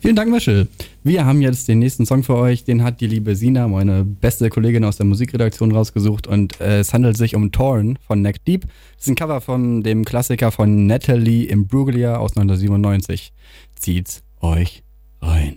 Vielen 0.00 0.14
Dank, 0.14 0.30
Michel. 0.30 0.68
Wir 1.02 1.24
haben 1.24 1.40
jetzt 1.40 1.68
den 1.68 1.78
nächsten 1.78 2.04
Song 2.06 2.22
für 2.22 2.36
euch. 2.36 2.64
Den 2.64 2.84
hat 2.84 3.00
die 3.00 3.06
liebe 3.06 3.34
Sina, 3.34 3.66
meine 3.66 4.04
beste 4.04 4.50
Kollegin 4.50 4.84
aus 4.84 4.98
der 4.98 5.06
Musikredaktion, 5.06 5.72
rausgesucht. 5.72 6.26
Und 6.26 6.60
äh, 6.60 6.80
es 6.80 6.92
handelt 6.92 7.16
sich 7.16 7.34
um 7.34 7.50
Torn 7.50 7.98
von 8.06 8.22
Neck 8.22 8.44
Deep. 8.44 8.62
Das 8.62 9.06
ist 9.06 9.08
ein 9.08 9.14
Cover 9.14 9.40
von 9.40 9.82
dem 9.82 10.04
Klassiker 10.04 10.52
von 10.52 10.86
Natalie 10.86 11.46
Imbruglia 11.46 12.18
aus 12.18 12.36
1997. 12.36 13.32
Zieht's 13.74 14.22
euch 14.40 14.82
rein. 15.22 15.56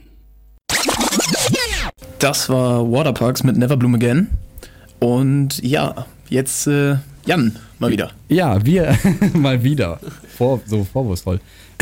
Das 2.19 2.49
war 2.49 2.89
Waterparks 2.89 3.43
mit 3.43 3.58
Never 3.58 3.78
Bloom 3.78 3.95
Again. 3.95 4.28
Und 4.99 5.62
ja, 5.63 6.06
jetzt 6.30 6.67
äh, 6.67 6.95
Jan 7.25 7.58
mal 7.80 7.91
wieder. 7.91 8.12
Ja, 8.30 8.65
wir 8.65 8.97
mal 9.34 9.63
wieder. 9.63 9.99
Vor, 10.38 10.62
so 10.65 10.84
vorwurfsvoll. 10.84 11.39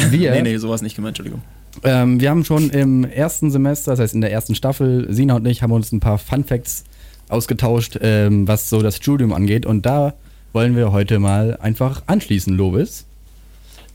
Wir, 0.10 0.32
nee, 0.32 0.42
nee, 0.42 0.58
sowas 0.58 0.82
nicht 0.82 0.96
gemeint, 0.96 1.18
Entschuldigung. 1.18 1.42
Ähm, 1.84 2.20
wir 2.20 2.30
haben 2.30 2.44
schon 2.44 2.70
im 2.70 3.04
ersten 3.04 3.52
Semester, 3.52 3.92
das 3.92 4.00
heißt 4.00 4.14
in 4.16 4.22
der 4.22 4.32
ersten 4.32 4.56
Staffel, 4.56 5.08
Sina 5.14 5.36
und 5.36 5.46
ich 5.46 5.62
haben 5.62 5.72
uns 5.72 5.92
ein 5.92 6.00
paar 6.00 6.18
Fun 6.18 6.44
Facts 6.44 6.84
ausgetauscht, 7.30 8.00
ähm, 8.02 8.48
was 8.48 8.70
so 8.70 8.82
das 8.82 8.98
Studium 8.98 9.34
angeht. 9.34 9.66
Und 9.66 9.86
da 9.86 10.14
wollen 10.54 10.76
wir 10.76 10.92
heute 10.92 11.20
mal 11.20 11.58
einfach 11.62 12.04
anschließen, 12.08 12.56
Lovis. 12.56 13.06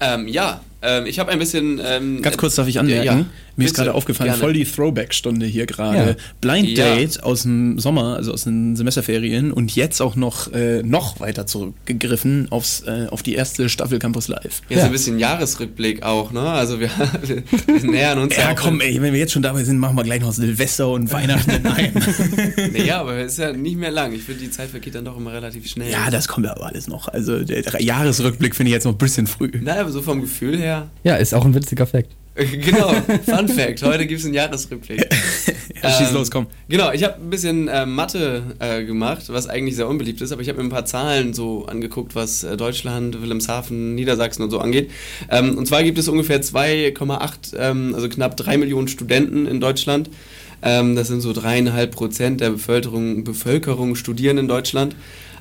Ähm, 0.00 0.26
ja, 0.28 0.60
ähm, 0.82 1.06
ich 1.06 1.18
habe 1.18 1.30
ein 1.30 1.38
bisschen. 1.38 1.80
Ähm, 1.84 2.22
Ganz 2.22 2.36
kurz 2.36 2.56
darf 2.56 2.66
ich 2.66 2.78
anmerken, 2.78 3.04
ja, 3.04 3.24
mir 3.56 3.64
ist 3.66 3.74
gerade 3.74 3.94
aufgefallen, 3.94 4.30
gerne. 4.30 4.40
voll 4.40 4.52
die 4.52 4.64
Throwback-Stunde 4.64 5.46
hier 5.46 5.66
gerade. 5.66 6.10
Ja. 6.10 6.16
Blind 6.40 6.68
Ja. 6.76 6.94
Date 6.94 7.22
aus 7.22 7.42
dem 7.42 7.78
Sommer, 7.78 8.16
also 8.16 8.32
aus 8.32 8.44
den 8.44 8.76
Semesterferien 8.76 9.52
und 9.52 9.74
jetzt 9.76 10.00
auch 10.00 10.16
noch, 10.16 10.52
äh, 10.52 10.82
noch 10.82 11.20
weiter 11.20 11.46
zurückgegriffen 11.46 12.48
aufs, 12.50 12.82
äh, 12.86 13.06
auf 13.10 13.22
die 13.22 13.34
erste 13.34 13.68
Staffel 13.68 13.98
Campus 13.98 14.28
Live. 14.28 14.62
Jetzt 14.68 14.84
ein 14.84 14.92
bisschen 14.92 15.18
Jahresrückblick 15.18 16.02
auch, 16.02 16.32
ne? 16.32 16.40
Also 16.40 16.80
wir, 16.80 16.90
wir, 17.22 17.42
wir 17.66 17.90
nähern 17.90 18.18
uns 18.18 18.36
Ja, 18.36 18.52
auch 18.52 18.56
komm, 18.56 18.80
ey, 18.80 19.00
wenn 19.02 19.12
wir 19.12 19.20
jetzt 19.20 19.32
schon 19.32 19.42
dabei 19.42 19.64
sind, 19.64 19.78
machen 19.78 19.96
wir 19.96 20.04
gleich 20.04 20.20
noch 20.20 20.32
Silvester 20.32 20.88
und 20.90 21.12
Weihnachten 21.12 21.50
in 21.56 21.66
einem. 21.66 21.92
Naja, 22.72 23.00
aber 23.00 23.16
es 23.18 23.32
ist 23.32 23.38
ja 23.38 23.52
nicht 23.52 23.76
mehr 23.76 23.90
lang. 23.90 24.12
Ich 24.12 24.22
finde, 24.22 24.40
die 24.40 24.50
Zeit 24.50 24.70
vergeht 24.70 24.94
dann 24.94 25.04
doch 25.04 25.16
immer 25.16 25.32
relativ 25.32 25.66
schnell. 25.68 25.90
ja, 25.90 26.10
das 26.10 26.28
kommt 26.28 26.46
ja 26.46 26.52
aber 26.56 26.66
alles 26.66 26.88
noch. 26.88 27.08
Also 27.08 27.42
der 27.44 27.62
der 27.62 27.82
Jahresrückblick 27.82 28.54
finde 28.56 28.70
ich 28.70 28.74
jetzt 28.74 28.84
noch 28.84 28.92
ein 28.92 28.98
bisschen 28.98 29.26
früh. 29.26 29.50
Naja, 29.60 29.82
aber 29.82 29.90
so 29.90 30.02
vom 30.02 30.20
Gefühl 30.20 30.58
her. 30.58 30.90
Ja, 31.04 31.16
ist 31.16 31.34
auch 31.34 31.44
ein 31.44 31.54
witziger 31.54 31.86
Fakt. 31.86 32.10
genau, 32.34 32.88
Fun 33.26 33.48
Fact. 33.48 33.82
Heute 33.82 34.06
gibt 34.06 34.20
es 34.20 34.24
einen 34.24 34.34
Jahresrückblick. 34.34 35.06
Ja, 35.82 35.90
schieß 35.90 36.12
los, 36.12 36.30
komm. 36.30 36.46
Genau, 36.68 36.92
ich 36.92 37.02
habe 37.02 37.16
ein 37.16 37.28
bisschen 37.28 37.66
äh, 37.66 37.84
Mathe 37.86 38.54
äh, 38.60 38.84
gemacht, 38.84 39.24
was 39.26 39.48
eigentlich 39.48 39.74
sehr 39.74 39.88
unbeliebt 39.88 40.20
ist, 40.20 40.30
aber 40.30 40.40
ich 40.40 40.48
habe 40.48 40.58
mir 40.58 40.64
ein 40.64 40.70
paar 40.70 40.84
Zahlen 40.84 41.34
so 41.34 41.66
angeguckt, 41.66 42.14
was 42.14 42.44
äh, 42.44 42.56
Deutschland, 42.56 43.20
Wilhelmshaven, 43.20 43.96
Niedersachsen 43.96 44.44
und 44.44 44.50
so 44.50 44.60
angeht. 44.60 44.92
Ähm, 45.28 45.58
und 45.58 45.66
zwar 45.66 45.82
gibt 45.82 45.98
es 45.98 46.06
ungefähr 46.06 46.40
2,8, 46.40 47.56
ähm, 47.58 47.96
also 47.96 48.08
knapp 48.08 48.36
3 48.36 48.58
Millionen 48.58 48.86
Studenten 48.86 49.46
in 49.46 49.58
Deutschland. 49.58 50.08
Ähm, 50.62 50.94
das 50.94 51.08
sind 51.08 51.20
so 51.20 51.32
dreieinhalb 51.32 51.90
Prozent 51.90 52.40
der 52.40 52.50
Bevölkerung, 52.50 53.24
Bevölkerung 53.24 53.96
studieren 53.96 54.38
in 54.38 54.46
Deutschland. 54.46 54.94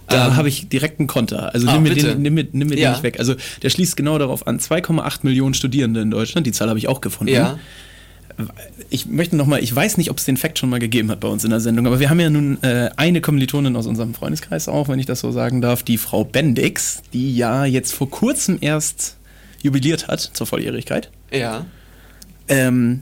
Da 0.08 0.28
Ähm, 0.28 0.36
habe 0.36 0.50
ich 0.50 0.68
direkt 0.70 1.00
einen 1.00 1.08
Konter. 1.08 1.54
Also 1.54 1.68
Ah, 1.68 1.74
nimm 1.74 1.84
mir, 1.84 1.94
bitte. 1.94 2.08
den, 2.10 2.22
nimm 2.22 2.34
mir, 2.34 2.48
nimm 2.52 2.68
mir 2.70 2.78
Ja. 2.78 2.90
den 2.90 2.94
nicht 2.94 3.04
weg. 3.04 3.20
Also 3.20 3.36
der 3.62 3.70
schließt 3.70 3.96
genau 3.96 4.18
darauf 4.18 4.46
an. 4.48 4.60
2,8 4.60 5.20
Millionen 5.24 5.54
Studierende 5.54 6.02
in 6.02 6.12
Deutschland. 6.12 6.46
Die 6.48 6.52
Zahl 6.52 6.68
habe 6.70 6.80
ich 6.80 6.88
auch 6.88 7.02
gefunden. 7.02 7.34
Ja. 7.34 7.58
Ich 8.90 9.06
möchte 9.06 9.36
noch 9.36 9.46
mal, 9.46 9.62
ich 9.62 9.74
weiß 9.76 9.98
nicht, 9.98 10.10
ob 10.10 10.18
es 10.18 10.26
den 10.26 10.36
Fakt 10.38 10.58
schon 10.58 10.70
mal 10.70 10.80
gegeben 10.80 11.12
hat 11.12 11.20
bei 11.20 11.28
uns 11.28 11.44
in 11.44 11.50
der 11.52 11.60
Sendung, 11.60 11.86
aber 11.86 12.00
wir 12.00 12.10
haben 12.10 12.20
ja 12.20 12.30
nun 12.30 12.62
äh, 12.64 12.90
eine 12.96 13.22
Kommilitonin 13.22 13.76
aus 13.76 13.86
unserem 13.88 14.14
Freundeskreis 14.16 14.68
auch, 14.68 14.88
wenn 14.88 15.00
ich 15.00 15.06
das 15.06 15.20
so 15.20 15.32
sagen 15.32 15.62
darf, 15.62 15.84
die 15.84 15.98
Frau 15.98 16.24
Bendix, 16.24 17.04
die 17.14 17.36
ja 17.36 17.66
jetzt 17.66 17.94
vor 17.94 18.10
kurzem 18.10 18.58
erst 18.62 19.18
jubiliert 19.62 20.08
hat 20.08 20.22
zur 20.22 20.48
Volljährigkeit. 20.48 21.12
Ja. 21.32 21.66
Ähm, 22.48 23.02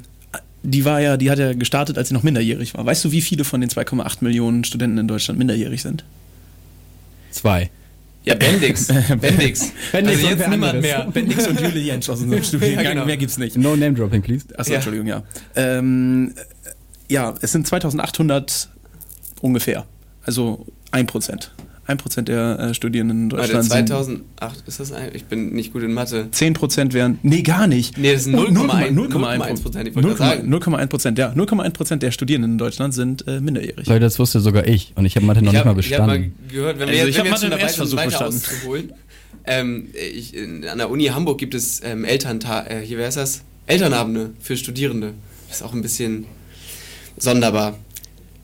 die 0.63 0.83
war 0.83 0.99
ja, 0.99 1.15
die 1.15 1.31
hat 1.31 1.39
ja 1.39 1.53
gestartet, 1.53 1.97
als 1.97 2.09
sie 2.09 2.13
noch 2.13 2.23
minderjährig 2.23 2.73
war. 2.73 2.85
Weißt 2.85 3.05
du, 3.05 3.11
wie 3.11 3.21
viele 3.21 3.45
von 3.45 3.61
den 3.61 3.69
2,8 3.69 4.17
Millionen 4.21 4.63
Studenten 4.65 4.97
in 4.97 5.07
Deutschland 5.07 5.39
minderjährig 5.39 5.81
sind? 5.81 6.03
Zwei. 7.31 7.69
Ja, 8.25 8.35
Bendix. 8.35 8.87
Bendix. 8.87 9.71
Bendix 9.91 10.17
also 10.17 10.27
und 10.27 10.37
jetzt 10.39 10.49
niemand 10.49 10.75
anderes. 10.75 10.81
mehr. 10.81 11.07
Bendix 11.11 11.47
und 11.47 11.59
Jule 11.61 11.79
Jentsch 11.79 12.09
aus 12.09 12.21
unserem 12.21 12.43
Studiengang. 12.43 12.83
Ja, 12.83 12.91
genau. 12.91 13.05
Mehr 13.05 13.17
gibt's 13.17 13.37
nicht. 13.37 13.57
No 13.57 13.75
Name 13.75 13.93
Dropping, 13.93 14.21
please. 14.21 14.45
Achso, 14.57 14.71
Ja. 14.71 14.75
Entschuldigung, 14.75 15.07
ja. 15.07 15.23
Ähm, 15.55 16.33
ja, 17.07 17.33
es 17.41 17.51
sind 17.53 17.65
2800 17.65 18.69
ungefähr. 19.41 19.85
Also 20.25 20.65
1%. 20.91 21.47
1% 21.89 22.21
der 22.21 22.59
äh, 22.59 22.73
Studierenden 22.73 23.23
in 23.25 23.31
Warte, 23.31 23.53
Deutschland. 23.53 23.65
sind 23.71 23.87
2008, 24.39 24.63
ist 24.67 24.79
das 24.79 24.91
ein, 24.91 25.09
ich 25.13 25.25
bin 25.25 25.49
nicht 25.53 25.73
gut 25.73 25.83
in 25.83 25.93
Mathe. 25.93 26.27
10% 26.31 26.93
wären. 26.93 27.19
Nee, 27.23 27.41
gar 27.41 27.67
nicht. 27.67 27.97
Nee, 27.97 28.13
das 28.13 28.25
sind 28.25 28.35
Oh, 28.35 28.43
0,1 28.43 28.93
0,1 28.93 29.61
Prozent, 29.61 29.87
ich 29.89 29.95
wollte 29.95 30.09
gerade 30.15 30.37
sagen. 30.41 30.53
0,1 30.53 30.87
Prozent, 30.87 31.17
ja. 31.17 31.31
0,1 31.31 31.95
der 31.97 32.11
Studierenden 32.11 32.53
in 32.53 32.57
Deutschland 32.57 32.93
sind 32.93 33.27
äh, 33.27 33.41
minderjährig. 33.41 33.87
Leute, 33.87 33.99
das 34.01 34.19
wusste 34.19 34.39
sogar 34.39 34.67
ich 34.67 34.93
und 34.95 35.05
ich 35.05 35.15
habe 35.15 35.25
Mathe 35.25 35.41
noch 35.41 35.47
ich 35.51 35.53
nicht 35.53 35.65
hab, 35.65 35.75
mal 35.75 35.79
Ich 35.79 35.93
habe 35.93 36.07
mal 36.07 36.17
bestanden. 36.19 36.49
gehört, 36.49 36.79
wenn 36.79 36.89
wir 36.89 36.95
Also 37.01 37.07
jetzt, 37.07 37.09
ich 37.09 37.17
wenn 37.17 37.25
wir 37.25 37.31
hab 37.31 37.41
jetzt 37.41 37.41
schon 37.41 37.49
dabei 37.49 37.67
sind, 37.67 37.97
weiter 37.97 38.05
bestanden. 38.09 38.37
auszuholen. 38.37 38.93
Ähm, 39.45 39.87
ich, 40.13 40.35
in, 40.35 40.67
an 40.67 40.77
der 40.77 40.89
Uni 40.89 41.05
Hamburg 41.05 41.37
gibt 41.39 41.55
es 41.55 41.81
ähm, 41.83 42.03
Elterntag, 42.05 42.69
äh, 42.69 42.81
hier, 42.85 42.99
ist 43.07 43.17
das? 43.17 43.41
Elternabende 43.67 44.31
für 44.39 44.57
Studierende. 44.57 45.13
Das 45.47 45.57
ist 45.57 45.63
auch 45.63 45.73
ein 45.73 45.81
bisschen 45.81 46.25
sonderbar. 47.17 47.77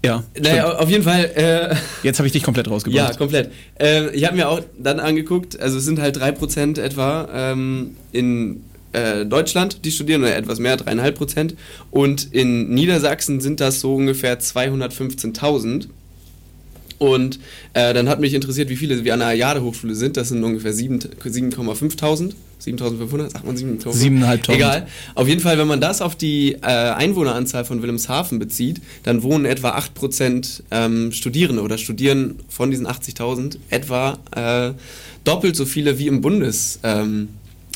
Ja. 0.05 0.23
Naja, 0.39 0.67
stimmt. 0.67 0.79
auf 0.79 0.89
jeden 0.89 1.03
Fall. 1.03 1.25
Äh, 1.35 1.75
Jetzt 2.03 2.19
habe 2.19 2.27
ich 2.27 2.33
dich 2.33 2.43
komplett 2.43 2.67
ja, 2.67 2.73
rausgebracht. 2.73 3.17
komplett. 3.17 3.51
Ähm, 3.79 4.09
ich 4.13 4.25
habe 4.25 4.35
mir 4.35 4.49
auch 4.49 4.61
dann 4.77 4.99
angeguckt, 4.99 5.59
also 5.59 5.77
es 5.77 5.85
sind 5.85 5.99
halt 5.99 6.17
3% 6.17 6.79
etwa 6.81 7.27
ähm, 7.33 7.95
in 8.11 8.61
äh, 8.93 9.25
Deutschland, 9.25 9.83
die 9.83 9.91
studieren, 9.91 10.21
oder 10.21 10.35
etwas 10.35 10.59
mehr, 10.59 10.77
3,5%. 10.77 11.55
Und 11.91 12.33
in 12.33 12.69
Niedersachsen 12.69 13.41
sind 13.41 13.59
das 13.59 13.81
so 13.81 13.95
ungefähr 13.95 14.39
215.000. 14.39 15.87
Und 16.97 17.39
äh, 17.73 17.93
dann 17.93 18.07
hat 18.09 18.19
mich 18.19 18.33
interessiert, 18.33 18.69
wie 18.69 18.75
viele 18.75 19.03
wir 19.03 19.13
an 19.13 19.19
der 19.19 19.33
Jade-Hochschule 19.33 19.95
sind. 19.95 20.17
Das 20.17 20.29
sind 20.29 20.43
ungefähr 20.43 20.73
7.500. 20.73 22.33
7.500, 22.63 23.29
sagt 23.29 23.45
man 23.45 23.55
7.500? 23.55 23.83
7.500. 23.85 24.53
Egal. 24.53 24.87
Auf 25.13 25.27
jeden 25.27 25.41
Fall, 25.41 25.57
wenn 25.57 25.67
man 25.67 25.81
das 25.81 26.01
auf 26.01 26.15
die 26.15 26.53
äh, 26.53 26.61
Einwohneranzahl 26.61 27.65
von 27.65 27.81
Wilhelmshaven 27.81 28.39
bezieht, 28.39 28.81
dann 29.03 29.23
wohnen 29.23 29.45
etwa 29.45 29.77
8% 29.77 30.63
ähm, 30.71 31.11
Studierende 31.11 31.61
oder 31.61 31.77
studieren 31.77 32.39
von 32.49 32.71
diesen 32.71 32.87
80.000 32.87 33.57
etwa 33.69 34.17
äh, 34.35 34.73
doppelt 35.25 35.55
so 35.55 35.65
viele 35.65 35.99
wie 35.99 36.07
im 36.07 36.21
Bundes. 36.21 36.79
Ähm, 36.83 37.29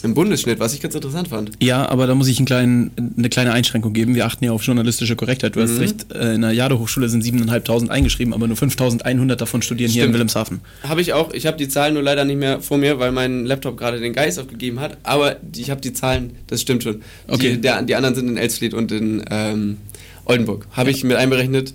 im 0.03 0.13
Bundesschnitt, 0.13 0.59
was 0.59 0.73
ich 0.73 0.81
ganz 0.81 0.95
interessant 0.95 1.27
fand. 1.29 1.51
Ja, 1.61 1.87
aber 1.89 2.07
da 2.07 2.15
muss 2.15 2.27
ich 2.27 2.37
einen 2.37 2.45
kleinen, 2.45 2.91
eine 3.17 3.29
kleine 3.29 3.51
Einschränkung 3.51 3.93
geben. 3.93 4.15
Wir 4.15 4.25
achten 4.25 4.43
ja 4.45 4.51
auf 4.51 4.63
journalistische 4.63 5.15
Korrektheit. 5.15 5.55
Du 5.55 5.61
hast 5.61 5.71
Mhm. 5.73 5.77
recht, 5.79 6.11
äh, 6.13 6.35
in 6.35 6.41
der 6.41 6.51
Jade-Hochschule 6.51 7.09
sind 7.09 7.23
7.500 7.23 7.89
eingeschrieben, 7.89 8.33
aber 8.33 8.47
nur 8.47 8.57
5.100 8.57 9.41
davon 9.41 9.61
studieren 9.61 9.91
hier 9.91 10.03
in 10.03 10.09
Stimmt. 10.09 10.13
Wilhelmshaven. 10.15 10.61
Habe 10.83 11.01
ich 11.01 11.13
auch. 11.13 11.33
Ich 11.33 11.45
habe 11.45 11.57
die 11.57 11.67
Zahlen 11.67 11.93
nur 11.93 12.03
leider 12.03 12.25
nicht 12.25 12.37
mehr 12.39 12.61
vor 12.61 12.77
mir, 12.77 12.99
weil 12.99 13.11
mein 13.11 13.45
Laptop 13.45 13.77
gerade 13.77 13.99
den 13.99 14.13
Geist 14.13 14.39
aufgegeben 14.39 14.79
hat. 14.79 14.97
Aber 15.03 15.37
ich 15.55 15.69
habe 15.69 15.81
die 15.81 15.93
Zahlen, 15.93 16.31
das 16.47 16.61
stimmt 16.61 16.83
schon. 16.83 17.01
Okay. 17.27 17.53
Die, 17.55 17.61
der, 17.61 17.81
die 17.81 17.95
anderen 17.95 18.15
sind 18.15 18.27
in 18.29 18.37
Elsfleth 18.37 18.73
und 18.73 18.91
in 18.91 19.23
ähm, 19.29 19.77
Oldenburg. 20.25 20.67
Habe 20.71 20.91
ich 20.91 21.03
mit 21.03 21.17
einberechnet, 21.17 21.73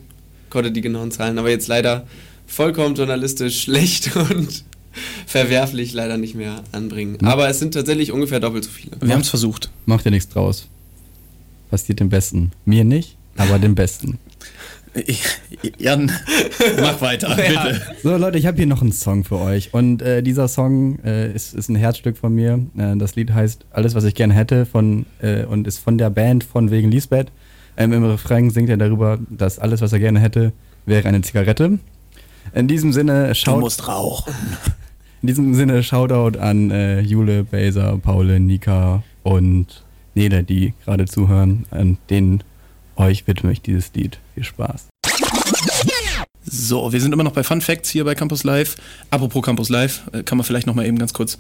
konnte 0.51 0.71
die 0.71 0.81
genauen 0.81 1.11
Zahlen, 1.11 1.39
aber 1.39 1.51
jetzt 1.51 1.69
leider 1.69 2.07
vollkommen 2.47 2.95
journalistisch 2.95 3.61
schlecht 3.65 4.15
und 4.17 4.65
verwerflich 5.27 5.93
leider 5.93 6.17
nicht 6.17 6.35
mehr 6.35 6.63
anbringen. 6.73 7.19
Aber 7.25 7.49
es 7.49 7.59
sind 7.59 7.75
tatsächlich 7.75 8.13
ungefähr 8.13 8.41
doppelt 8.41 8.65
so 8.65 8.71
viele. 8.71 8.93
Wir 9.01 9.15
haben 9.15 9.21
es 9.21 9.29
versucht. 9.29 9.71
Macht 9.87 10.05
dir 10.05 10.11
nichts 10.11 10.29
draus. 10.29 10.69
Passiert 11.71 12.01
dem 12.01 12.09
Besten. 12.09 12.53
Mir 12.65 12.85
nicht, 12.85 13.17
aber 13.37 13.59
dem 13.59 13.75
Besten. 13.75 14.19
Jan, 15.79 16.11
mach 16.81 17.01
weiter, 17.01 17.35
bitte. 17.37 17.81
So 18.03 18.17
Leute, 18.17 18.39
ich 18.39 18.47
habe 18.47 18.57
hier 18.57 18.67
noch 18.67 18.81
einen 18.81 18.93
Song 18.93 19.25
für 19.25 19.39
euch 19.39 19.75
und 19.75 20.03
äh, 20.03 20.23
dieser 20.23 20.47
Song 20.47 21.01
äh, 21.05 21.33
ist, 21.33 21.55
ist 21.55 21.69
ein 21.69 21.77
Herzstück 21.77 22.17
von 22.17 22.35
mir. 22.35 22.61
Äh, 22.77 22.97
das 22.97 23.17
Lied 23.17 23.33
heißt 23.33 23.67
Alles, 23.71 23.95
was 23.95 24.05
ich 24.05 24.15
gerne 24.15 24.35
hätte 24.35 24.67
von 24.67 25.07
äh, 25.21 25.45
und 25.45 25.67
ist 25.67 25.79
von 25.79 25.99
der 25.99 26.11
Band 26.11 26.45
von 26.45 26.71
wegen 26.71 26.91
Lisbeth. 26.91 27.29
Ähm, 27.77 27.93
Im 27.93 28.05
Refrain 28.05 28.51
singt 28.51 28.69
er 28.69 28.77
darüber, 28.77 29.19
dass 29.29 29.59
alles, 29.59 29.81
was 29.81 29.93
er 29.93 29.99
gerne 29.99 30.21
hätte, 30.21 30.53
wäre 30.87 31.09
eine 31.09 31.23
Zigarette. 31.23 31.79
In 32.55 32.69
diesem 32.69 32.93
Sinne 32.93 33.35
schaut. 33.35 33.57
Du 33.57 33.61
musst 33.61 33.89
rauchen. 33.89 34.33
In 35.25 35.29
diesem 35.29 35.55
Sinne 35.55 35.83
Shoutout 35.83 36.39
an 36.39 36.71
äh, 36.71 37.01
Jule, 37.01 37.45
Baser, 37.45 37.97
Paule, 37.97 38.39
Nika 38.39 39.03
und 39.23 39.83
Nele, 40.15 40.45
die 40.45 40.75
gerade 40.85 41.07
zuhören. 41.07 41.65
An 41.71 41.97
denen 42.11 42.45
euch 42.97 43.27
widme 43.27 43.51
ich 43.51 43.63
dieses 43.63 43.91
Lied. 43.95 44.19
Viel 44.35 44.45
Spaß. 44.45 44.89
So, 46.45 46.93
wir 46.93 47.01
sind 47.01 47.15
immer 47.15 47.25
noch 47.25 47.33
bei 47.33 47.43
Fun 47.43 47.63
Facts 47.63 47.89
hier 47.89 48.05
bei 48.05 48.15
Campus 48.15 48.45
Live. 48.45 48.77
Apropos 49.09 49.43
Campus 49.43 49.71
Live, 49.71 50.03
äh, 50.13 50.23
kann 50.25 50.37
man 50.37 50.45
vielleicht 50.45 50.67
noch 50.67 50.75
mal 50.75 50.85
eben 50.85 50.99
ganz 50.99 51.15
kurz. 51.15 51.39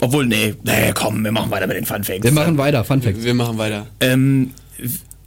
Obwohl, 0.00 0.24
nee, 0.24 0.54
nee, 0.62 0.92
komm, 0.94 1.24
wir 1.24 1.32
machen 1.32 1.50
weiter 1.50 1.66
mit 1.66 1.78
den 1.78 1.86
Fun 1.86 2.04
Facts. 2.04 2.22
Wir 2.22 2.30
machen 2.30 2.58
weiter, 2.58 2.84
Fun 2.84 3.02
Facts. 3.02 3.24
Wir 3.24 3.34
machen 3.34 3.58
weiter. 3.58 3.88
Ähm, 3.98 4.52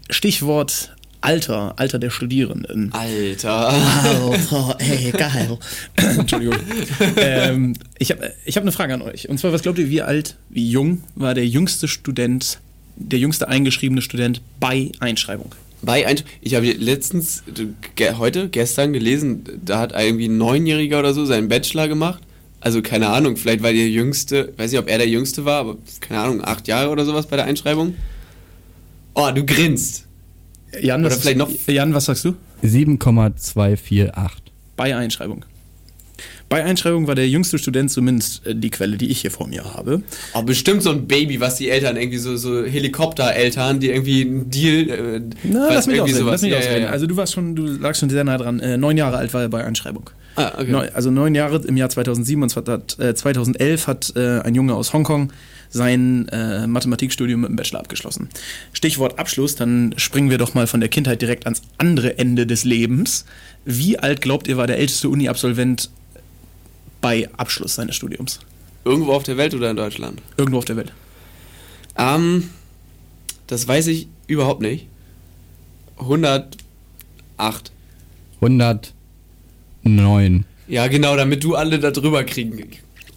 Stichwort 0.09 0.95
Alter, 1.23 1.73
Alter 1.77 1.99
der 1.99 2.09
Studierenden. 2.09 2.91
Alter. 2.91 3.69
Alter, 3.69 4.75
ey, 4.79 5.11
geil. 5.17 5.57
Entschuldigung. 5.95 6.57
ähm, 7.15 7.75
ich 7.97 8.11
habe 8.11 8.33
ich 8.43 8.57
hab 8.57 8.63
eine 8.63 8.73
Frage 8.73 8.93
an 8.93 9.01
euch. 9.01 9.29
Und 9.29 9.39
zwar, 9.39 9.53
was 9.53 9.61
glaubt 9.61 9.79
ihr, 9.79 9.89
wie 9.89 10.01
alt, 10.01 10.35
wie 10.49 10.69
jung 10.69 11.01
war 11.15 11.33
der 11.33 11.47
jüngste 11.47 11.87
Student, 11.87 12.59
der 12.97 13.19
jüngste 13.19 13.47
eingeschriebene 13.47 14.01
Student 14.01 14.41
bei 14.59 14.91
Einschreibung? 14.99 15.55
Bei 15.81 16.05
ein, 16.05 16.19
ich 16.41 16.55
habe 16.55 16.69
letztens, 16.71 17.43
ge, 17.95 18.13
heute, 18.17 18.49
gestern 18.49 18.91
gelesen, 18.91 19.45
da 19.63 19.79
hat 19.79 19.93
irgendwie 19.97 20.27
ein 20.27 20.37
Neunjähriger 20.37 20.99
oder 20.99 21.13
so 21.13 21.23
seinen 21.23 21.47
Bachelor 21.47 21.87
gemacht. 21.87 22.21
Also 22.59 22.81
keine 22.81 23.07
Ahnung, 23.09 23.37
vielleicht 23.37 23.63
war 23.63 23.71
der 23.71 23.87
Jüngste, 23.89 24.53
weiß 24.57 24.71
nicht, 24.71 24.79
ob 24.79 24.89
er 24.89 24.97
der 24.97 25.07
Jüngste 25.07 25.45
war, 25.45 25.59
aber 25.61 25.77
keine 26.01 26.19
Ahnung, 26.19 26.43
acht 26.43 26.67
Jahre 26.67 26.89
oder 26.89 27.05
sowas 27.05 27.27
bei 27.27 27.37
der 27.37 27.45
Einschreibung. 27.45 27.95
Oh, 29.13 29.29
du 29.33 29.45
grinst. 29.45 30.05
Jan, 30.81 31.01
Oder 31.01 31.11
was, 31.11 31.19
vielleicht 31.21 31.37
noch- 31.37 31.49
Jan, 31.67 31.93
was 31.93 32.05
sagst 32.05 32.25
du? 32.25 32.35
7,248. 32.61 34.11
Bei 34.75 34.95
Einschreibung. 34.95 35.45
Bei 36.49 36.63
Einschreibung 36.63 37.07
war 37.07 37.15
der 37.15 37.27
jüngste 37.27 37.57
Student 37.57 37.89
zumindest 37.89 38.45
äh, 38.45 38.55
die 38.55 38.69
Quelle, 38.69 38.97
die 38.97 39.07
ich 39.09 39.21
hier 39.21 39.31
vor 39.31 39.47
mir 39.47 39.63
habe. 39.73 40.03
Oh, 40.33 40.43
bestimmt 40.43 40.83
so 40.83 40.91
ein 40.91 41.07
Baby, 41.07 41.39
was 41.39 41.55
die 41.55 41.69
Eltern 41.69 41.97
irgendwie 41.97 42.17
so, 42.19 42.37
so 42.37 42.63
Helikoptereltern, 42.63 43.79
die 43.79 43.89
irgendwie 43.89 44.21
einen 44.21 44.49
Deal. 44.51 44.89
Äh, 44.89 45.21
Na, 45.43 45.69
lass 45.73 45.87
mich 45.87 45.99
ausreden, 45.99 46.27
lass 46.27 46.41
mich 46.43 46.51
Ja, 46.51 46.57
ausreden. 46.59 46.75
ja, 46.81 46.87
ja. 46.87 46.89
Also 46.89 47.07
du 47.07 47.17
warst 47.17 47.33
schon, 47.33 47.55
du 47.55 47.65
lagst 47.65 48.01
schon 48.01 48.09
sehr 48.11 48.23
nah 48.23 48.37
dran. 48.37 48.59
Äh, 48.59 48.77
neun 48.77 48.97
Jahre 48.97 49.17
alt 49.17 49.33
war 49.33 49.41
er 49.41 49.49
bei 49.49 49.63
Einschreibung. 49.63 50.09
Ah, 50.35 50.53
okay. 50.57 50.71
Neu, 50.71 50.89
also 50.93 51.11
neun 51.11 51.35
Jahre 51.35 51.57
im 51.65 51.77
Jahr 51.77 51.89
2007 51.89 52.41
und 52.41 52.49
zwar 52.49 52.65
hat, 52.65 52.97
äh, 52.99 53.13
2011 53.13 53.87
hat 53.87 54.13
äh, 54.15 54.39
ein 54.39 54.55
Junge 54.55 54.73
aus 54.73 54.93
Hongkong 54.93 55.31
sein 55.69 56.27
äh, 56.29 56.67
Mathematikstudium 56.67 57.41
mit 57.41 57.49
dem 57.49 57.55
Bachelor 57.55 57.79
abgeschlossen. 57.79 58.29
Stichwort 58.73 59.17
Abschluss, 59.19 59.55
dann 59.55 59.93
springen 59.97 60.29
wir 60.29 60.37
doch 60.37 60.53
mal 60.53 60.67
von 60.67 60.79
der 60.79 60.89
Kindheit 60.89 61.21
direkt 61.21 61.45
ans 61.45 61.61
andere 61.77 62.17
Ende 62.17 62.45
des 62.45 62.63
Lebens. 62.63 63.25
Wie 63.65 63.97
alt 63.97 64.21
glaubt 64.21 64.47
ihr 64.47 64.57
war 64.57 64.67
der 64.67 64.77
älteste 64.77 65.09
Uni-Absolvent 65.09 65.89
bei 67.01 67.29
Abschluss 67.37 67.75
seines 67.75 67.95
Studiums? 67.95 68.39
Irgendwo 68.85 69.13
auf 69.13 69.23
der 69.23 69.37
Welt 69.37 69.53
oder 69.53 69.69
in 69.69 69.75
Deutschland? 69.75 70.21
Irgendwo 70.37 70.59
auf 70.59 70.65
der 70.65 70.77
Welt. 70.77 70.93
Ähm, 71.97 72.49
das 73.47 73.67
weiß 73.67 73.87
ich 73.87 74.07
überhaupt 74.27 74.61
nicht. 74.61 74.87
108. 75.97 77.71
109. 79.83 80.45
Ja, 80.67 80.87
genau, 80.87 81.15
damit 81.15 81.43
du 81.43 81.55
alle 81.55 81.79
da 81.79 81.91
drüber 81.91 82.23
kriegen. 82.23 82.69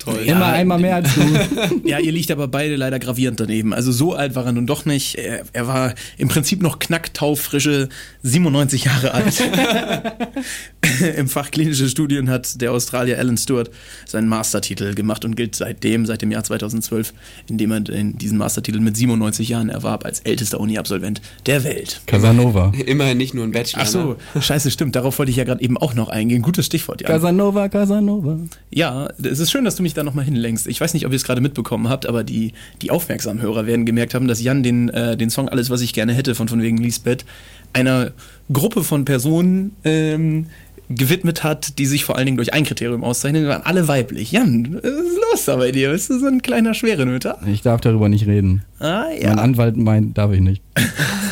Toll. 0.06 0.22
Immer 0.24 0.46
einmal 0.46 0.78
mehr 0.78 0.96
als 0.96 1.14
du. 1.14 1.20
Ja, 1.84 1.98
ihr 1.98 2.12
liegt 2.12 2.30
aber 2.30 2.48
beide 2.48 2.76
leider 2.76 2.98
gravierend 2.98 3.38
daneben. 3.40 3.74
Also 3.74 3.92
so 3.92 4.14
alt 4.14 4.34
war 4.34 4.46
er 4.46 4.52
nun 4.52 4.66
doch 4.66 4.84
nicht. 4.86 5.16
Er, 5.16 5.42
er 5.52 5.66
war 5.66 5.94
im 6.16 6.28
Prinzip 6.28 6.62
noch 6.62 6.78
knacktaufrische 6.78 7.88
97 8.22 8.84
Jahre 8.84 9.12
alt. 9.14 9.42
Im 11.16 11.28
Fach 11.28 11.50
klinische 11.50 11.88
Studien 11.88 12.30
hat 12.30 12.60
der 12.60 12.72
Australier 12.72 13.18
Alan 13.18 13.36
Stewart 13.36 13.70
seinen 14.06 14.28
Mastertitel 14.28 14.94
gemacht 14.94 15.24
und 15.24 15.34
gilt 15.36 15.56
seitdem, 15.56 16.06
seit 16.06 16.22
dem 16.22 16.30
Jahr 16.30 16.44
2012, 16.44 17.12
indem 17.48 17.72
er 17.72 17.80
den, 17.80 18.16
diesen 18.18 18.38
Mastertitel 18.38 18.78
mit 18.80 18.96
97 18.96 19.48
Jahren 19.48 19.68
erwarb 19.68 20.04
als 20.04 20.20
ältester 20.20 20.60
Uni-Absolvent 20.60 21.20
der 21.46 21.64
Welt. 21.64 22.00
Casanova. 22.06 22.72
Immerhin 22.86 23.18
nicht 23.18 23.34
nur 23.34 23.44
ein 23.44 23.52
Bachelor. 23.52 23.82
Ach 23.82 23.86
so, 23.86 24.16
Ne? 24.34 24.42
scheiße, 24.42 24.70
stimmt. 24.70 24.94
Darauf 24.96 25.18
wollte 25.18 25.30
ich 25.30 25.36
ja 25.36 25.44
gerade 25.44 25.62
eben 25.62 25.76
auch 25.76 25.94
noch 25.94 26.08
eingehen. 26.08 26.42
Gutes 26.42 26.66
Stichwort, 26.66 27.00
ja. 27.02 27.08
Casanova, 27.08 27.68
Casanova. 27.68 28.38
Ja, 28.70 29.08
es 29.22 29.40
ist 29.40 29.50
schön, 29.50 29.64
dass 29.64 29.74
du 29.76 29.82
mich 29.82 29.94
da 29.96 30.02
nochmal 30.02 30.24
hinlenkst. 30.24 30.66
Ich 30.66 30.80
weiß 30.80 30.94
nicht, 30.94 31.06
ob 31.06 31.12
ihr 31.12 31.16
es 31.16 31.24
gerade 31.24 31.40
mitbekommen 31.40 31.88
habt, 31.88 32.06
aber 32.06 32.24
die, 32.24 32.52
die 32.82 32.90
aufmerksamen 32.90 33.42
Hörer 33.42 33.66
werden 33.66 33.86
gemerkt 33.86 34.14
haben, 34.14 34.28
dass 34.28 34.42
Jan 34.42 34.62
den, 34.62 34.88
äh, 34.90 35.16
den 35.16 35.30
Song 35.30 35.48
Alles, 35.48 35.70
was 35.70 35.80
ich 35.80 35.92
gerne 35.92 36.12
hätte 36.14 36.34
von 36.34 36.48
von 36.48 36.62
wegen 36.62 36.78
Lisbeth 36.78 37.24
einer 37.72 38.12
Gruppe 38.52 38.84
von 38.84 39.04
Personen 39.04 39.76
ähm, 39.84 40.46
gewidmet 40.88 41.42
hat, 41.42 41.78
die 41.78 41.86
sich 41.86 42.04
vor 42.04 42.16
allen 42.16 42.26
Dingen 42.26 42.36
durch 42.36 42.54
ein 42.54 42.64
Kriterium 42.64 43.02
auszeichnen. 43.02 43.46
Waren 43.48 43.62
alle 43.62 43.88
weiblich. 43.88 44.32
Jan, 44.32 44.78
was 44.82 44.84
ist 44.84 45.18
los 45.32 45.44
da 45.44 45.56
bei 45.56 45.72
dir? 45.72 45.90
Bist 45.90 46.10
du 46.10 46.18
so 46.18 46.26
ein 46.26 46.42
kleiner 46.42 46.74
Schwerenöter? 46.74 47.40
Ich 47.46 47.62
darf 47.62 47.80
darüber 47.80 48.08
nicht 48.08 48.26
reden. 48.26 48.62
Ah, 48.78 49.06
Mein 49.08 49.20
ja. 49.20 49.34
Anwalt 49.34 49.76
meint, 49.76 50.16
darf 50.16 50.32
ich 50.32 50.40
nicht. 50.40 50.62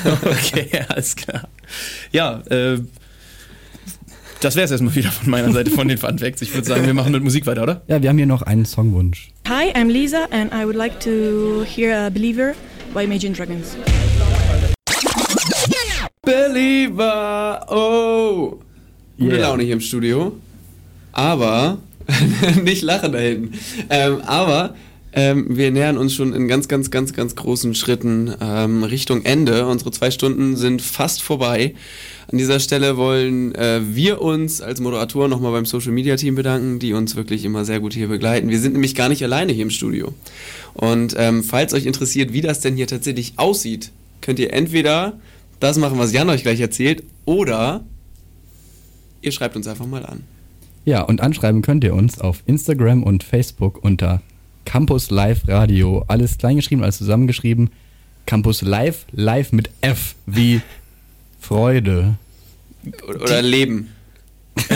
Okay, 0.07 0.69
alles 0.89 1.17
klar. 1.17 1.49
Ja, 2.13 2.43
äh, 2.51 2.79
das 4.45 4.57
wäre 4.57 4.67
es 4.67 4.71
erstmal 4.71 4.95
wieder 4.95 5.11
von 5.11 5.31
meiner 5.31 5.51
Seite 5.53 5.71
von 5.71 5.89
den 5.89 5.97
Fun 5.97 6.19
Facts. 6.19 6.43
Ich 6.43 6.53
würde 6.53 6.67
sagen, 6.67 6.85
wir 6.85 6.93
machen 6.93 7.13
mit 7.13 7.23
Musik 7.23 7.47
weiter, 7.47 7.63
oder? 7.63 7.83
Ja, 7.89 8.03
wir 8.03 8.11
haben 8.11 8.19
hier 8.19 8.27
noch 8.27 8.43
einen 8.43 8.67
Songwunsch. 8.67 9.31
Hi, 9.49 9.73
I'm 9.73 9.89
Lisa, 9.89 10.27
and 10.31 10.53
I 10.53 10.67
would 10.67 10.77
like 10.77 11.01
to 11.01 11.65
hear 11.65 11.97
a 11.97 12.11
Believer 12.11 12.53
by 12.93 13.05
Imagine 13.05 13.33
Dragons. 13.33 13.75
Believer! 16.23 17.65
Oh! 17.71 18.59
Gute 19.19 19.37
Yeah. 19.37 19.49
Laune 19.49 19.63
hier 19.63 19.75
im 19.75 19.81
Studio. 19.81 20.33
Aber, 21.13 21.79
nicht 22.63 22.83
lachen 22.83 23.13
da 23.13 23.19
hinten. 23.19 23.59
Ähm, 23.89 24.21
aber 24.27 24.75
ähm, 25.15 25.57
wir 25.57 25.71
nähern 25.71 25.97
uns 25.97 26.13
schon 26.13 26.35
in 26.35 26.49
ganz, 26.49 26.69
ganz, 26.69 26.91
ganz, 26.91 27.15
ganz 27.15 27.35
großen 27.35 27.75
Schritten 27.75 28.35
ähm, 28.43 28.83
Richtung 28.83 29.25
Ende. 29.25 29.67
Unsere 29.67 29.91
zwei 29.91 30.11
Stunden 30.11 30.57
sind 30.57 30.83
fast 30.83 31.23
vorbei. 31.23 31.75
An 32.35 32.39
dieser 32.39 32.59
Stelle 32.59 32.97
wollen 32.97 33.55
äh, 33.55 33.81
wir 33.95 34.21
uns 34.21 34.61
als 34.61 34.81
Moderatoren 34.81 35.31
nochmal 35.31 35.53
beim 35.53 35.67
Social 35.67 35.93
Media 35.93 36.17
Team 36.17 36.35
bedanken, 36.35 36.81
die 36.81 36.93
uns 36.93 37.15
wirklich 37.15 37.45
immer 37.45 37.65
sehr 37.65 37.79
gut 37.79 37.95
hier 37.95 38.09
begleiten. 38.09 38.49
Wir 38.49 38.59
sind 38.59 38.73
nämlich 38.73 38.97
gar 38.97 39.09
nicht 39.09 39.23
alleine 39.23 39.53
hier 39.53 39.63
im 39.63 39.71
Studio. 39.71 40.13
Und 40.73 41.15
ähm, 41.17 41.45
falls 41.45 41.73
euch 41.75 41.87
interessiert, 41.87 42.33
wie 42.33 42.41
das 42.41 42.59
denn 42.59 42.75
hier 42.75 42.89
tatsächlich 42.89 43.35
aussieht, 43.37 43.93
könnt 44.21 44.41
ihr 44.41 44.53
entweder 44.53 45.13
das 45.61 45.79
machen, 45.79 45.97
was 45.97 46.13
Jan 46.13 46.29
euch 46.29 46.43
gleich 46.43 46.59
erzählt, 46.59 47.05
oder 47.25 47.85
ihr 49.23 49.31
schreibt 49.31 49.55
uns 49.55 49.69
einfach 49.69 49.87
mal 49.87 50.05
an. 50.05 50.25
Ja, 50.85 51.03
und 51.03 51.21
anschreiben 51.21 51.63
könnt 51.63 51.85
ihr 51.85 51.95
uns 51.95 52.21
auf 52.21 52.43
Instagram 52.47 53.05
und 53.05 53.23
Facebook 53.23 53.79
unter 53.85 54.23
Campus 54.65 55.09
Live 55.11 55.47
Radio. 55.47 56.05
Alles 56.09 56.37
kleingeschrieben, 56.39 56.83
alles 56.83 56.99
zusammengeschrieben. 56.99 57.71
Campus 58.27 58.61
Live, 58.61 59.07
live 59.13 59.53
mit 59.53 59.71
F 59.83 60.17
wie 60.27 60.63
Freude. 61.39 62.17
Oder, 63.07 63.23
oder 63.23 63.43
Leben. 63.43 63.91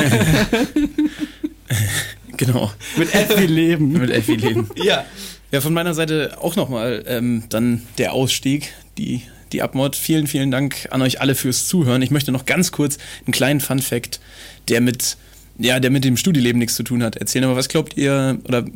genau. 2.36 2.72
Mit 2.96 3.14
Effi 3.14 3.46
leben. 3.46 3.92
Mit 3.92 4.10
Effi 4.10 4.34
leben. 4.34 4.68
Ja. 4.76 5.04
Ja, 5.50 5.62
von 5.62 5.72
meiner 5.72 5.94
Seite 5.94 6.36
auch 6.40 6.56
nochmal 6.56 7.04
ähm, 7.06 7.44
dann 7.48 7.82
der 7.96 8.12
Ausstieg, 8.12 8.74
die, 8.98 9.22
die 9.52 9.62
Abmod. 9.62 9.96
Vielen, 9.96 10.26
vielen 10.26 10.50
Dank 10.50 10.88
an 10.90 11.00
euch 11.00 11.22
alle 11.22 11.34
fürs 11.34 11.66
Zuhören. 11.66 12.02
Ich 12.02 12.10
möchte 12.10 12.32
noch 12.32 12.44
ganz 12.44 12.70
kurz 12.70 12.98
einen 13.24 13.32
kleinen 13.32 13.60
Fun-Fact, 13.60 14.20
der 14.68 14.82
mit, 14.82 15.16
ja, 15.56 15.80
der 15.80 15.90
mit 15.90 16.04
dem 16.04 16.18
Studieleben 16.18 16.58
nichts 16.58 16.74
zu 16.74 16.82
tun 16.82 17.02
hat, 17.02 17.16
erzählen. 17.16 17.44
Aber 17.44 17.56
was 17.56 17.68
glaubt 17.68 17.96
ihr, 17.96 18.38
oder 18.44 18.66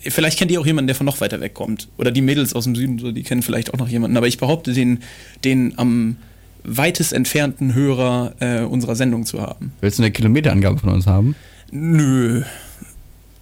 vielleicht 0.00 0.38
kennt 0.38 0.50
ihr 0.50 0.58
auch 0.58 0.66
jemanden, 0.66 0.86
der 0.86 0.96
von 0.96 1.04
noch 1.04 1.20
weiter 1.20 1.40
weg 1.40 1.52
kommt. 1.52 1.88
Oder 1.98 2.10
die 2.10 2.22
Mädels 2.22 2.54
aus 2.54 2.64
dem 2.64 2.74
Süden, 2.74 2.98
so, 2.98 3.12
die 3.12 3.24
kennen 3.24 3.42
vielleicht 3.42 3.74
auch 3.74 3.78
noch 3.78 3.88
jemanden. 3.88 4.16
Aber 4.16 4.26
ich 4.26 4.38
behaupte, 4.38 4.72
den, 4.72 5.00
den 5.44 5.78
am 5.78 6.16
weitest 6.64 7.12
entfernten 7.12 7.74
Hörer 7.74 8.34
äh, 8.40 8.60
unserer 8.60 8.96
Sendung 8.96 9.26
zu 9.26 9.40
haben. 9.40 9.72
Willst 9.80 9.98
du 9.98 10.02
eine 10.02 10.12
Kilometerangabe 10.12 10.78
von 10.78 10.90
uns 10.90 11.06
haben? 11.06 11.34
Nö. 11.70 12.42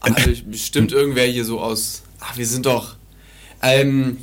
Also 0.00 0.30
bestimmt 0.46 0.92
irgendwer 0.92 1.26
hier 1.26 1.44
so 1.44 1.60
aus. 1.60 2.02
Ach, 2.20 2.36
wir 2.36 2.46
sind 2.46 2.66
doch. 2.66 2.96
Ähm, 3.62 4.16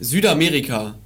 Südamerika. 0.00 0.96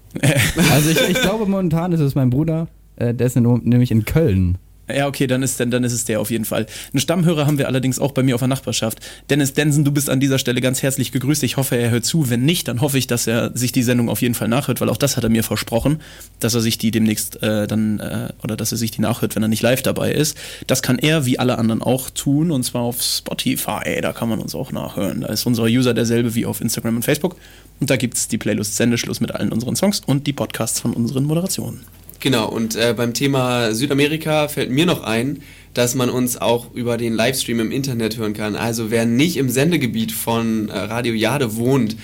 Also 0.73 0.91
ich, 0.91 1.01
ich 1.11 1.21
glaube 1.21 1.47
momentan 1.47 1.93
ist 1.93 2.01
es 2.01 2.15
mein 2.15 2.31
Bruder, 2.31 2.69
äh, 2.97 3.13
der 3.13 3.27
ist 3.27 3.37
nämlich 3.37 3.91
in 3.91 4.05
Köln. 4.05 4.59
Ja, 4.95 5.07
okay, 5.07 5.27
dann 5.27 5.43
ist, 5.43 5.61
dann, 5.61 5.71
dann 5.71 5.85
ist 5.85 5.93
es 5.93 6.05
der 6.05 6.21
auf 6.21 6.31
jeden 6.31 6.45
Fall. 6.45 6.67
Einen 6.93 7.01
Stammhörer 7.01 7.47
haben 7.47 7.59
wir 7.59 7.67
allerdings 7.67 7.99
auch 7.99 8.13
bei 8.13 8.23
mir 8.23 8.35
auf 8.35 8.41
der 8.41 8.49
Nachbarschaft. 8.49 8.99
Dennis 9.29 9.53
Densen, 9.53 9.85
du 9.85 9.93
bist 9.93 10.09
an 10.09 10.21
dieser 10.21 10.39
Stelle 10.39 10.61
ganz 10.61 10.83
herzlich 10.83 11.13
gegrüßt. 11.13 11.43
Ich 11.43 11.57
hoffe, 11.57 11.77
er 11.77 11.91
hört 11.91 12.05
zu. 12.05 12.31
Wenn 12.31 12.45
nicht, 12.45 12.69
dann 12.69 12.81
hoffe 12.81 12.99
ich, 12.99 13.07
dass 13.07 13.27
er 13.27 13.57
sich 13.57 13.73
die 13.73 13.83
Sendung 13.83 14.09
auf 14.09 14.23
jeden 14.23 14.35
Fall 14.35 14.49
nachhört, 14.49 14.81
weil 14.81 14.89
auch 14.89 14.97
das 14.97 15.17
hat 15.17 15.25
er 15.25 15.31
mir 15.31 15.45
versprochen, 15.45 16.01
dass 16.41 16.55
er 16.55 16.61
sich 16.61 16.79
die 16.79 16.91
demnächst 16.91 17.43
äh, 17.43 17.67
dann, 17.67 18.01
äh, 18.01 18.29
oder 18.43 18.57
dass 18.57 18.73
er 18.73 18.79
sich 18.79 18.91
die 18.91 19.01
nachhört, 19.01 19.37
wenn 19.37 19.43
er 19.43 19.49
nicht 19.49 19.63
live 19.63 19.83
dabei 19.83 20.13
ist. 20.13 20.37
Das 20.67 20.83
kann 20.83 20.99
er, 20.99 21.27
wie 21.27 21.39
alle 21.39 21.59
anderen 21.59 21.83
auch, 21.83 22.11
tun, 22.11 22.51
und 22.51 22.63
zwar 22.63 22.83
auf 22.83 23.03
Spotify. 23.03 24.01
Da 24.01 24.13
kann 24.13 24.29
man 24.29 24.41
uns 24.41 24.55
auch 24.55 24.73
nachhören. 24.73 25.21
Da 25.21 25.29
ist 25.29 25.47
unser 25.47 25.65
User 25.65 25.95
derselbe 25.95 26.35
wie 26.35 26.47
auf 26.47 26.61
Instagram 26.61 26.97
und 26.97 27.03
Facebook. 27.03 27.37
Und 27.81 27.91
da 27.91 27.97
gibt 27.97 28.17
es 28.17 28.29
die 28.29 28.39
Playlist 28.39 28.77
Sendeschluss 28.77 29.21
mit 29.21 29.33
allen 29.33 29.53
unseren 29.53 29.77
Songs 29.77 30.01
und 30.05 30.27
die 30.27 30.33
Podcasts 30.33 30.81
von 30.81 30.93
unseren 30.95 31.25
Moderationen. 31.25 31.85
Genau, 32.21 32.49
und 32.49 32.75
äh, 32.77 32.95
beim 32.97 33.15
Thema 33.15 33.75
Südamerika 33.75 34.49
fällt 34.49 34.71
mir 34.71 34.87
noch 34.87 35.05
ein, 35.05 35.43
dass 35.75 35.95
man 35.95 36.11
uns 36.11 36.37
auch 36.37 36.75
über 36.75 36.97
den 36.97 37.15
Livestream 37.15 37.61
im 37.61 37.71
Internet 37.71 38.17
hören 38.17 38.33
kann. 38.33 38.57
Also 38.57 38.91
wer 38.91 39.07
nicht 39.07 39.37
im 39.37 39.49
Sendegebiet 39.49 40.11
von 40.11 40.69
äh, 40.69 40.79
Radio 40.79 41.15
Jade 41.15 41.57
wohnt, 41.57 41.97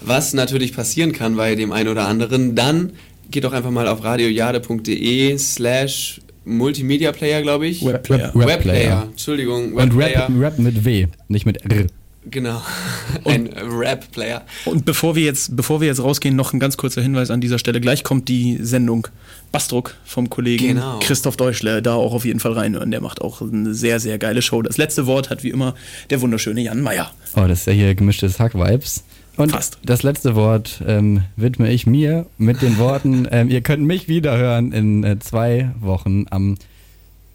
was 0.00 0.32
natürlich 0.32 0.74
passieren 0.74 1.12
kann 1.12 1.36
bei 1.36 1.54
dem 1.54 1.72
einen 1.72 1.88
oder 1.88 2.08
anderen, 2.08 2.54
dann 2.54 2.92
geht 3.30 3.44
doch 3.44 3.52
einfach 3.52 3.70
mal 3.70 3.88
auf 3.88 4.02
radiojade.de 4.02 5.36
slash 5.36 6.20
Multimedia 6.44 7.12
Player, 7.12 7.42
glaube 7.42 7.66
ich. 7.66 7.84
Webplayer. 7.84 8.32
Webplayer. 8.34 8.46
Webplayer. 8.48 9.02
Entschuldigung, 9.10 9.72
Und 9.74 9.96
Webplayer. 9.98 10.28
Rap, 10.28 10.40
Rap 10.40 10.58
mit 10.58 10.84
W, 10.84 11.06
nicht 11.28 11.44
mit 11.44 11.70
R. 11.70 11.86
Genau. 12.30 12.62
Ein 13.24 13.48
Rap-Player. 13.48 14.42
Und 14.64 14.84
bevor 14.84 15.14
wir 15.14 15.24
jetzt, 15.24 15.56
bevor 15.56 15.80
wir 15.80 15.88
jetzt 15.88 16.02
rausgehen, 16.02 16.36
noch 16.36 16.52
ein 16.52 16.60
ganz 16.60 16.76
kurzer 16.76 17.02
Hinweis 17.02 17.30
an 17.30 17.40
dieser 17.40 17.58
Stelle. 17.58 17.80
Gleich 17.80 18.04
kommt 18.04 18.28
die 18.28 18.58
Sendung 18.60 19.08
Bastruck 19.52 19.94
vom 20.04 20.28
Kollegen 20.28 20.68
Genau. 20.68 20.98
Christoph 21.00 21.36
Deutschle. 21.36 21.80
Da 21.82 21.94
auch 21.94 22.12
auf 22.12 22.24
jeden 22.24 22.40
Fall 22.40 22.52
reinhören. 22.52 22.90
Der 22.90 23.00
macht 23.00 23.20
auch 23.20 23.40
eine 23.40 23.74
sehr, 23.74 24.00
sehr 24.00 24.18
geile 24.18 24.42
Show. 24.42 24.62
Das 24.62 24.76
letzte 24.76 25.06
Wort 25.06 25.30
hat 25.30 25.42
wie 25.42 25.50
immer 25.50 25.74
der 26.10 26.20
wunderschöne 26.20 26.60
Jan 26.60 26.82
Meyer. 26.82 27.10
Oh, 27.36 27.46
das 27.46 27.60
ist 27.60 27.66
ja 27.66 27.72
hier 27.72 27.94
gemischtes 27.94 28.38
Hack-Vibes. 28.38 29.04
Und 29.36 29.54
das 29.84 30.02
letzte 30.02 30.34
Wort 30.34 30.82
ähm, 30.86 31.22
widme 31.36 31.70
ich 31.70 31.86
mir 31.86 32.26
mit 32.38 32.60
den 32.60 32.76
Worten, 32.76 33.28
ähm, 33.30 33.48
ihr 33.48 33.60
könnt 33.60 33.84
mich 33.84 34.08
wiederhören 34.08 34.72
in 34.72 35.04
äh, 35.04 35.18
zwei 35.20 35.70
Wochen. 35.78 36.26
Am 36.30 36.56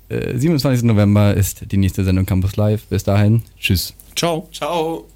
äh, 0.10 0.38
27. 0.38 0.84
November 0.84 1.34
ist 1.34 1.72
die 1.72 1.78
nächste 1.78 2.04
Sendung 2.04 2.26
Campus 2.26 2.58
Live. 2.58 2.84
Bis 2.88 3.06
dahin, 3.06 3.44
tschüss. 3.58 3.94
Ciao. 4.16 4.48
Ciao. 4.52 5.06